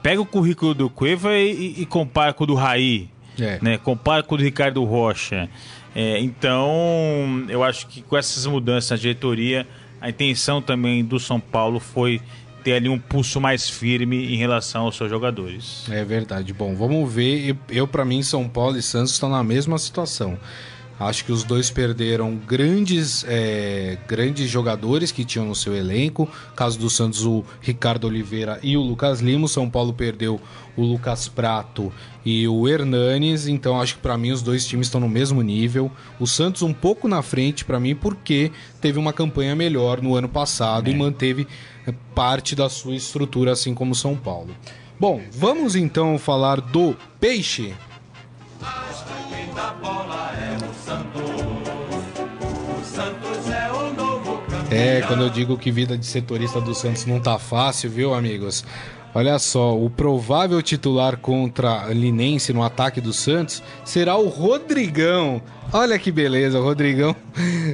Pega 0.00 0.20
o 0.20 0.26
currículo 0.26 0.74
do 0.74 0.88
Cueva 0.88 1.34
e, 1.36 1.50
e- 1.78 1.82
e 1.82 1.86
compara 1.86 2.32
com 2.32 2.44
o 2.44 2.46
do 2.46 2.54
Raí. 2.54 3.08
É. 3.40 3.58
Né? 3.60 3.78
Compara 3.78 4.22
com 4.22 4.36
o 4.36 4.38
do 4.38 4.44
Ricardo 4.44 4.84
Rocha. 4.84 5.48
É, 5.92 6.20
então, 6.20 7.44
eu 7.48 7.64
acho 7.64 7.88
que 7.88 8.00
com 8.02 8.16
essas 8.16 8.46
mudanças 8.46 8.90
na 8.92 8.96
diretoria, 8.96 9.66
a 10.04 10.10
intenção 10.10 10.60
também 10.60 11.02
do 11.02 11.18
São 11.18 11.40
Paulo 11.40 11.80
foi 11.80 12.20
ter 12.62 12.74
ali 12.74 12.90
um 12.90 12.98
pulso 12.98 13.40
mais 13.40 13.70
firme 13.70 14.34
em 14.34 14.36
relação 14.36 14.82
aos 14.82 14.96
seus 14.96 15.08
jogadores. 15.08 15.86
É 15.90 16.04
verdade. 16.04 16.52
Bom, 16.52 16.74
vamos 16.74 17.10
ver. 17.10 17.56
Eu, 17.70 17.88
para 17.88 18.04
mim, 18.04 18.22
São 18.22 18.46
Paulo 18.46 18.76
e 18.76 18.82
Santos 18.82 19.12
estão 19.12 19.30
na 19.30 19.42
mesma 19.42 19.78
situação. 19.78 20.38
Acho 20.98 21.24
que 21.24 21.32
os 21.32 21.42
dois 21.42 21.70
perderam 21.70 22.36
grandes, 22.36 23.24
é, 23.26 23.98
grandes 24.06 24.48
jogadores 24.48 25.10
que 25.10 25.24
tinham 25.24 25.46
no 25.46 25.54
seu 25.54 25.74
elenco. 25.74 26.28
Caso 26.54 26.78
do 26.78 26.88
Santos, 26.88 27.26
o 27.26 27.44
Ricardo 27.60 28.06
Oliveira 28.06 28.60
e 28.62 28.76
o 28.76 28.80
Lucas 28.80 29.20
Lima. 29.20 29.46
O 29.46 29.48
São 29.48 29.68
Paulo 29.68 29.92
perdeu 29.92 30.40
o 30.76 30.82
Lucas 30.82 31.26
Prato 31.28 31.92
e 32.24 32.46
o 32.46 32.68
Hernanes. 32.68 33.48
Então, 33.48 33.80
acho 33.80 33.96
que 33.96 34.02
para 34.02 34.16
mim 34.16 34.30
os 34.30 34.40
dois 34.40 34.66
times 34.66 34.86
estão 34.86 35.00
no 35.00 35.08
mesmo 35.08 35.42
nível. 35.42 35.90
O 36.20 36.26
Santos 36.26 36.62
um 36.62 36.72
pouco 36.72 37.08
na 37.08 37.22
frente 37.22 37.64
para 37.64 37.80
mim, 37.80 37.94
porque 37.96 38.52
teve 38.80 38.98
uma 38.98 39.12
campanha 39.12 39.56
melhor 39.56 40.00
no 40.00 40.14
ano 40.14 40.28
passado 40.28 40.88
e 40.88 40.94
manteve 40.94 41.46
é, 41.86 41.92
parte 42.14 42.54
da 42.54 42.68
sua 42.68 42.94
estrutura, 42.94 43.52
assim 43.52 43.74
como 43.74 43.92
o 43.92 43.96
São 43.96 44.14
Paulo. 44.16 44.54
Bom, 44.98 45.20
vamos 45.32 45.74
então 45.74 46.16
falar 46.18 46.60
do 46.60 46.96
Peixe. 47.18 47.74
É, 54.74 55.02
quando 55.06 55.22
eu 55.22 55.30
digo 55.30 55.56
que 55.56 55.70
vida 55.70 55.96
de 55.96 56.06
setorista 56.06 56.60
do 56.60 56.74
Santos 56.74 57.06
não 57.06 57.20
tá 57.20 57.38
fácil, 57.38 57.90
viu, 57.90 58.14
amigos? 58.14 58.64
Olha 59.16 59.38
só, 59.38 59.78
o 59.78 59.88
provável 59.88 60.60
titular 60.60 61.16
contra 61.18 61.86
Linense 61.92 62.52
no 62.52 62.64
ataque 62.64 63.00
do 63.00 63.12
Santos 63.12 63.62
será 63.84 64.16
o 64.16 64.26
Rodrigão. 64.28 65.40
Olha 65.72 65.96
que 66.00 66.10
beleza, 66.10 66.58
o 66.58 66.64
Rodrigão. 66.64 67.14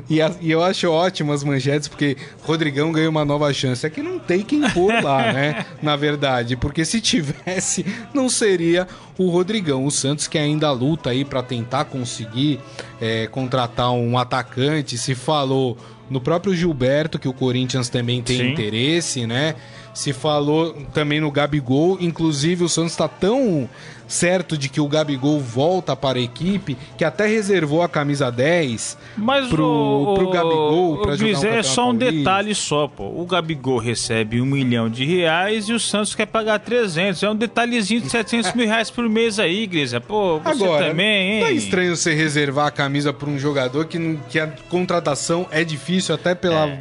E, 0.09 0.21
a- 0.21 0.33
e 0.39 0.51
eu 0.51 0.63
acho 0.63 0.91
ótimo 0.91 1.33
as 1.33 1.43
manchetes, 1.43 1.89
porque 1.89 2.15
Rodrigão 2.43 2.93
ganhou 2.93 3.11
uma 3.11 3.25
nova 3.25 3.51
chance. 3.55 3.87
É 3.87 3.91
que 3.91 4.03
não 4.03 4.19
tem 4.19 4.43
quem 4.43 4.61
pôr 4.71 5.03
lá, 5.03 5.33
né? 5.33 5.65
Na 5.83 5.97
verdade, 5.97 6.57
porque 6.57 6.85
se 6.85 7.01
tivesse, 7.01 7.87
não 8.13 8.29
seria 8.29 8.87
o 9.17 9.31
Rodrigão. 9.31 9.87
O 9.87 9.91
Santos 9.91 10.29
que 10.29 10.37
ainda 10.37 10.71
luta 10.73 11.09
aí 11.09 11.25
para 11.25 11.43
tentar 11.43 11.87
conseguir 11.87 12.61
é, 13.01 13.27
contratar 13.29 13.91
um 13.93 14.19
atacante. 14.19 14.99
Se 14.99 15.15
falou 15.15 15.79
no 16.11 16.21
próprio 16.21 16.55
Gilberto, 16.55 17.19
que 17.19 17.29
o 17.29 17.33
Corinthians 17.33 17.89
também 17.89 18.21
tem 18.21 18.39
Sim. 18.39 18.51
interesse, 18.51 19.27
né? 19.27 19.55
Se 19.95 20.13
falou 20.13 20.73
também 20.93 21.21
no 21.21 21.31
Gabigol, 21.31 21.97
inclusive 22.01 22.65
o 22.65 22.69
Santos 22.69 22.93
está 22.93 23.09
tão 23.09 23.69
certo 24.11 24.59
de 24.59 24.69
que 24.69 24.81
o 24.81 24.89
Gabigol 24.89 25.39
volta 25.39 25.95
para 25.95 26.19
a 26.19 26.21
equipe 26.21 26.77
que 26.99 27.05
até 27.05 27.27
reservou 27.27 27.81
a 27.81 27.89
camisa 27.89 28.31
10 28.31 28.99
Mas 29.17 29.49
pro, 29.49 29.65
o, 29.65 30.15
pro 30.15 30.31
Gabigol 30.31 30.99
para 30.99 31.17
jogar 31.17 31.41
Gris, 31.41 31.45
um 31.45 31.47
é 31.47 31.63
só 31.63 31.91
um 31.91 31.95
detalhe 31.95 32.55
só, 32.55 32.89
pô. 32.89 33.05
O 33.05 33.25
Gabigol 33.25 33.79
recebe 33.79 34.41
um 34.41 34.47
milhão 34.47 34.91
de 34.91 35.05
reais 35.05 35.69
e 35.69 35.73
o 35.73 35.79
Santos 35.79 36.15
quer 36.15 36.27
pagar 36.27 36.59
300. 36.59 37.23
É 37.23 37.31
um 37.31 37.37
detalhezinho 37.37 38.01
de 38.01 38.11
700 38.11 38.53
mil 38.55 38.67
reais 38.67 38.91
por 38.91 39.09
mês 39.09 39.39
aí, 39.39 39.67
Grisa. 39.67 40.01
Pô, 40.01 40.41
você 40.41 40.65
Agora, 40.65 40.89
também, 40.89 41.33
hein? 41.35 41.41
não 41.41 41.47
é 41.47 41.53
estranho 41.53 41.97
você 41.97 42.13
reservar 42.13 42.67
a 42.67 42.71
camisa 42.71 43.13
para 43.13 43.31
um 43.31 43.39
jogador 43.39 43.87
que, 43.87 44.19
que 44.29 44.41
a 44.41 44.49
contratação 44.69 45.47
é 45.53 45.63
difícil 45.63 46.15
até 46.15 46.35
pela, 46.35 46.67
É. 46.67 46.81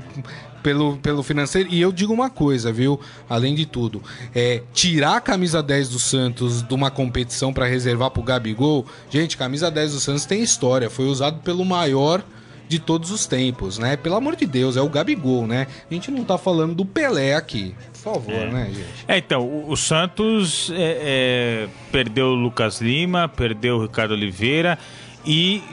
pelo, 0.69 0.97
pelo 0.97 1.23
financeiro. 1.23 1.69
E 1.71 1.81
eu 1.81 1.91
digo 1.91 2.13
uma 2.13 2.29
coisa, 2.29 2.71
viu? 2.71 2.99
Além 3.27 3.55
de 3.55 3.65
tudo, 3.65 4.03
é 4.35 4.61
tirar 4.71 5.17
a 5.17 5.21
camisa 5.21 5.63
10 5.63 5.89
do 5.89 5.97
Santos 5.99 6.61
de 6.61 6.73
uma 6.73 6.91
competição 6.91 7.51
para 7.51 7.65
reservar 7.65 8.11
pro 8.11 8.21
Gabigol. 8.21 8.85
Gente, 9.09 9.35
camisa 9.35 9.71
10 9.71 9.93
do 9.93 9.99
Santos 9.99 10.25
tem 10.25 10.43
história. 10.43 10.89
Foi 10.89 11.05
usado 11.05 11.39
pelo 11.39 11.65
maior 11.65 12.23
de 12.67 12.77
todos 12.77 13.09
os 13.09 13.25
tempos, 13.25 13.79
né? 13.79 13.97
Pelo 13.97 14.15
amor 14.15 14.35
de 14.35 14.45
Deus, 14.45 14.77
é 14.77 14.81
o 14.81 14.87
Gabigol, 14.87 15.47
né? 15.47 15.65
A 15.89 15.93
gente 15.93 16.11
não 16.11 16.23
tá 16.23 16.37
falando 16.37 16.75
do 16.75 16.85
Pelé 16.85 17.33
aqui. 17.33 17.73
Por 17.93 18.13
favor, 18.13 18.45
né, 18.51 18.67
gente? 18.67 19.05
É, 19.07 19.17
então, 19.17 19.41
o, 19.41 19.71
o 19.71 19.75
Santos 19.75 20.71
é, 20.75 20.97
é, 21.01 21.67
perdeu 21.91 22.27
o 22.27 22.35
Lucas 22.35 22.79
Lima, 22.79 23.27
perdeu 23.27 23.77
o 23.77 23.81
Ricardo 23.81 24.11
Oliveira 24.11 24.77
e 25.25 25.63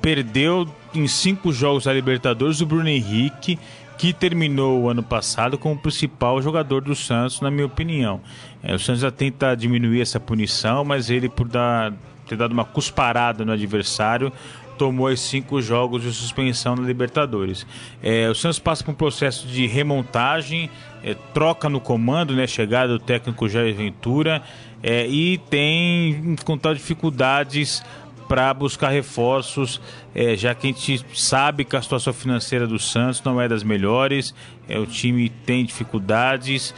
perdeu 0.00 0.68
em 0.94 1.06
cinco 1.06 1.52
jogos 1.52 1.84
da 1.84 1.92
Libertadores 1.92 2.60
o 2.60 2.66
Bruno 2.66 2.88
Henrique, 2.88 3.58
que 4.02 4.12
terminou 4.12 4.80
o 4.80 4.90
ano 4.90 5.00
passado 5.00 5.56
como 5.56 5.78
principal 5.78 6.42
jogador 6.42 6.80
do 6.80 6.92
Santos, 6.92 7.40
na 7.40 7.52
minha 7.52 7.66
opinião. 7.66 8.20
É, 8.60 8.74
o 8.74 8.78
Santos 8.80 9.00
já 9.00 9.12
tenta 9.12 9.54
diminuir 9.54 10.00
essa 10.00 10.18
punição, 10.18 10.84
mas 10.84 11.08
ele, 11.08 11.28
por 11.28 11.46
dar, 11.46 11.92
ter 12.26 12.34
dado 12.34 12.50
uma 12.50 12.64
cusparada 12.64 13.44
no 13.44 13.52
adversário, 13.52 14.32
tomou 14.76 15.06
os 15.06 15.20
cinco 15.20 15.62
jogos 15.62 16.02
de 16.02 16.10
suspensão 16.12 16.74
na 16.74 16.82
Libertadores. 16.82 17.64
É, 18.02 18.28
o 18.28 18.34
Santos 18.34 18.58
passa 18.58 18.82
por 18.82 18.90
um 18.90 18.94
processo 18.94 19.46
de 19.46 19.68
remontagem, 19.68 20.68
é, 21.04 21.14
troca 21.32 21.68
no 21.68 21.78
comando, 21.78 22.34
né, 22.34 22.44
chegada 22.48 22.98
do 22.98 22.98
técnico 22.98 23.48
Jair 23.48 23.72
Ventura, 23.72 24.42
é, 24.82 25.06
e 25.06 25.38
tem 25.48 26.10
encontrado 26.32 26.74
dificuldades 26.74 27.84
para 28.32 28.54
buscar 28.54 28.88
reforços, 28.88 29.78
é, 30.14 30.34
já 30.34 30.54
que 30.54 30.66
a 30.66 30.70
gente 30.70 31.04
sabe 31.14 31.66
que 31.66 31.76
a 31.76 31.82
situação 31.82 32.14
financeira 32.14 32.66
do 32.66 32.78
Santos 32.78 33.22
não 33.22 33.38
é 33.38 33.46
das 33.46 33.62
melhores, 33.62 34.34
é, 34.66 34.78
o 34.78 34.86
time 34.86 35.28
tem 35.28 35.66
dificuldades 35.66 36.74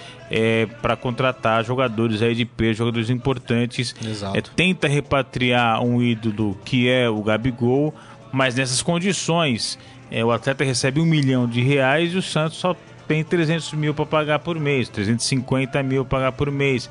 para 0.83 0.97
contratar 0.97 1.65
jogadores 1.65 2.23
aí 2.23 2.35
de 2.35 2.45
peso, 2.45 2.79
jogadores 2.79 3.09
importantes. 3.09 3.95
Exato. 4.05 4.37
É, 4.37 4.41
tenta 4.41 4.89
repatriar 4.89 5.81
um 5.81 6.03
ídolo 6.03 6.59
que 6.65 6.89
é 6.89 7.09
o 7.09 7.23
Gabigol, 7.23 7.95
mas 8.33 8.57
nessas 8.57 8.83
condições, 8.83 9.79
é, 10.11 10.25
o 10.25 10.33
atleta 10.33 10.65
recebe 10.65 11.01
um 11.01 11.07
milhão 11.07 11.47
de 11.47 11.63
reais 11.63 12.15
e 12.15 12.17
o 12.17 12.23
Santos 12.23 12.59
só 12.59 12.75
tem 13.07 13.23
300 13.23 13.75
mil 13.75 13.95
para 13.95 14.07
pagar 14.07 14.41
por 14.41 14.59
mês, 14.59 14.89
350 14.89 15.81
mil 15.85 16.05
para 16.05 16.19
pagar 16.19 16.33
por 16.33 16.51
mês. 16.51 16.91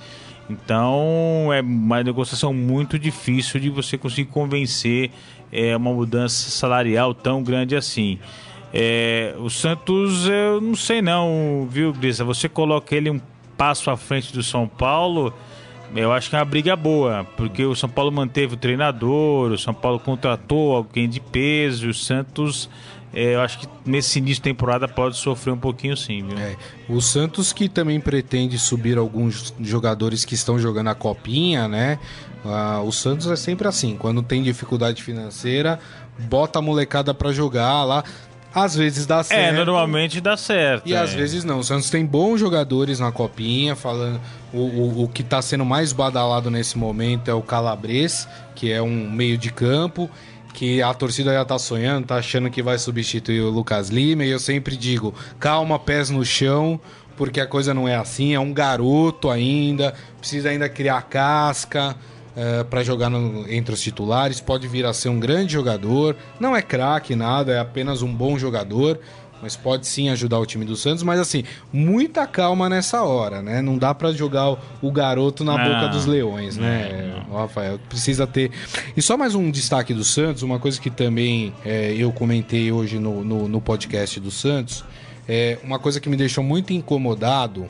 Então 0.49 1.51
é 1.53 1.61
uma 1.61 2.03
negociação 2.03 2.53
muito 2.53 2.99
difícil 2.99 3.59
de 3.59 3.69
você 3.69 3.97
conseguir 3.97 4.29
convencer 4.29 5.09
é, 5.51 5.75
uma 5.75 5.93
mudança 5.93 6.49
salarial 6.49 7.13
tão 7.13 7.41
grande 7.41 7.75
assim. 7.75 8.19
É, 8.73 9.35
o 9.37 9.49
Santos, 9.49 10.27
eu 10.27 10.59
não 10.59 10.75
sei 10.75 11.01
não, 11.01 11.67
viu, 11.69 11.93
Grisa? 11.93 12.23
Você 12.23 12.49
coloca 12.49 12.95
ele 12.95 13.09
um 13.09 13.21
passo 13.55 13.91
à 13.91 13.95
frente 13.95 14.33
do 14.33 14.41
São 14.41 14.67
Paulo, 14.67 15.31
eu 15.95 16.11
acho 16.11 16.27
que 16.27 16.35
é 16.35 16.39
uma 16.39 16.45
briga 16.45 16.75
boa, 16.75 17.23
porque 17.37 17.63
o 17.63 17.75
São 17.75 17.87
Paulo 17.87 18.11
manteve 18.11 18.55
o 18.55 18.57
treinador, 18.57 19.51
o 19.51 19.57
São 19.59 19.75
Paulo 19.75 19.99
contratou 19.99 20.75
alguém 20.75 21.07
de 21.07 21.19
peso, 21.19 21.89
o 21.89 21.93
Santos, 21.93 22.67
é, 23.13 23.35
eu 23.35 23.41
acho 23.41 23.59
que 23.59 23.67
nesse 23.85 24.17
início 24.19 24.35
de 24.35 24.41
temporada 24.41 24.87
pode 24.87 25.17
sofrer 25.17 25.51
um 25.51 25.57
pouquinho 25.57 25.95
sim, 25.95 26.25
viu? 26.27 26.37
É, 26.37 26.55
o 26.89 26.99
Santos 26.99 27.53
que 27.53 27.69
também 27.69 27.99
pretende 27.99 28.57
subir 28.57 28.97
alguns 28.97 29.53
jogadores 29.61 30.25
que 30.25 30.33
estão 30.33 30.57
jogando 30.57 30.89
a 30.89 30.95
copinha, 30.95 31.67
né? 31.67 31.99
Ah, 32.43 32.81
o 32.83 32.91
Santos 32.91 33.27
é 33.27 33.35
sempre 33.35 33.67
assim, 33.67 33.95
quando 33.97 34.21
tem 34.23 34.41
dificuldade 34.41 35.01
financeira, 35.03 35.79
bota 36.17 36.59
a 36.59 36.61
molecada 36.61 37.13
pra 37.13 37.31
jogar 37.31 37.83
lá. 37.83 38.03
Às 38.55 38.75
vezes 38.75 39.07
dá 39.07 39.19
É, 39.19 39.23
certo. 39.23 39.55
normalmente 39.55 40.21
dá 40.21 40.37
certo. 40.37 40.87
E 40.87 40.93
é. 40.93 40.97
às 40.99 41.11
vezes 41.11 41.43
não. 41.43 41.59
O 41.59 41.63
Santos 41.63 41.89
tem 41.89 42.05
bons 42.05 42.39
jogadores 42.39 42.99
na 42.99 43.11
copinha, 43.11 43.75
falando. 43.75 44.21
O, 44.53 44.59
o, 44.59 45.03
o 45.05 45.07
que 45.09 45.23
tá 45.23 45.41
sendo 45.41 45.65
mais 45.65 45.91
badalado 45.91 46.51
nesse 46.51 46.77
momento 46.77 47.31
é 47.31 47.33
o 47.33 47.41
Calabres, 47.41 48.27
que 48.53 48.71
é 48.71 48.79
um 48.79 49.09
meio 49.09 49.39
de 49.39 49.51
campo, 49.51 50.07
que 50.53 50.81
a 50.81 50.93
torcida 50.93 51.33
já 51.33 51.43
tá 51.43 51.57
sonhando, 51.57 52.07
tá 52.07 52.15
achando 52.15 52.49
que 52.49 52.61
vai 52.61 52.77
substituir 52.77 53.41
o 53.41 53.49
Lucas 53.49 53.89
Lima. 53.89 54.23
E 54.23 54.29
eu 54.29 54.39
sempre 54.39 54.77
digo: 54.77 55.13
calma, 55.39 55.79
pés 55.79 56.09
no 56.09 56.23
chão. 56.23 56.79
porque 57.17 57.39
a 57.39 57.45
coisa 57.45 57.73
não 57.73 57.87
é 57.87 57.95
assim, 57.95 58.33
é 58.33 58.39
um 58.39 58.53
garoto 58.53 59.29
ainda, 59.29 59.93
precisa 60.19 60.49
ainda 60.49 60.69
criar 60.69 61.01
casca. 61.03 61.95
Uh, 62.35 62.65
para 62.65 62.81
jogar 62.81 63.11
no, 63.11 63.47
entre 63.47 63.75
os 63.75 63.79
titulares, 63.79 64.41
pode 64.41 64.67
vir 64.67 64.87
a 64.87 64.93
ser 64.93 65.09
um 65.09 65.19
grande 65.19 65.53
jogador. 65.53 66.15
Não 66.39 66.55
é 66.55 66.63
craque, 66.63 67.15
nada, 67.15 67.51
é 67.53 67.59
apenas 67.59 68.01
um 68.01 68.11
bom 68.11 68.39
jogador 68.39 68.99
mas 69.43 69.57
pode 69.57 69.85
sim 69.85 70.07
ajudar 70.07 70.39
o 70.39 70.45
time 70.45 70.63
do 70.63 70.77
Santos. 70.77 71.03
Mas 71.03 71.19
assim, 71.19 71.43
muita 71.71 72.25
calma 72.25 72.69
nessa 72.69 73.03
hora, 73.03 73.41
né? 73.41 73.61
Não 73.61 73.77
dá 73.77 73.93
para 73.93 74.13
jogar 74.13 74.57
o, 74.81 74.89
garoto 74.89 75.43
na 75.43 75.57
não, 75.57 75.65
boca 75.65 75.89
dos 75.89 76.05
leões, 76.05 76.55
né, 76.55 77.13
não. 77.27 77.39
Rafael? 77.39 77.77
Precisa 77.89 78.25
ter. 78.25 78.51
E 78.95 79.01
só 79.01 79.17
mais 79.17 79.35
um 79.35 79.51
destaque 79.51 79.93
do 79.93 80.03
Santos, 80.03 80.43
uma 80.43 80.59
coisa 80.59 80.79
que 80.79 80.89
também 80.89 81.53
é, 81.65 81.93
eu 81.93 82.09
comentei 82.13 82.71
hoje 82.71 82.99
no, 82.99 83.21
no, 83.21 83.49
no 83.49 83.59
podcast 83.59 84.17
do 84.21 84.31
Santos, 84.31 84.85
é 85.27 85.59
uma 85.61 85.77
coisa 85.77 85.99
que 85.99 86.07
me 86.09 86.15
deixou 86.15 86.43
muito 86.43 86.71
incomodado 86.71 87.67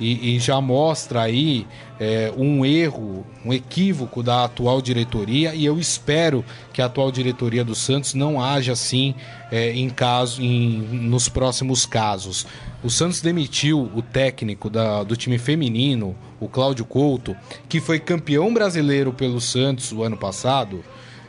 e, 0.00 0.36
e 0.36 0.38
já 0.38 0.60
mostra 0.60 1.22
aí 1.22 1.66
é, 2.00 2.32
um 2.34 2.64
erro, 2.64 3.26
um 3.44 3.52
equívoco 3.52 4.22
da 4.22 4.44
atual 4.44 4.80
diretoria 4.80 5.54
e 5.54 5.64
eu 5.64 5.78
espero 5.78 6.42
que 6.72 6.80
a 6.80 6.86
atual 6.86 7.12
diretoria 7.12 7.62
do 7.62 7.74
Santos 7.74 8.14
não 8.14 8.42
haja 8.42 8.72
assim 8.72 9.14
é, 9.52 9.72
em 9.72 9.90
caso, 9.90 10.42
em, 10.42 10.78
nos 10.78 11.28
próximos 11.28 11.84
casos. 11.84 12.46
O 12.82 12.88
Santos 12.88 13.20
demitiu 13.20 13.90
o 13.94 14.00
técnico 14.00 14.70
da, 14.70 15.02
do 15.02 15.14
time 15.14 15.36
feminino, 15.38 16.16
o 16.40 16.48
Cláudio 16.48 16.86
Couto, 16.86 17.36
que 17.68 17.78
foi 17.78 18.00
campeão 18.00 18.52
brasileiro 18.54 19.12
pelo 19.12 19.40
Santos 19.40 19.92
o 19.92 20.02
ano 20.02 20.16
passado, 20.16 20.82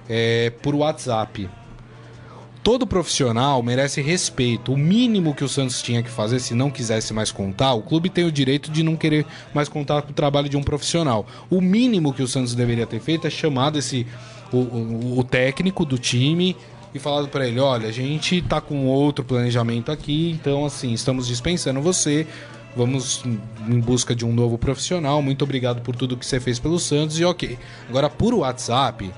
é, 0.08 0.50
por 0.62 0.74
WhatsApp 0.74 1.50
todo 2.64 2.88
profissional 2.88 3.62
merece 3.62 4.02
respeito. 4.02 4.74
O 4.74 4.78
mínimo 4.78 5.34
que 5.34 5.44
o 5.44 5.50
Santos 5.50 5.82
tinha 5.82 6.02
que 6.04 6.10
fazer, 6.10 6.40
se 6.40 6.54
não 6.54 6.70
quisesse 6.70 7.14
mais 7.14 7.32
contar, 7.32 7.74
o 7.74 7.82
clube 7.82 8.10
tem 8.10 8.26
o 8.26 8.32
direito 8.32 8.72
de 8.72 8.84
não 8.84 8.96
querer 8.96 9.26
mais 9.54 9.68
contar 9.68 10.02
com 10.02 10.12
o 10.12 10.14
trabalho 10.14 10.50
de 10.50 10.58
um 10.58 10.64
profissional. 10.64 11.26
O 11.50 11.62
mínimo 11.62 12.14
que 12.14 12.24
o 12.24 12.28
Santos 12.28 12.56
deveria 12.56 12.86
ter 12.86 13.00
feito 13.00 13.28
é 13.28 13.30
chamado 13.30 13.78
esse 13.80 14.06
o, 14.52 14.58
o, 14.58 15.20
o 15.20 15.24
técnico 15.24 15.86
do 15.86 15.98
time 15.98 16.56
e 16.94 17.00
falado 17.00 17.30
para 17.30 17.48
ele, 17.48 17.60
olha, 17.60 17.88
a 17.88 17.92
gente 17.92 18.42
tá 18.42 18.60
com 18.60 18.86
outro 18.86 19.24
planejamento 19.24 19.92
aqui, 19.92 20.32
então 20.32 20.66
assim, 20.66 20.92
estamos 20.92 21.28
dispensando 21.28 21.82
você. 21.82 22.28
Vamos 22.76 23.22
em 23.68 23.80
busca 23.82 24.16
de 24.16 24.26
um 24.26 24.34
novo 24.34 24.58
profissional. 24.58 25.22
Muito 25.22 25.44
obrigado 25.44 25.82
por 25.82 25.94
tudo 25.94 26.16
que 26.16 26.26
você 26.26 26.40
fez 26.40 26.58
pelo 26.58 26.80
Santos 26.80 27.20
e 27.20 27.26
ok. 27.26 27.58
Agora, 27.90 28.10
por 28.10 28.34
WhatsApp, 28.34 29.12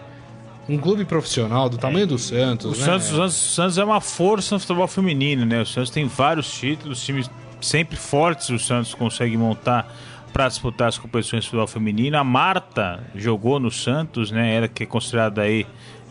um 0.67 0.77
clube 0.77 1.03
profissional 1.05 1.67
do 1.69 1.77
tamanho 1.77 2.07
do 2.07 2.17
Santos. 2.17 2.65
O, 2.65 2.79
né? 2.79 2.85
Santos, 2.85 3.11
o 3.11 3.15
Santos, 3.15 3.35
o 3.35 3.55
Santos 3.55 3.77
é 3.77 3.83
uma 3.83 3.99
força 3.99 4.55
no 4.55 4.59
futebol 4.59 4.87
feminino, 4.87 5.45
né? 5.45 5.61
O 5.61 5.65
Santos 5.65 5.89
tem 5.89 6.05
vários 6.05 6.51
títulos, 6.51 7.03
times 7.03 7.29
sempre 7.59 7.95
fortes 7.95 8.49
o 8.49 8.59
Santos 8.59 8.93
consegue 8.93 9.37
montar 9.37 9.93
para 10.33 10.47
disputar 10.47 10.89
as 10.89 10.97
competições 10.97 11.43
de 11.43 11.49
futebol 11.49 11.67
feminino. 11.67 12.17
A 12.17 12.23
Marta 12.23 13.03
jogou 13.15 13.59
no 13.59 13.71
Santos, 13.71 14.31
né? 14.31 14.55
Ela 14.55 14.67
que 14.67 14.83
é 14.83 14.85
considerada 14.85 15.41
aí 15.41 15.65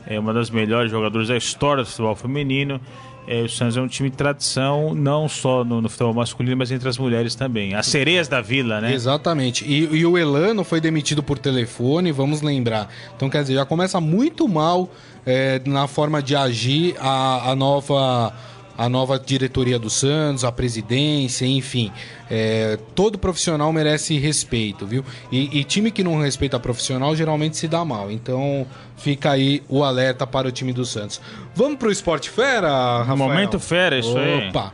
é, 0.07 0.19
uma 0.19 0.33
das 0.33 0.51
melhores 0.51 0.91
jogadoras 0.91 1.29
da 1.29 1.37
história 1.37 1.83
do 1.83 1.89
futebol 1.89 2.15
feminino. 2.15 2.81
É, 3.27 3.43
o 3.43 3.49
Santos 3.49 3.77
é 3.77 3.81
um 3.81 3.87
time 3.87 4.11
de 4.11 4.17
tradição, 4.17 4.95
não 4.95 5.29
só 5.29 5.65
no, 5.65 5.81
no, 5.81 5.89
futebol 5.89 6.13
masculino, 6.13 6.57
mas 6.57 6.73
entre 6.73 6.89
as 6.89 6.99
mulheres 6.99 7.35
também. 7.35 7.75
As 7.75 7.87
sereias 7.87 8.27
da 8.27 8.41
vila, 8.41 8.81
né? 8.81 8.93
Exatamente. 8.93 9.65
E, 9.65 9.85
e, 9.97 10.05
o 10.05 10.19
Elano 10.19 10.65
foi 10.65 10.81
demitido 10.81 11.23
por 11.23 11.39
telefone, 11.39 12.11
vamos 12.11 12.43
lembrar. 12.43 12.89
Então, 13.17 13.31
quer 13.31 13.43
dizer, 13.43 13.55
já 13.55 13.65
começa 13.65 14.01
muito 14.01 14.49
mal 14.49 14.91
é, 15.25 15.61
na 15.65 15.87
forma 15.87 16.21
de 16.21 16.35
agir 16.35 16.97
a, 16.99 17.53
a 17.53 17.57
nova 17.57 18.35
a 18.77 18.89
nova 18.89 19.19
diretoria 19.19 19.79
do 19.79 19.91
Santos, 19.91 20.45
a 20.45 20.53
presidência, 20.53 21.47
enfim. 21.47 21.93
É, 22.31 22.79
todo 22.95 23.19
profissional 23.19 23.73
merece 23.73 24.19
respeito, 24.19 24.87
viu? 24.87 25.05
E, 25.31 25.59
e, 25.59 25.65
time 25.65 25.91
que 25.91 26.03
não 26.03 26.21
respeita 26.21 26.59
profissional 26.59 27.15
geralmente 27.15 27.57
se 27.57 27.69
dá 27.69 27.85
mal. 27.85 28.11
Então 28.11 28.67
fica 28.97 29.31
aí 29.31 29.63
o 29.69 29.85
alerta 29.85 30.27
para 30.27 30.49
o 30.49 30.53
time 30.53 30.73
do 30.73 30.85
Santos. 30.85 31.21
Vamos 31.55 31.79
pro 31.79 31.91
Esporte 31.91 32.31
Fera, 32.31 32.99
Rafael? 32.99 33.17
Momento 33.17 33.61
Fera, 33.61 33.99
isso 33.99 34.13
Opa. 34.13 34.21
aí. 34.21 34.49
Opa! 34.49 34.73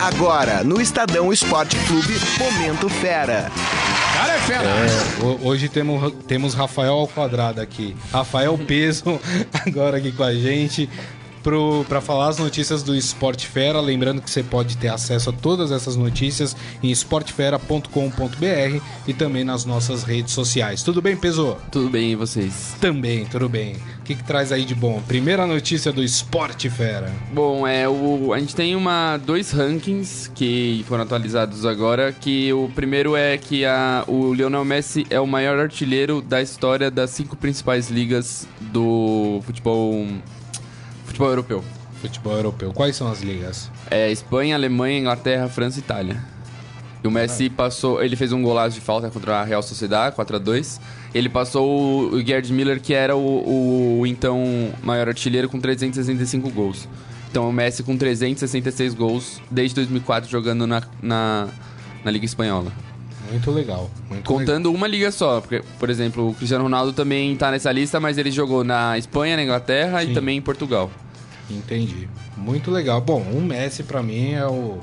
Agora, 0.00 0.64
no 0.64 0.80
Estadão 0.80 1.32
Esporte 1.32 1.76
Clube, 1.86 2.14
Momento 2.38 2.88
Fera. 2.88 3.50
Cara 4.14 4.34
é 4.34 4.38
fera! 4.38 4.64
É, 4.64 5.46
hoje 5.46 5.68
temos, 5.68 6.12
temos 6.26 6.54
Rafael 6.54 6.94
ao 6.94 7.06
quadrado 7.06 7.60
aqui. 7.60 7.96
Rafael 8.12 8.58
Peso 8.58 9.20
agora 9.64 9.98
aqui 9.98 10.10
com 10.10 10.24
a 10.24 10.34
gente 10.34 10.88
para 11.88 12.00
falar 12.00 12.28
as 12.28 12.38
notícias 12.38 12.82
do 12.82 12.94
Esporte 12.94 13.46
Fera. 13.46 13.80
Lembrando 13.80 14.20
que 14.20 14.30
você 14.30 14.42
pode 14.42 14.76
ter 14.76 14.88
acesso 14.88 15.30
a 15.30 15.32
todas 15.32 15.70
essas 15.70 15.96
notícias 15.96 16.54
em 16.82 16.90
esportefera.com.br 16.90 18.82
e 19.06 19.14
também 19.14 19.44
nas 19.44 19.64
nossas 19.64 20.02
redes 20.02 20.34
sociais. 20.34 20.82
Tudo 20.82 21.00
bem, 21.00 21.16
Peso? 21.16 21.56
Tudo 21.70 21.88
bem, 21.88 22.12
e 22.12 22.16
vocês? 22.16 22.76
Também, 22.80 23.24
tudo 23.24 23.48
bem. 23.48 23.76
O 24.00 24.02
que, 24.04 24.14
que 24.14 24.24
traz 24.24 24.52
aí 24.52 24.64
de 24.64 24.74
bom? 24.74 25.00
Primeira 25.06 25.46
notícia 25.46 25.92
do 25.92 26.02
Esporte 26.02 26.68
Fera. 26.68 27.10
Bom, 27.32 27.66
é 27.66 27.88
o, 27.88 28.32
a 28.32 28.38
gente 28.38 28.54
tem 28.54 28.76
uma, 28.76 29.16
dois 29.16 29.50
rankings 29.50 30.30
que 30.34 30.84
foram 30.86 31.04
atualizados 31.04 31.64
agora, 31.64 32.12
que 32.12 32.52
o 32.52 32.70
primeiro 32.74 33.16
é 33.16 33.38
que 33.38 33.64
a, 33.64 34.04
o 34.06 34.34
Lionel 34.34 34.64
Messi 34.64 35.06
é 35.08 35.20
o 35.20 35.26
maior 35.26 35.58
artilheiro 35.58 36.20
da 36.20 36.42
história 36.42 36.90
das 36.90 37.10
cinco 37.10 37.36
principais 37.36 37.90
ligas 37.90 38.46
do 38.60 39.40
futebol 39.44 40.06
Futebol 41.18 41.30
europeu. 41.30 41.64
Futebol 42.00 42.32
europeu. 42.36 42.72
Quais 42.72 42.94
são 42.94 43.10
as 43.10 43.22
ligas? 43.22 43.68
É 43.90 44.08
Espanha, 44.08 44.54
Alemanha, 44.54 45.00
Inglaterra, 45.00 45.48
França 45.48 45.80
e 45.80 45.80
Itália. 45.80 46.22
E 47.02 47.08
o 47.08 47.10
Messi 47.10 47.46
ah. 47.46 47.56
passou, 47.56 48.00
ele 48.00 48.14
fez 48.14 48.32
um 48.32 48.40
golaço 48.40 48.76
de 48.76 48.80
falta 48.80 49.10
contra 49.10 49.40
a 49.40 49.44
Real 49.44 49.60
Sociedade, 49.60 50.14
4 50.14 50.36
a 50.36 50.38
2 50.38 50.80
Ele 51.12 51.28
passou 51.28 52.12
o 52.12 52.24
Gerd 52.24 52.52
Miller, 52.52 52.80
que 52.80 52.94
era 52.94 53.16
o, 53.16 54.00
o 54.00 54.06
então 54.06 54.70
maior 54.80 55.08
artilheiro, 55.08 55.48
com 55.48 55.58
365 55.58 56.50
gols. 56.50 56.88
Então 57.28 57.48
o 57.48 57.52
Messi 57.52 57.82
com 57.82 57.96
366 57.96 58.94
gols 58.94 59.42
desde 59.50 59.74
2004 59.74 60.30
jogando 60.30 60.68
na, 60.68 60.84
na, 61.02 61.48
na 62.04 62.10
Liga 62.12 62.26
Espanhola. 62.26 62.70
Muito 63.28 63.50
legal. 63.50 63.90
Muito 64.08 64.24
Contando 64.24 64.66
legal. 64.66 64.74
uma 64.74 64.86
liga 64.86 65.10
só. 65.10 65.40
Porque, 65.40 65.64
por 65.80 65.90
exemplo, 65.90 66.30
o 66.30 66.34
Cristiano 66.34 66.62
Ronaldo 66.62 66.92
também 66.92 67.32
está 67.32 67.50
nessa 67.50 67.72
lista, 67.72 67.98
mas 67.98 68.16
ele 68.18 68.30
jogou 68.30 68.62
na 68.62 68.96
Espanha, 68.96 69.36
na 69.36 69.42
Inglaterra 69.42 70.00
Sim. 70.00 70.12
e 70.12 70.14
também 70.14 70.38
em 70.38 70.40
Portugal. 70.40 70.88
Entendi. 71.50 72.08
Muito 72.36 72.70
legal. 72.70 73.00
Bom, 73.00 73.20
o 73.20 73.40
Messi 73.40 73.82
para 73.82 74.02
mim 74.02 74.32
é 74.32 74.46
o 74.46 74.78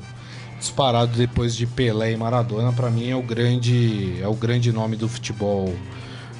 disparado 0.58 1.16
depois 1.16 1.54
de 1.54 1.66
Pelé 1.66 2.12
e 2.12 2.16
Maradona, 2.16 2.72
para 2.72 2.90
mim 2.90 3.10
é 3.10 3.16
o 3.16 3.22
grande 3.22 4.16
é 4.22 4.26
o 4.26 4.34
grande 4.34 4.72
nome 4.72 4.96
do 4.96 5.06
futebol 5.08 5.74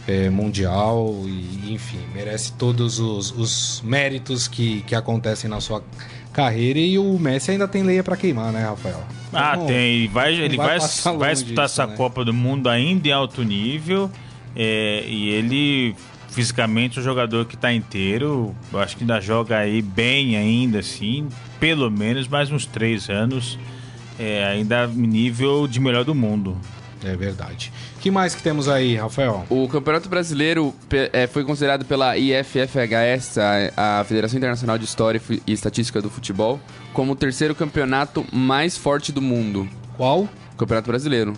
é, 0.08 0.30
mundial 0.30 1.22
e 1.26 1.72
enfim 1.74 2.00
merece 2.14 2.52
todos 2.54 2.98
os, 2.98 3.30
os 3.32 3.82
méritos 3.84 4.48
que, 4.48 4.82
que 4.82 4.94
acontecem 4.94 5.50
na 5.50 5.60
sua 5.60 5.82
carreira 6.32 6.78
e 6.78 6.98
o 6.98 7.18
Messi 7.18 7.50
ainda 7.50 7.66
tem 7.66 7.82
leia 7.82 8.04
para 8.04 8.16
queimar, 8.16 8.52
né, 8.52 8.64
Rafael? 8.64 9.02
Ah, 9.32 9.52
então, 9.54 9.66
tem. 9.66 10.08
Vai, 10.08 10.34
ele 10.34 10.56
vai, 10.56 10.78
vai, 10.78 11.16
vai 11.16 11.32
disputar 11.32 11.66
disso, 11.66 11.80
essa 11.80 11.86
né? 11.86 11.96
Copa 11.96 12.24
do 12.24 12.32
Mundo 12.32 12.68
ainda 12.68 13.08
em 13.08 13.12
alto 13.12 13.42
nível 13.42 14.10
é, 14.54 15.04
e 15.06 15.30
ele 15.30 15.96
fisicamente 16.36 17.00
o 17.00 17.02
jogador 17.02 17.46
que 17.46 17.54
está 17.54 17.72
inteiro, 17.72 18.54
eu 18.70 18.78
acho 18.78 18.94
que 18.94 19.04
ainda 19.04 19.18
joga 19.22 19.56
aí 19.56 19.80
bem 19.80 20.36
ainda, 20.36 20.80
assim, 20.80 21.30
pelo 21.58 21.90
menos 21.90 22.28
mais 22.28 22.52
uns 22.52 22.66
três 22.66 23.08
anos, 23.08 23.58
é, 24.18 24.44
ainda 24.44 24.86
nível 24.86 25.66
de 25.66 25.80
melhor 25.80 26.04
do 26.04 26.14
mundo. 26.14 26.54
É 27.02 27.16
verdade. 27.16 27.72
O 27.96 28.00
que 28.00 28.10
mais 28.10 28.34
que 28.34 28.42
temos 28.42 28.68
aí, 28.68 28.96
Rafael? 28.96 29.46
O 29.48 29.66
Campeonato 29.66 30.10
Brasileiro 30.10 30.74
é, 30.90 31.26
foi 31.26 31.42
considerado 31.42 31.86
pela 31.86 32.18
IFFHS, 32.18 33.38
a, 33.38 34.00
a, 34.00 34.04
Federação 34.04 34.36
Internacional 34.36 34.76
de 34.76 34.84
História 34.84 35.18
e 35.46 35.52
Estatística 35.54 36.02
do 36.02 36.10
Futebol, 36.10 36.60
como 36.92 37.12
o 37.12 37.16
terceiro 37.16 37.54
campeonato 37.54 38.26
mais 38.30 38.76
forte 38.76 39.10
do 39.10 39.22
mundo. 39.22 39.66
Qual? 39.96 40.28
Campeonato 40.58 40.90
Brasileiro. 40.90 41.32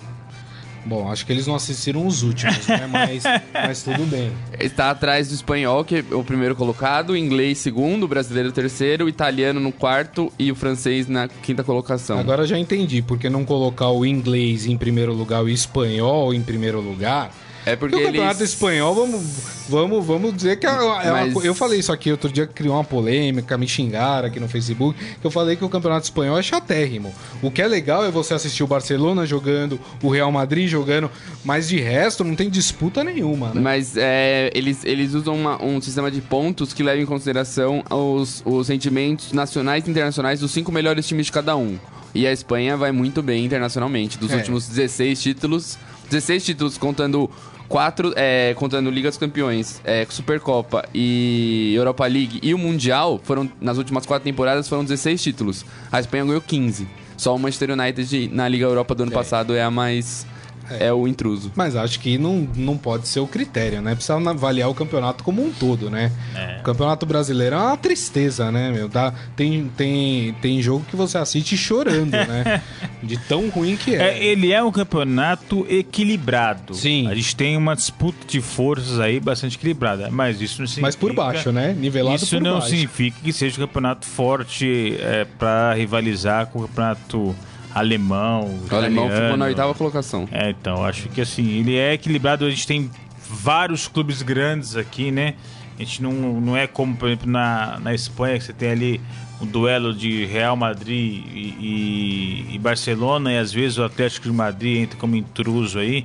Bom, 0.88 1.12
acho 1.12 1.26
que 1.26 1.32
eles 1.32 1.46
não 1.46 1.54
assistiram 1.54 2.06
os 2.06 2.22
últimos, 2.22 2.66
né? 2.66 2.88
Mas, 2.90 3.22
mas 3.52 3.82
tudo 3.82 4.06
bem. 4.06 4.32
Está 4.58 4.90
atrás 4.90 5.28
do 5.28 5.34
espanhol, 5.34 5.84
que 5.84 5.96
é 5.96 6.14
o 6.14 6.24
primeiro 6.24 6.56
colocado, 6.56 7.10
o 7.10 7.16
inglês 7.16 7.58
segundo, 7.58 8.04
o 8.04 8.08
brasileiro 8.08 8.50
terceiro, 8.50 9.04
o 9.04 9.08
italiano 9.08 9.60
no 9.60 9.70
quarto 9.70 10.32
e 10.38 10.50
o 10.50 10.54
francês 10.54 11.06
na 11.06 11.28
quinta 11.28 11.62
colocação. 11.62 12.18
Agora 12.18 12.46
já 12.46 12.58
entendi, 12.58 13.02
porque 13.02 13.28
não 13.28 13.44
colocar 13.44 13.90
o 13.90 14.06
inglês 14.06 14.64
em 14.64 14.78
primeiro 14.78 15.12
lugar, 15.12 15.44
o 15.44 15.48
espanhol 15.50 16.32
em 16.32 16.40
primeiro 16.40 16.80
lugar 16.80 17.30
é 17.72 17.76
porque 17.76 17.96
o 17.96 18.02
campeonato 18.02 18.40
eles... 18.40 18.50
espanhol, 18.50 18.94
vamos, 18.94 19.22
vamos, 19.68 20.06
vamos 20.06 20.34
dizer 20.34 20.58
que 20.58 20.66
é, 20.66 20.70
é 20.70 21.10
Mas... 21.10 21.34
uma, 21.34 21.44
eu 21.44 21.54
falei 21.54 21.78
isso 21.78 21.92
aqui 21.92 22.10
outro 22.10 22.30
dia 22.32 22.46
criou 22.46 22.74
uma 22.74 22.84
polêmica, 22.84 23.56
me 23.58 23.68
xingaram 23.68 24.28
aqui 24.28 24.40
no 24.40 24.48
Facebook, 24.48 24.98
que 25.20 25.26
eu 25.26 25.30
falei 25.30 25.56
que 25.56 25.64
o 25.64 25.68
campeonato 25.68 26.04
espanhol 26.04 26.38
é 26.38 26.42
chatérrimo. 26.42 27.12
O 27.42 27.50
que 27.50 27.62
é 27.62 27.66
legal 27.66 28.04
é 28.04 28.10
você 28.10 28.34
assistir 28.34 28.62
o 28.62 28.66
Barcelona 28.66 29.26
jogando, 29.26 29.78
o 30.02 30.08
Real 30.08 30.30
Madrid 30.32 30.68
jogando, 30.68 31.10
mas 31.44 31.68
de 31.68 31.78
resto 31.80 32.24
não 32.24 32.34
tem 32.34 32.48
disputa 32.50 33.04
nenhuma, 33.04 33.48
né? 33.54 33.60
Mas 33.60 33.96
é, 33.96 34.50
eles, 34.54 34.84
eles 34.84 35.14
usam 35.14 35.34
uma, 35.34 35.62
um 35.62 35.80
sistema 35.80 36.10
de 36.10 36.20
pontos 36.20 36.72
que 36.72 36.82
leva 36.82 37.00
em 37.00 37.06
consideração 37.06 37.82
os, 37.90 38.42
os 38.44 38.68
rendimentos 38.68 39.32
nacionais 39.32 39.86
e 39.86 39.90
internacionais 39.90 40.40
dos 40.40 40.50
cinco 40.50 40.72
melhores 40.72 41.06
times 41.06 41.26
de 41.26 41.32
cada 41.32 41.56
um. 41.56 41.78
E 42.14 42.26
a 42.26 42.32
Espanha 42.32 42.76
vai 42.76 42.90
muito 42.90 43.22
bem 43.22 43.44
internacionalmente. 43.44 44.18
Dos 44.18 44.32
É. 44.32 44.36
últimos 44.36 44.66
16 44.66 45.20
títulos, 45.22 45.78
16 46.10 46.44
títulos 46.44 46.78
contando 46.78 47.30
quatro, 47.68 48.12
é, 48.16 48.54
contando 48.54 48.90
Liga 48.90 49.08
dos 49.08 49.18
Campeões, 49.18 49.80
é, 49.84 50.06
Supercopa 50.08 50.88
e 50.94 51.72
Europa 51.74 52.06
League 52.06 52.40
e 52.42 52.54
o 52.54 52.58
Mundial, 52.58 53.20
foram 53.22 53.50
nas 53.60 53.78
últimas 53.78 54.06
quatro 54.06 54.24
temporadas 54.24 54.68
foram 54.68 54.82
16 54.82 55.22
títulos. 55.22 55.64
A 55.92 56.00
Espanha 56.00 56.24
ganhou 56.24 56.40
15. 56.40 56.88
Só 57.16 57.34
o 57.34 57.38
Manchester 57.38 57.72
United 57.72 58.28
na 58.32 58.48
Liga 58.48 58.64
Europa 58.64 58.94
do 58.94 59.02
ano 59.02 59.12
passado 59.12 59.54
é 59.54 59.62
a 59.62 59.70
mais 59.70 60.26
é. 60.70 60.92
o 60.92 61.06
intruso. 61.06 61.52
Mas 61.54 61.76
acho 61.76 62.00
que 62.00 62.18
não, 62.18 62.48
não 62.54 62.76
pode 62.76 63.08
ser 63.08 63.20
o 63.20 63.26
critério, 63.26 63.80
né? 63.80 63.94
Precisa 63.94 64.16
avaliar 64.16 64.68
o 64.68 64.74
campeonato 64.74 65.24
como 65.24 65.44
um 65.44 65.52
todo, 65.52 65.90
né? 65.90 66.12
É. 66.34 66.58
O 66.60 66.62
campeonato 66.62 67.06
brasileiro 67.06 67.56
é 67.56 67.58
uma 67.58 67.76
tristeza, 67.76 68.50
né, 68.50 68.70
meu? 68.70 68.88
Dá, 68.88 69.12
tem, 69.36 69.70
tem, 69.76 70.34
tem 70.40 70.62
jogo 70.62 70.84
que 70.88 70.96
você 70.96 71.18
assiste 71.18 71.56
chorando, 71.56 72.12
né? 72.12 72.62
De 73.02 73.16
tão 73.16 73.48
ruim 73.48 73.76
que 73.76 73.94
é. 73.94 74.18
É, 74.18 74.24
ele 74.24 74.52
é 74.52 74.62
um 74.62 74.72
campeonato 74.72 75.66
equilibrado. 75.68 76.74
Sim. 76.74 77.06
A 77.06 77.14
gente 77.14 77.36
tem 77.36 77.56
uma 77.56 77.74
disputa 77.74 78.26
de 78.26 78.40
forças 78.40 78.98
aí 78.98 79.20
bastante 79.20 79.56
equilibrada, 79.56 80.10
mas 80.10 80.40
isso 80.40 80.60
não 80.60 80.66
significa... 80.66 80.86
Mas 80.86 80.96
por 80.96 81.12
baixo, 81.12 81.52
né? 81.52 81.74
Nivelado 81.78 82.16
Isso 82.16 82.36
por 82.36 82.42
não 82.42 82.54
baixo. 82.54 82.68
significa 82.68 83.16
que 83.22 83.32
seja 83.32 83.56
um 83.56 83.66
campeonato 83.66 84.06
forte 84.06 84.96
é, 85.00 85.26
para 85.38 85.74
rivalizar 85.74 86.46
com 86.46 86.60
o 86.60 86.62
campeonato 86.62 87.36
alemão, 87.74 88.58
O 88.70 88.74
alemão 88.74 89.08
ficou 89.10 89.36
na 89.36 89.44
oitava 89.46 89.74
colocação. 89.74 90.28
É, 90.32 90.50
então, 90.50 90.84
acho 90.84 91.08
que 91.08 91.20
assim, 91.20 91.46
ele 91.60 91.76
é 91.76 91.92
equilibrado. 91.94 92.44
A 92.44 92.50
gente 92.50 92.66
tem 92.66 92.90
vários 93.28 93.86
clubes 93.88 94.22
grandes 94.22 94.76
aqui, 94.76 95.10
né? 95.10 95.34
A 95.78 95.82
gente 95.82 96.02
não, 96.02 96.12
não 96.40 96.56
é 96.56 96.66
como, 96.66 96.96
por 96.96 97.08
exemplo, 97.08 97.30
na, 97.30 97.78
na 97.80 97.94
Espanha, 97.94 98.38
que 98.38 98.44
você 98.44 98.52
tem 98.52 98.70
ali 98.70 99.00
um 99.40 99.46
duelo 99.46 99.94
de 99.94 100.24
Real 100.26 100.56
Madrid 100.56 101.22
e, 101.32 102.46
e- 102.50 102.54
e 102.54 102.58
Barcelona, 102.58 103.32
e 103.32 103.38
às 103.38 103.52
vezes 103.52 103.78
o 103.78 103.84
Atlético 103.84 104.28
de 104.28 104.34
Madrid 104.34 104.78
entra 104.82 104.98
como 104.98 105.14
intruso 105.14 105.78
aí. 105.78 106.04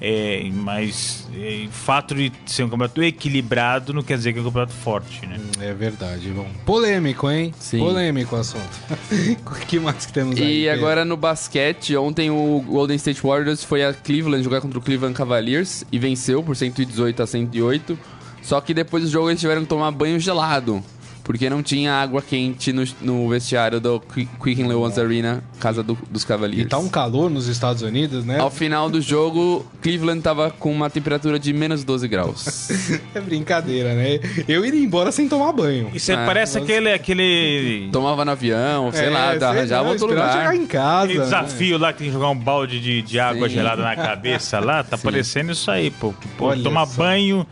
É, 0.00 0.48
mas 0.52 1.26
é, 1.34 1.64
o 1.66 1.70
fato 1.70 2.14
de 2.14 2.32
ser 2.46 2.62
um 2.62 2.68
campeonato 2.68 3.02
equilibrado 3.02 3.92
não 3.92 4.02
quer 4.02 4.16
dizer 4.16 4.32
que 4.32 4.38
é 4.38 4.42
um 4.42 4.44
campeonato 4.44 4.72
forte, 4.72 5.26
né? 5.26 5.38
É 5.60 5.74
verdade, 5.74 6.28
bom. 6.30 6.46
Polêmico, 6.64 7.28
hein? 7.28 7.52
Sim. 7.58 7.78
Polêmico 7.78 8.36
o 8.36 8.38
assunto. 8.38 8.78
o 9.44 9.54
que 9.66 9.80
mais 9.80 10.06
que 10.06 10.12
temos 10.12 10.36
aí? 10.36 10.62
E 10.62 10.68
agora 10.68 11.04
no 11.04 11.16
basquete, 11.16 11.96
ontem 11.96 12.30
o 12.30 12.64
Golden 12.66 12.96
State 12.96 13.20
Warriors 13.20 13.64
foi 13.64 13.84
a 13.84 13.92
Cleveland 13.92 14.44
jogar 14.44 14.60
contra 14.60 14.78
o 14.78 14.82
Cleveland 14.82 15.16
Cavaliers 15.16 15.84
e 15.90 15.98
venceu 15.98 16.42
por 16.44 16.54
118 16.54 17.22
a 17.22 17.26
108. 17.26 17.98
Só 18.40 18.60
que 18.60 18.72
depois 18.72 19.02
do 19.02 19.10
jogo 19.10 19.28
eles 19.28 19.40
tiveram 19.40 19.62
que 19.62 19.68
tomar 19.68 19.90
banho 19.90 20.18
gelado, 20.18 20.82
porque 21.28 21.50
não 21.50 21.62
tinha 21.62 21.92
água 21.92 22.22
quente 22.22 22.72
no, 22.72 22.82
no 23.02 23.28
vestiário 23.28 23.78
do 23.78 24.00
Qui- 24.00 24.26
Quicken 24.42 24.64
Loans 24.66 24.98
Arena, 24.98 25.44
casa 25.60 25.82
do- 25.82 25.98
dos 26.10 26.22
E 26.22 26.26
Cavaliers. 26.26 26.68
tá 26.70 26.78
um 26.78 26.88
calor 26.88 27.28
nos 27.28 27.48
Estados 27.48 27.82
Unidos, 27.82 28.24
né? 28.24 28.38
Ao 28.40 28.50
final 28.50 28.88
do 28.88 28.98
jogo, 28.98 29.66
Cleveland 29.82 30.22
tava 30.22 30.50
com 30.50 30.72
uma 30.72 30.88
temperatura 30.88 31.38
de 31.38 31.52
menos 31.52 31.84
12 31.84 32.08
graus. 32.08 32.68
É 33.14 33.20
brincadeira, 33.20 33.92
né? 33.94 34.20
Eu 34.48 34.64
iria 34.64 34.82
embora 34.82 35.12
sem 35.12 35.28
tomar 35.28 35.52
banho. 35.52 35.90
Isso 35.92 36.10
Ah, 36.12 36.22
parece 36.24 36.58
nossa. 36.58 36.72
aquele, 36.72 36.90
aquele, 36.92 37.88
Tomava 37.92 38.24
no 38.24 38.30
avião, 38.30 38.90
sei 38.90 39.06
É, 39.06 39.10
lá, 39.10 39.36
sei 39.38 39.46
arranjava 39.46 39.82
lá, 39.84 39.90
outro 39.90 40.06
lugar. 40.06 40.32
chegar 40.32 40.56
em 40.56 40.66
casa. 40.66 41.04
aquele 41.04 41.18
né? 41.18 41.24
desafio 41.24 41.76
lá 41.78 41.92
que 41.92 41.98
tem 41.98 42.06
que 42.08 42.12
jogar 42.14 42.30
um 42.30 42.38
balde 42.38 42.80
de, 42.80 43.02
de 43.02 43.20
água 43.20 43.48
Sim. 43.48 43.54
gelada 43.56 43.82
na 43.82 43.94
cabeça 43.94 44.58
lá. 44.60 44.82
Tá 44.82 44.96
parecendo 44.98 45.52
isso 45.52 45.70
aí, 45.70 45.90
pô. 45.90 46.14
pô 46.38 46.56
tomar 46.56 46.86
só. 46.86 46.96
banho 47.02 47.46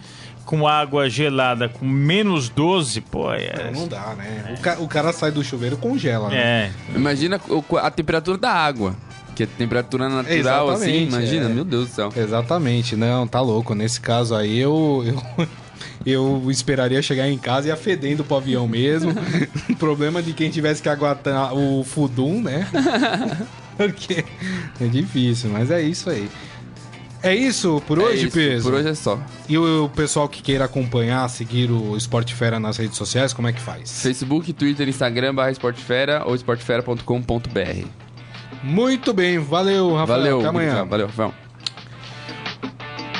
com 0.46 0.66
água 0.66 1.10
gelada 1.10 1.68
com 1.68 1.84
menos 1.84 2.48
12, 2.48 3.02
pô, 3.02 3.30
é. 3.32 3.70
Não, 3.74 3.80
não 3.82 3.88
dá, 3.88 4.14
né? 4.16 4.54
O, 4.56 4.60
ca- 4.62 4.76
o 4.80 4.88
cara 4.88 5.12
sai 5.12 5.30
do 5.30 5.44
chuveiro 5.44 5.74
e 5.76 5.78
congela, 5.78 6.30
né? 6.30 6.36
É. 6.38 6.70
Imagina 6.94 7.38
o- 7.48 7.76
a 7.76 7.90
temperatura 7.90 8.38
da 8.38 8.50
água. 8.52 8.94
Que 9.34 9.42
é 9.42 9.46
temperatura 9.46 10.08
natural, 10.08 10.70
assim, 10.70 10.84
Exatamente, 10.84 11.08
imagina, 11.14 11.44
é. 11.46 11.48
meu 11.52 11.64
Deus 11.64 11.88
do 11.90 11.94
céu. 11.94 12.10
Exatamente, 12.16 12.96
não, 12.96 13.26
tá 13.26 13.38
louco. 13.42 13.74
Nesse 13.74 14.00
caso 14.00 14.34
aí, 14.34 14.56
eu, 14.58 15.02
eu, 15.04 15.46
eu 16.06 16.50
esperaria 16.50 17.02
chegar 17.02 17.28
em 17.28 17.36
casa 17.36 17.66
e 17.66 17.70
ia 17.70 17.76
fedendo 17.76 18.24
pro 18.24 18.36
avião 18.38 18.66
mesmo. 18.66 19.12
Problema 19.78 20.22
de 20.22 20.32
quem 20.32 20.48
tivesse 20.48 20.80
que 20.80 20.88
aguentar 20.88 21.52
o 21.54 21.84
fudum, 21.84 22.40
né? 22.40 22.66
Porque 23.76 24.24
é 24.80 24.86
difícil, 24.86 25.50
mas 25.50 25.70
é 25.70 25.82
isso 25.82 26.08
aí. 26.08 26.30
É 27.22 27.34
isso 27.34 27.82
por 27.86 27.98
É 27.98 28.02
hoje, 28.02 28.26
isso, 28.26 28.36
Peso? 28.36 28.64
Por 28.64 28.74
hoje 28.74 28.88
é 28.88 28.94
só. 28.94 29.18
E 29.48 29.56
o 29.58 29.88
pessoal 29.94 30.28
que 30.28 30.42
queira 30.42 30.64
acompanhar, 30.66 31.28
seguir 31.28 31.70
o 31.70 31.96
Esporte 31.96 32.34
Fera 32.34 32.60
nas 32.60 32.76
redes 32.76 32.96
sociais, 32.96 33.32
como 33.32 33.48
é 33.48 33.52
que 33.52 33.60
faz? 33.60 34.00
Facebook, 34.02 34.52
Twitter, 34.52 34.88
Instagram, 34.88 35.34
barra 35.34 35.50
Esportefera 35.50 36.22
ou 36.24 36.34
esportefera.com.br. 36.34 37.86
Muito 38.62 39.12
bem, 39.12 39.38
valeu, 39.38 39.94
Rafael. 39.94 40.18
Valeu, 40.18 40.38
Até 40.40 40.48
amanhã. 40.48 40.84
Valeu, 40.84 41.06
Rafael. 41.06 41.34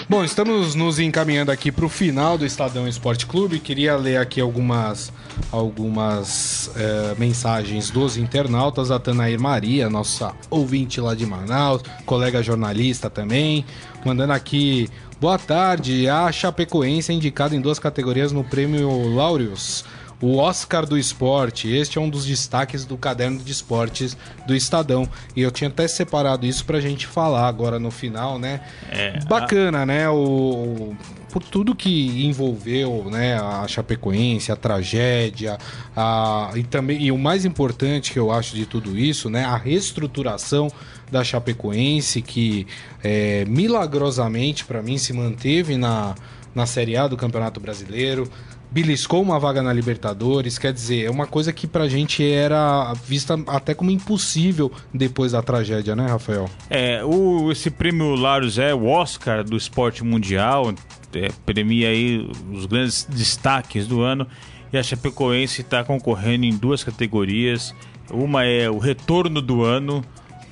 Bom, 0.09 0.25
estamos 0.25 0.77
nos 0.77 1.01
encaminhando 1.01 1.51
aqui 1.51 1.73
para 1.73 1.85
o 1.85 1.89
final 1.89 2.39
do 2.39 2.47
Estadão 2.47 2.87
Esporte 2.87 3.27
Clube. 3.27 3.59
Queria 3.59 3.97
ler 3.97 4.19
aqui 4.19 4.41
algumas, 4.41 5.13
algumas 5.53 6.71
eh, 6.77 7.15
mensagens 7.19 7.91
dos 7.91 8.17
internautas. 8.17 8.91
A 8.91 8.99
Tanair 8.99 9.41
Maria, 9.41 9.89
nossa 9.91 10.33
ouvinte 10.51 11.01
lá 11.01 11.15
de 11.15 11.27
Manaus, 11.27 11.83
colega 12.05 12.43
jornalista 12.43 13.11
também, 13.11 13.65
mandando 14.05 14.33
aqui. 14.33 14.89
Boa 15.21 15.39
tarde, 15.39 16.09
a 16.09 16.31
Chapecoense 16.31 17.11
é 17.11 17.15
indicada 17.15 17.55
em 17.57 17.61
duas 17.61 17.79
categorias 17.79 18.33
no 18.33 18.45
prêmio 18.45 19.15
Laureus. 19.15 19.85
O 20.21 20.39
Oscar 20.39 20.87
do 20.87 20.97
Esporte, 20.97 21.69
este 21.69 21.99
é 21.99 22.01
um 22.01 22.09
dos 22.09 22.25
destaques 22.25 22.87
do 22.87 22.97
caderno 22.97 23.39
de 23.39 23.53
esportes 23.53 24.17
do 24.47 24.55
Estadão. 24.55 25.07
E 25.35 25.43
eu 25.43 25.51
tinha 25.51 25.69
até 25.69 25.87
separado 25.87 26.47
isso 26.47 26.65
pra 26.65 26.81
gente 26.81 27.07
falar 27.07 27.47
agora 27.47 27.79
no 27.79 27.91
final, 27.91 28.39
né? 28.39 28.61
É, 28.91 29.19
Bacana, 29.27 29.85
né? 29.85 30.09
O, 30.09 30.15
o- 30.15 30.97
por 31.37 31.43
tudo 31.43 31.75
que 31.75 32.27
envolveu, 32.27 33.11
né? 33.11 33.39
A 33.39 33.69
Chapecoense, 33.69 34.51
a 34.51 34.57
tragédia, 34.57 35.59
a, 35.95 36.51
e 36.55 36.63
também 36.63 37.03
e 37.03 37.13
o 37.13 37.19
mais 37.19 37.45
importante 37.45 38.11
que 38.11 38.19
eu 38.19 38.33
acho 38.33 38.57
de 38.57 38.65
tudo 38.65 38.97
isso, 38.97 39.29
né? 39.29 39.45
A 39.45 39.55
reestruturação 39.55 40.69
da 41.13 41.23
Chapecoense 41.23 42.23
que 42.23 42.67
é, 43.05 43.45
milagrosamente 43.45 44.65
para 44.65 44.81
mim 44.81 44.97
se 44.97 45.13
manteve 45.13 45.77
na, 45.77 46.15
na 46.55 46.65
Série 46.65 46.97
A 46.97 47.07
do 47.07 47.19
Campeonato 47.19 47.61
Brasileiro. 47.61 48.27
Beliscou 48.71 49.23
uma 49.23 49.39
vaga 49.39 49.63
na 49.63 49.73
Libertadores, 49.73 50.59
quer 50.59 50.73
dizer, 50.73 51.05
é 51.05 51.11
uma 51.11 51.27
coisa 51.27 51.53
que 51.53 51.67
pra 51.67 51.87
gente 51.87 52.27
era 52.29 52.93
vista 52.95 53.39
até 53.47 53.75
como 53.75 53.91
impossível 53.91 54.73
depois 54.93 55.33
da 55.33 55.43
tragédia, 55.43 55.95
né, 55.95 56.07
Rafael? 56.07 56.51
É, 56.69 57.05
o, 57.05 57.53
esse 57.53 57.71
prêmio 57.71 58.15
Laureus 58.15 58.59
é 58.59 58.75
o 58.75 58.87
Oscar 58.87 59.45
do 59.45 59.57
esporte 59.57 60.03
mundial, 60.03 60.75
é, 61.17 61.31
premia 61.45 61.89
aí 61.89 62.29
os 62.53 62.67
grandes 62.67 63.05
destaques 63.05 63.87
do 63.87 64.03
ano. 64.03 64.27
E 64.73 64.79
a 64.79 64.83
Chapecoense 64.83 65.63
está 65.63 65.85
concorrendo 65.85 66.45
em 66.45 66.57
duas 66.57 66.83
categorias. 66.83 67.75
Uma 68.11 68.45
é 68.45 68.69
o 68.69 68.79
retorno 68.79 69.41
do 69.41 69.63
ano, 69.63 70.05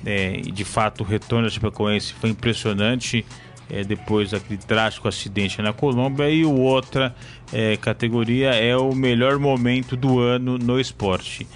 é, 0.05 0.37
e 0.37 0.51
de 0.51 0.63
fato 0.63 1.01
o 1.01 1.03
retorno 1.03 1.47
da 1.47 1.53
Chapecoense 1.53 2.13
foi 2.13 2.29
impressionante 2.29 3.25
é, 3.69 3.83
depois 3.83 4.31
daquele 4.31 4.57
trágico 4.57 5.07
acidente 5.07 5.61
na 5.61 5.73
Colômbia. 5.73 6.29
E 6.29 6.45
outra 6.45 7.15
é, 7.51 7.75
categoria 7.77 8.51
é 8.51 8.75
o 8.75 8.93
melhor 8.93 9.39
momento 9.39 9.95
do 9.95 10.19
ano 10.19 10.57
no 10.57 10.79
esporte. 10.79 11.47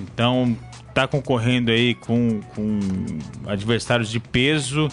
Então 0.00 0.56
tá 0.94 1.06
concorrendo 1.06 1.70
aí 1.70 1.94
com, 1.94 2.40
com 2.54 2.80
adversários 3.46 4.10
de 4.10 4.18
peso, 4.18 4.88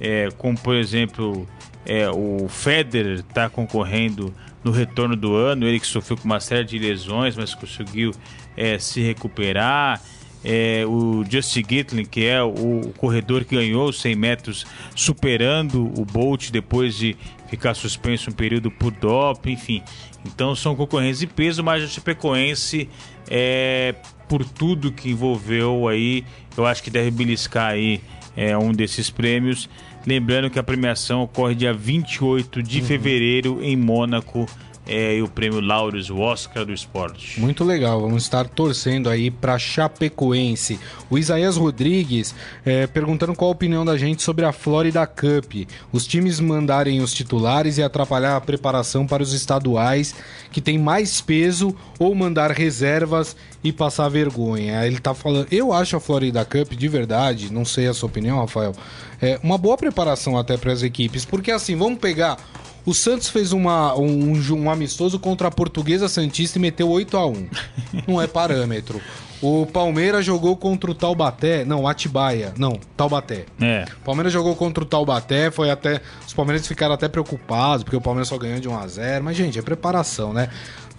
é, 0.00 0.28
como 0.38 0.56
por 0.58 0.74
exemplo 0.74 1.46
é, 1.84 2.08
o 2.10 2.48
Federer 2.48 3.20
está 3.20 3.48
concorrendo 3.48 4.32
no 4.62 4.70
retorno 4.70 5.16
do 5.16 5.34
ano, 5.34 5.66
ele 5.66 5.80
que 5.80 5.86
sofreu 5.86 6.16
com 6.16 6.24
uma 6.24 6.40
série 6.40 6.64
de 6.64 6.78
lesões, 6.78 7.36
mas 7.36 7.54
conseguiu 7.54 8.12
é, 8.56 8.78
se 8.78 9.00
recuperar. 9.00 10.00
É, 10.42 10.86
o 10.86 11.22
Justin 11.28 11.62
Gatlin, 11.62 12.04
que 12.06 12.24
é 12.24 12.42
o 12.42 12.92
corredor 12.96 13.44
que 13.44 13.54
ganhou 13.56 13.90
os 13.90 14.00
100 14.00 14.14
metros, 14.14 14.66
superando 14.96 15.92
o 16.00 16.04
Bolt 16.04 16.50
depois 16.50 16.96
de 16.96 17.14
ficar 17.48 17.74
suspenso 17.74 18.30
um 18.30 18.32
período 18.32 18.70
por 18.70 18.90
doping, 18.90 19.52
enfim. 19.52 19.82
Então 20.24 20.54
são 20.54 20.74
concorrentes 20.74 21.20
de 21.20 21.26
peso, 21.26 21.62
mas 21.62 21.82
a 21.82 21.86
Chapecoense, 21.86 22.88
é, 23.28 23.94
por 24.28 24.44
tudo 24.44 24.92
que 24.92 25.10
envolveu 25.10 25.88
aí, 25.88 26.24
eu 26.56 26.64
acho 26.64 26.82
que 26.82 26.90
deve 26.90 27.10
beliscar 27.10 27.72
aí 27.72 28.00
é, 28.36 28.56
um 28.56 28.72
desses 28.72 29.10
prêmios. 29.10 29.68
Lembrando 30.06 30.50
que 30.50 30.58
a 30.58 30.62
premiação 30.62 31.22
ocorre 31.22 31.54
dia 31.54 31.74
28 31.74 32.62
de 32.62 32.80
fevereiro 32.80 33.62
em 33.62 33.76
Mônaco, 33.76 34.46
é, 34.90 35.18
e 35.18 35.22
o 35.22 35.28
prêmio 35.28 35.60
Laureus, 35.60 36.10
o 36.10 36.18
Oscar 36.18 36.64
do 36.64 36.72
esporte. 36.72 37.38
Muito 37.40 37.62
legal, 37.62 38.00
vamos 38.00 38.24
estar 38.24 38.48
torcendo 38.48 39.08
aí 39.08 39.30
para 39.30 39.56
Chapecoense. 39.56 40.80
O 41.08 41.16
Isaías 41.16 41.56
Rodrigues 41.56 42.34
é, 42.66 42.88
perguntando 42.88 43.32
qual 43.36 43.50
a 43.50 43.52
opinião 43.52 43.84
da 43.84 43.96
gente 43.96 44.20
sobre 44.20 44.44
a 44.44 44.50
Florida 44.50 45.06
Cup. 45.06 45.68
Os 45.92 46.08
times 46.08 46.40
mandarem 46.40 47.00
os 47.00 47.14
titulares 47.14 47.78
e 47.78 47.84
atrapalhar 47.84 48.36
a 48.36 48.40
preparação 48.40 49.06
para 49.06 49.22
os 49.22 49.32
estaduais, 49.32 50.12
que 50.50 50.60
tem 50.60 50.76
mais 50.76 51.20
peso, 51.20 51.72
ou 51.96 52.12
mandar 52.12 52.50
reservas 52.50 53.36
e 53.62 53.72
passar 53.72 54.08
vergonha. 54.08 54.84
Ele 54.84 54.98
tá 54.98 55.14
falando. 55.14 55.46
Eu 55.52 55.72
acho 55.72 55.96
a 55.96 56.00
Florida 56.00 56.44
Cup 56.44 56.72
de 56.72 56.88
verdade, 56.88 57.52
não 57.52 57.64
sei 57.64 57.86
a 57.86 57.94
sua 57.94 58.08
opinião, 58.08 58.40
Rafael, 58.40 58.74
é 59.22 59.38
uma 59.40 59.56
boa 59.56 59.76
preparação 59.76 60.36
até 60.36 60.56
para 60.56 60.72
as 60.72 60.82
equipes, 60.82 61.24
porque 61.24 61.52
assim, 61.52 61.76
vamos 61.76 62.00
pegar 62.00 62.38
o 62.84 62.94
Santos 62.94 63.28
fez 63.28 63.52
uma, 63.52 63.94
um, 63.94 64.32
um, 64.52 64.70
amistoso 64.70 65.18
contra 65.18 65.48
a 65.48 65.50
Portuguesa 65.50 66.08
Santista 66.08 66.58
e 66.58 66.60
meteu 66.60 66.88
8 66.88 67.16
a 67.16 67.26
1 67.26 67.48
Não 68.08 68.20
é 68.20 68.26
parâmetro. 68.26 69.00
O 69.42 69.64
Palmeiras 69.64 70.24
jogou 70.24 70.54
contra 70.54 70.90
o 70.90 70.94
Taubaté. 70.94 71.64
Não, 71.64 71.88
Atibaia. 71.88 72.52
Não, 72.58 72.78
Taubaté. 72.94 73.46
É. 73.58 73.86
O 74.02 74.04
Palmeiras 74.04 74.32
jogou 74.32 74.54
contra 74.54 74.84
o 74.84 74.86
Taubaté. 74.86 75.50
Foi 75.50 75.70
até. 75.70 76.02
Os 76.26 76.34
Palmeiras 76.34 76.66
ficaram 76.66 76.94
até 76.94 77.08
preocupados, 77.08 77.82
porque 77.82 77.96
o 77.96 78.02
Palmeiras 78.02 78.28
só 78.28 78.36
ganhou 78.36 78.60
de 78.60 78.68
1 78.68 78.78
a 78.78 78.86
0 78.86 79.24
Mas, 79.24 79.36
gente, 79.36 79.58
é 79.58 79.62
preparação, 79.62 80.34
né? 80.34 80.50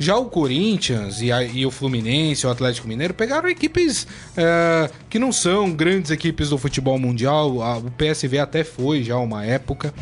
Já 0.01 0.17
o 0.17 0.25
Corinthians 0.25 1.21
e, 1.21 1.31
a, 1.31 1.43
e, 1.43 1.63
o 1.63 1.69
Fluminense, 1.69 2.47
o 2.47 2.49
Atlético 2.49 2.87
Mineiro, 2.87 3.13
pegaram 3.13 3.47
equipes 3.47 4.07
é, 4.35 4.89
que 5.07 5.19
não 5.19 5.31
são 5.31 5.71
grandes 5.71 6.09
equipes 6.09 6.49
do 6.49 6.57
futebol 6.57 6.97
mundial. 6.97 7.61
A, 7.61 7.77
o 7.77 7.91
PSV 7.91 8.39
até 8.39 8.63
foi 8.63 9.03
já 9.03 9.17
uma 9.17 9.45
época, 9.45 9.93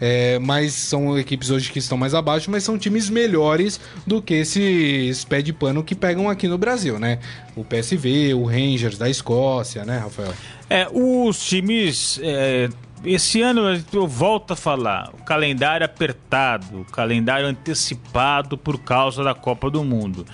é, 0.00 0.38
mas 0.38 0.74
são 0.74 1.18
equipes 1.18 1.50
hoje 1.50 1.72
que 1.72 1.80
estão 1.80 1.98
mais 1.98 2.14
abaixo, 2.14 2.48
mas 2.52 2.62
são 2.62 2.78
times 2.78 3.10
melhores 3.10 3.80
do 4.06 4.22
que 4.22 4.34
esses 4.34 5.24
pé 5.24 5.42
de 5.42 5.52
pano 5.52 5.82
que 5.82 5.96
pegam 5.96 6.30
aqui 6.30 6.46
no 6.46 6.56
Brasil, 6.56 6.96
né? 6.96 7.18
O 7.56 7.64
PSV, 7.64 8.34
o 8.34 8.44
Rangers 8.44 8.96
da 8.96 9.10
Escócia, 9.10 9.84
né, 9.84 9.98
Rafael? 9.98 10.32
É, 10.70 10.86
os 10.92 11.36
times. 11.40 12.20
É 12.22 12.68
esse 13.04 13.40
ano 13.40 13.62
eu 13.92 14.06
volto 14.06 14.52
a 14.52 14.56
falar, 14.56 15.10
o 15.14 15.24
calendário 15.24 15.84
apertado, 15.84 16.80
o 16.80 16.84
calendário 16.84 17.46
antecipado 17.46 18.58
por 18.58 18.80
causa 18.80 19.22
da 19.22 19.34
Copa 19.34 19.70
do 19.70 19.84
Mundo. 19.84 20.26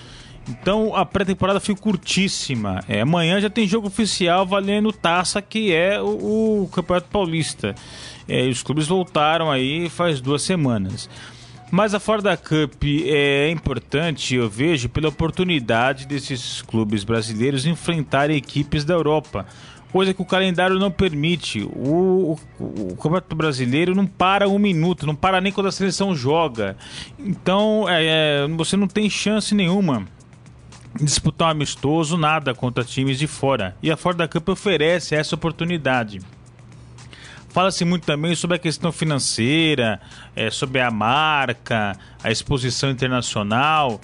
Então 0.47 0.95
a 0.95 1.05
pré-temporada 1.05 1.59
foi 1.59 1.75
curtíssima. 1.75 2.83
É, 2.87 3.01
amanhã 3.01 3.39
já 3.39 3.49
tem 3.49 3.67
jogo 3.67 3.87
oficial 3.87 4.45
valendo 4.45 4.91
taça, 4.91 5.41
que 5.41 5.73
é 5.73 5.99
o, 5.99 6.63
o 6.63 6.69
Campeonato 6.71 7.09
Paulista. 7.09 7.73
É, 8.27 8.47
os 8.47 8.61
clubes 8.61 8.87
voltaram 8.87 9.51
aí 9.51 9.89
faz 9.89 10.21
duas 10.21 10.43
semanas. 10.43 11.09
Mas 11.71 11.95
a 11.95 11.99
Fora 11.99 12.21
da 12.21 12.37
Cup 12.37 12.83
é 13.05 13.49
importante, 13.49 14.35
eu 14.35 14.47
vejo, 14.47 14.87
pela 14.87 15.09
oportunidade 15.09 16.05
desses 16.05 16.61
clubes 16.61 17.03
brasileiros 17.03 17.65
enfrentarem 17.65 18.37
equipes 18.37 18.85
da 18.85 18.93
Europa 18.93 19.47
coisa 19.95 20.13
que 20.13 20.21
o 20.21 20.25
calendário 20.25 20.77
não 20.77 20.91
permite. 20.91 21.63
O, 21.63 22.37
o, 22.59 22.65
o, 22.65 22.97
Campeonato 22.97 23.33
Brasileiro 23.33 23.95
não 23.95 24.05
para 24.05 24.45
um 24.45 24.59
minuto, 24.59 25.07
não 25.07 25.15
para 25.15 25.39
nem 25.39 25.53
quando 25.53 25.67
a 25.67 25.71
seleção 25.71 26.13
joga. 26.13 26.75
Então 27.17 27.87
é, 27.87 28.43
é, 28.43 28.47
você 28.57 28.75
não 28.75 28.89
tem 28.89 29.09
chance 29.09 29.55
nenhuma 29.55 30.05
de 30.93 31.05
disputar 31.05 31.47
um 31.47 31.51
amistoso, 31.51 32.17
nada 32.17 32.53
contra 32.53 32.83
times 32.83 33.17
de 33.17 33.25
fora. 33.25 33.77
E 33.81 33.89
a 33.89 33.95
Fora 33.95 34.17
da 34.17 34.27
Cup 34.27 34.49
oferece 34.49 35.15
essa 35.15 35.33
oportunidade. 35.33 36.19
Fala-se 37.47 37.85
muito 37.85 38.05
também 38.05 38.35
sobre 38.35 38.57
a 38.57 38.59
questão 38.59 38.91
financeira, 38.91 40.01
é, 40.35 40.51
sobre 40.51 40.81
a 40.81 40.91
marca, 40.91 41.97
a 42.21 42.29
exposição 42.29 42.89
internacional. 42.89 44.01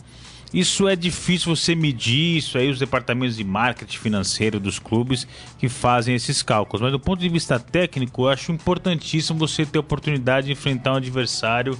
Isso 0.54 0.88
é 0.88 0.96
difícil 0.96 1.56
você 1.56 1.74
medir, 1.74 2.38
isso 2.38 2.58
aí 2.58 2.70
os 2.70 2.80
departamentos 2.80 3.38
de 3.38 3.44
marketing 3.44 3.98
financeiro 3.98 4.60
dos 4.60 4.80
clubes 4.80 5.26
que 5.58 5.70
fazem 5.70 6.14
esses 6.14 6.44
cálculos. 6.44 6.82
Mas 6.82 6.92
do 6.92 7.00
ponto 7.00 7.22
de 7.22 7.30
vista 7.30 7.58
técnico, 7.58 8.24
eu 8.24 8.30
acho 8.30 8.52
importantíssimo 8.52 9.40
você 9.40 9.66
ter 9.66 9.78
a 9.78 9.82
oportunidade 9.82 10.48
de 10.48 10.54
enfrentar 10.54 10.94
um 10.94 10.98
adversário 10.98 11.80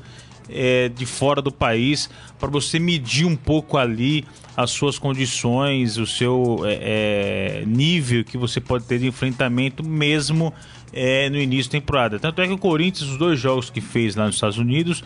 é, 0.50 0.90
de 0.90 1.06
fora 1.06 1.42
do 1.42 1.52
país 1.52 2.10
para 2.40 2.50
você 2.50 2.80
medir 2.80 3.26
um 3.26 3.36
pouco 3.36 3.78
ali 3.78 4.26
as 4.56 4.72
suas 4.72 4.98
condições, 4.98 5.98
o 5.98 6.06
seu 6.06 6.62
é, 6.64 7.62
é, 7.62 7.66
nível 7.66 8.24
que 8.24 8.38
você 8.38 8.60
pode 8.60 8.86
ter 8.86 9.00
de 9.00 9.08
enfrentamento 9.08 9.84
mesmo 9.84 10.54
é, 10.94 11.30
no 11.30 11.38
início 11.38 11.72
da 11.72 11.80
temporada. 11.80 12.20
Tanto 12.20 12.42
é 12.42 12.48
que 12.48 12.54
o 12.54 12.58
Corinthians, 12.58 13.10
os 13.10 13.18
dois 13.18 13.40
jogos 13.40 13.70
que 13.70 13.82
fez 13.82 14.16
lá 14.16 14.26
nos 14.26 14.36
Estados 14.36 14.58
Unidos, 14.58 15.04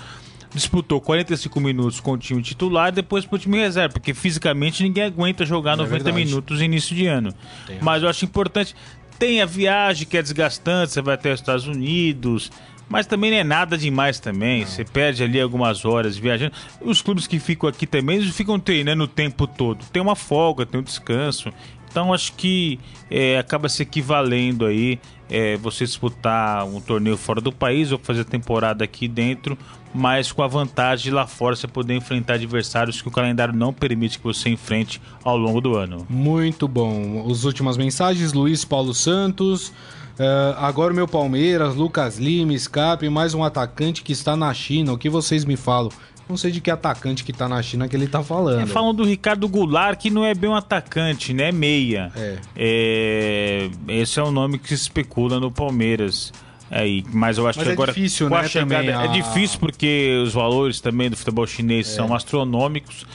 disputou 0.53 1.01
45 1.01 1.59
minutos 1.59 1.99
com 1.99 2.11
o 2.11 2.17
time 2.17 2.41
titular 2.41 2.89
e 2.89 2.91
depois 2.91 3.25
pro 3.25 3.37
time 3.37 3.57
reserva, 3.57 3.93
porque 3.93 4.13
fisicamente 4.13 4.83
ninguém 4.83 5.03
aguenta 5.03 5.45
jogar 5.45 5.73
é 5.73 5.77
90 5.77 6.03
verdade. 6.03 6.25
minutos 6.25 6.61
início 6.61 6.95
de 6.95 7.07
ano. 7.07 7.33
Tem 7.65 7.79
Mas 7.81 8.03
eu 8.03 8.09
acho 8.09 8.25
importante. 8.25 8.75
Tem 9.17 9.41
a 9.41 9.45
viagem 9.45 10.05
que 10.05 10.17
é 10.17 10.21
desgastante, 10.21 10.91
você 10.91 11.01
vai 11.01 11.15
até 11.15 11.31
os 11.31 11.39
Estados 11.39 11.67
Unidos, 11.67 12.51
mas 12.87 13.07
também 13.07 13.31
não 13.31 13.37
é 13.37 13.43
nada 13.43 13.77
demais 13.77 14.19
também. 14.19 14.61
Não. 14.61 14.67
Você 14.67 14.83
perde 14.83 15.23
ali 15.23 15.39
algumas 15.39 15.85
horas 15.85 16.17
viajando. 16.17 16.53
Os 16.81 17.01
clubes 17.01 17.25
que 17.25 17.39
ficam 17.39 17.67
aqui 17.67 17.87
também, 17.87 18.17
eles 18.17 18.35
ficam 18.35 18.59
treinando 18.59 19.03
o 19.03 19.07
tempo 19.07 19.47
todo. 19.47 19.83
Tem 19.91 20.01
uma 20.01 20.15
folga, 20.15 20.65
tem 20.65 20.79
um 20.79 20.83
descanso. 20.83 21.51
Então 21.95 22.13
acho 22.13 22.33
que 22.33 22.77
é, 23.09 23.39
acaba 23.39 23.69
se 23.69 23.81
equivalendo 23.81 24.65
aí 24.65 24.99
é, 25.29 25.55
você 25.55 25.85
disputar 25.85 26.65
um 26.65 26.81
torneio 26.81 27.15
fora 27.15 27.39
do 27.39 27.53
país 27.53 27.89
ou 27.89 27.97
fazer 27.97 28.25
temporada 28.25 28.83
aqui 28.83 29.07
dentro, 29.07 29.57
mas 29.93 30.29
com 30.29 30.43
a 30.43 30.47
vantagem 30.47 31.13
lá 31.13 31.25
fora 31.25 31.55
você 31.55 31.69
poder 31.69 31.95
enfrentar 31.95 32.33
adversários 32.33 33.01
que 33.01 33.07
o 33.07 33.11
calendário 33.11 33.55
não 33.55 33.71
permite 33.71 34.17
que 34.17 34.25
você 34.25 34.49
enfrente 34.49 35.01
ao 35.23 35.37
longo 35.37 35.61
do 35.61 35.77
ano. 35.77 36.05
Muito 36.09 36.67
bom. 36.67 37.25
As 37.31 37.45
últimas 37.45 37.77
mensagens, 37.77 38.33
Luiz 38.33 38.65
Paulo 38.65 38.93
Santos. 38.93 39.69
Uh, 39.69 40.51
agora 40.57 40.91
o 40.91 40.95
meu 40.95 41.07
Palmeiras, 41.07 41.75
Lucas 41.75 42.17
Lima, 42.17 42.57
Scarpe, 42.57 43.07
mais 43.07 43.33
um 43.33 43.41
atacante 43.41 44.03
que 44.03 44.11
está 44.11 44.35
na 44.35 44.53
China. 44.53 44.91
O 44.91 44.97
que 44.97 45.09
vocês 45.09 45.45
me 45.45 45.55
falam? 45.55 45.91
Não 46.27 46.37
sei 46.37 46.51
de 46.51 46.59
que 46.59 46.71
atacante 46.71 47.23
que 47.23 47.31
tá 47.31 47.47
na 47.47 47.61
China 47.61 47.87
que 47.87 47.95
ele 47.95 48.07
tá 48.07 48.23
falando. 48.23 48.61
É, 48.61 48.65
falam 48.65 48.93
do 48.93 49.03
Ricardo 49.03 49.47
Goulart, 49.47 49.99
que 49.99 50.09
não 50.09 50.25
é 50.25 50.33
bem 50.33 50.49
um 50.49 50.55
atacante, 50.55 51.33
né? 51.33 51.51
Meia. 51.51 52.11
É. 52.15 52.37
é. 52.55 53.69
Esse 53.87 54.19
é 54.19 54.23
o 54.23 54.31
nome 54.31 54.57
que 54.57 54.69
se 54.69 54.73
especula 54.75 55.39
no 55.39 55.51
Palmeiras. 55.51 56.33
Aí, 56.69 57.05
mas 57.13 57.37
eu 57.37 57.47
acho 57.47 57.59
mas 57.59 57.67
que 57.67 57.69
é 57.69 57.73
agora 57.73 57.93
difícil, 57.93 58.29
né, 58.29 58.47
chegada, 58.47 58.99
a... 58.99 59.05
é 59.05 59.07
difícil 59.09 59.59
porque 59.59 60.19
os 60.23 60.33
valores 60.33 60.81
também 60.81 61.09
do 61.09 61.15
futebol 61.15 61.45
chinês 61.45 61.87
é. 61.87 61.95
são 61.95 62.13
astronômicos 62.13 63.05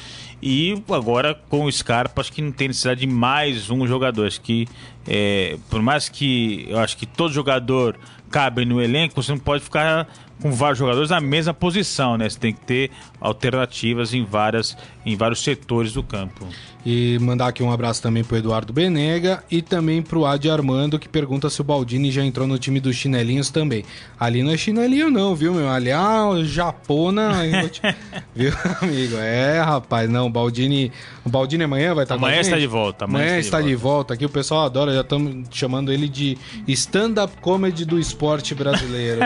e 0.41 0.81
agora 0.89 1.35
com 1.49 1.65
o 1.65 1.73
Scarpa 1.73 2.21
acho 2.21 2.33
que 2.33 2.41
não 2.41 2.53
tem 2.53 2.69
necessidade 2.69 3.01
de 3.01 3.07
mais 3.07 3.69
um 3.69 3.87
jogador 3.87 4.27
acho 4.27 4.41
que 4.41 4.67
é, 5.07 5.59
por 5.69 5.83
mais 5.83 6.09
que 6.09 6.65
eu 6.69 6.79
acho 6.79 6.97
que 6.97 7.05
todo 7.05 7.35
jogador 7.35 7.99
cabe 8.31 8.65
no 8.65 8.81
elenco 8.81 9.21
você 9.21 9.33
não 9.33 9.39
pode 9.39 9.65
ficar 9.65 10.09
com 10.41 10.51
vários 10.53 10.79
jogadores 10.79 11.11
na 11.11 11.21
mesma 11.21 11.53
posição, 11.53 12.17
né? 12.17 12.29
Você 12.29 12.39
tem 12.39 12.53
que 12.53 12.61
ter 12.61 12.91
alternativas 13.21 14.15
em, 14.15 14.25
várias, 14.25 14.77
em 15.05 15.15
vários 15.15 15.43
setores 15.43 15.93
do 15.93 16.03
campo. 16.03 16.47
E 16.85 17.19
mandar 17.21 17.49
aqui 17.49 17.63
um 17.63 17.71
abraço 17.71 18.01
também 18.01 18.25
pro 18.25 18.39
Eduardo 18.39 18.73
Benega 18.73 19.45
e 19.51 19.61
também 19.61 20.01
pro 20.01 20.25
Adi 20.25 20.51
Armando, 20.51 20.99
que 20.99 21.09
pergunta 21.09 21.51
se 21.51 21.61
o 21.61 21.65
Baldini 21.65 22.11
já 22.11 22.25
entrou 22.25 22.47
no 22.47 22.59
time 22.59 22.81
dos 22.81 22.97
chinelinhos 22.97 23.51
também. 23.51 23.85
Ali 24.19 24.43
não 24.43 24.51
é 24.51 24.57
chinelinho 24.57 25.11
não, 25.11 25.35
viu, 25.35 25.53
meu? 25.53 25.69
Ali 25.69 25.91
é 25.91 25.95
a 25.95 26.43
japona, 26.43 27.33
viu, 28.35 28.53
amigo? 28.81 29.17
É, 29.19 29.61
rapaz, 29.61 30.09
não, 30.09 30.27
o 30.27 30.31
Baldini... 30.31 30.91
O 31.23 31.29
Baldini 31.29 31.65
amanhã 31.65 31.95
vai 31.95 32.05
estar 32.05 32.15
amanhã 32.15 32.37
com 32.37 32.41
a 32.41 32.43
gente? 32.43 32.47
está 32.47 32.59
de 32.59 32.67
volta. 32.67 33.05
Amanhã, 33.05 33.25
amanhã 33.27 33.39
está, 33.39 33.61
de, 33.61 33.63
volta. 33.63 33.77
de 33.77 33.83
volta. 33.83 34.15
Aqui 34.15 34.25
o 34.25 34.31
pessoal 34.31 34.65
adora, 34.65 34.95
já 34.95 35.03
estamos 35.03 35.49
chamando 35.51 35.93
ele 35.93 36.09
de 36.09 36.39
stand-up 36.67 37.37
comedy 37.43 37.85
do 37.85 37.99
esporte 37.99 38.55
brasileiro. 38.55 39.21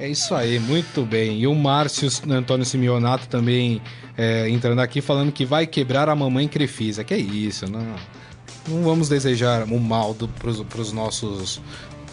É 0.00 0.08
isso 0.08 0.34
aí, 0.34 0.58
muito 0.58 1.04
bem. 1.04 1.40
E 1.40 1.46
o 1.46 1.54
Márcio 1.54 2.08
Antônio 2.30 2.64
Simeonato 2.64 3.28
também 3.28 3.82
é, 4.16 4.48
entrando 4.48 4.80
aqui 4.80 5.00
falando 5.00 5.30
que 5.30 5.44
vai 5.44 5.66
quebrar 5.66 6.08
a 6.08 6.16
mamãe 6.16 6.48
Crefisa. 6.48 7.04
Que 7.04 7.14
é 7.14 7.18
isso, 7.18 7.70
não, 7.70 7.94
não 8.66 8.82
vamos 8.82 9.10
desejar 9.10 9.64
o 9.64 9.78
mal 9.78 10.16
para 10.38 10.80
os 10.80 10.92
nossos 10.92 11.60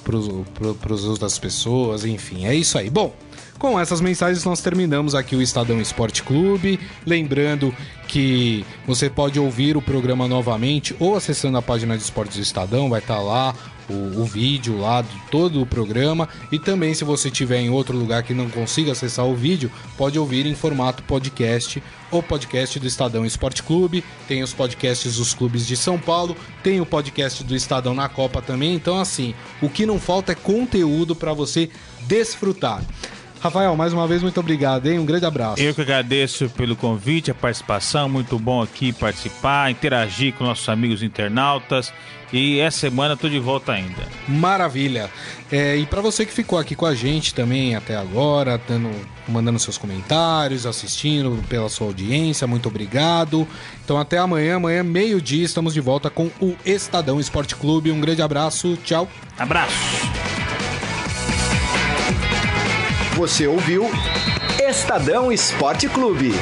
para 0.03 0.93
os 0.93 1.03
outras 1.03 1.37
pessoas, 1.37 2.05
enfim, 2.05 2.45
é 2.45 2.55
isso 2.55 2.77
aí. 2.77 2.89
Bom, 2.89 3.13
com 3.59 3.77
essas 3.77 3.99
mensagens 3.99 4.45
nós 4.45 4.61
terminamos 4.61 5.13
aqui 5.13 5.35
o 5.35 5.41
Estadão 5.41 5.81
Esporte 5.81 6.23
Clube. 6.23 6.79
Lembrando 7.05 7.75
que 8.07 8.65
você 8.85 9.09
pode 9.09 9.37
ouvir 9.37 9.75
o 9.75 9.81
programa 9.81 10.25
novamente 10.25 10.95
ou 10.97 11.15
acessando 11.15 11.57
a 11.57 11.61
página 11.61 11.97
de 11.97 12.03
esportes 12.03 12.37
do 12.37 12.43
Estadão, 12.43 12.89
vai 12.89 12.99
estar 12.99 13.19
lá 13.19 13.53
o, 13.89 14.21
o, 14.21 14.25
vídeo 14.25 14.79
lá 14.79 15.01
de 15.01 15.19
todo 15.31 15.61
o 15.61 15.65
programa 15.65 16.27
e 16.51 16.59
também 16.59 16.93
se 16.93 17.03
você 17.03 17.29
estiver 17.29 17.59
em 17.59 17.69
outro 17.69 17.97
lugar 17.97 18.23
que 18.23 18.33
não 18.33 18.49
consiga 18.49 18.91
acessar 18.91 19.25
o 19.25 19.35
vídeo, 19.35 19.71
pode 19.97 20.17
ouvir 20.17 20.45
em 20.45 20.55
formato 20.55 21.03
podcast 21.03 21.81
o 22.11 22.23
podcast 22.23 22.79
do 22.79 22.87
Estadão 22.87 23.25
Esporte 23.25 23.61
Clube, 23.63 24.03
tem 24.27 24.41
os 24.41 24.53
podcasts 24.53 25.17
dos 25.17 25.33
clubes 25.33 25.67
de 25.67 25.75
São 25.75 25.99
Paulo, 25.99 26.35
tem 26.63 26.79
o 26.79 26.85
podcast 26.85 27.43
do 27.43 27.55
Estadão 27.55 27.93
na 27.93 28.07
Copa 28.07 28.41
também, 28.41 28.73
então 28.73 28.99
assim, 28.99 29.33
o 29.61 29.69
que 29.69 29.85
não 29.85 29.99
falta 29.99 30.31
é 30.31 30.35
conteúdo 30.35 31.15
para 31.15 31.33
você 31.33 31.69
desfrutar. 32.07 32.81
Rafael, 33.39 33.75
mais 33.75 33.93
uma 33.93 34.07
vez, 34.07 34.23
muito 34.23 34.39
obrigado, 34.39 34.87
hein? 34.87 34.97
Um 34.99 35.05
grande 35.05 35.25
abraço. 35.25 35.61
Eu 35.61 35.73
que 35.73 35.81
agradeço 35.81 36.49
pelo 36.49 36.75
convite, 36.75 37.29
a 37.29 37.35
participação. 37.35 38.09
Muito 38.09 38.39
bom 38.39 38.61
aqui 38.61 38.91
participar, 38.91 39.69
interagir 39.69 40.33
com 40.33 40.43
nossos 40.43 40.67
amigos 40.69 41.03
internautas. 41.03 41.93
E 42.31 42.59
essa 42.59 42.79
semana 42.79 43.13
estou 43.13 43.29
de 43.29 43.39
volta 43.39 43.71
ainda. 43.71 44.03
Maravilha. 44.27 45.09
É, 45.51 45.77
e 45.77 45.85
para 45.85 46.01
você 46.01 46.25
que 46.25 46.31
ficou 46.31 46.59
aqui 46.59 46.75
com 46.75 46.85
a 46.85 46.93
gente 46.93 47.33
também 47.33 47.75
até 47.75 47.95
agora, 47.95 48.59
dando, 48.67 48.91
mandando 49.27 49.57
seus 49.59 49.77
comentários, 49.77 50.65
assistindo 50.65 51.41
pela 51.47 51.69
sua 51.69 51.87
audiência, 51.87 52.45
muito 52.45 52.67
obrigado. 52.67 53.47
Então 53.83 53.97
até 53.97 54.17
amanhã, 54.17 54.57
amanhã 54.57 54.83
meio-dia, 54.83 55.45
estamos 55.45 55.73
de 55.73 55.79
volta 55.79 56.09
com 56.09 56.29
o 56.41 56.55
Estadão 56.65 57.19
Esporte 57.19 57.55
Clube. 57.55 57.91
Um 57.91 58.01
grande 58.01 58.21
abraço, 58.21 58.77
tchau. 58.83 59.07
Abraço. 59.37 59.75
Você 63.15 63.47
ouviu 63.47 63.89
Estadão 64.59 65.31
Esporte 65.31 65.87
Clube. 65.87 66.33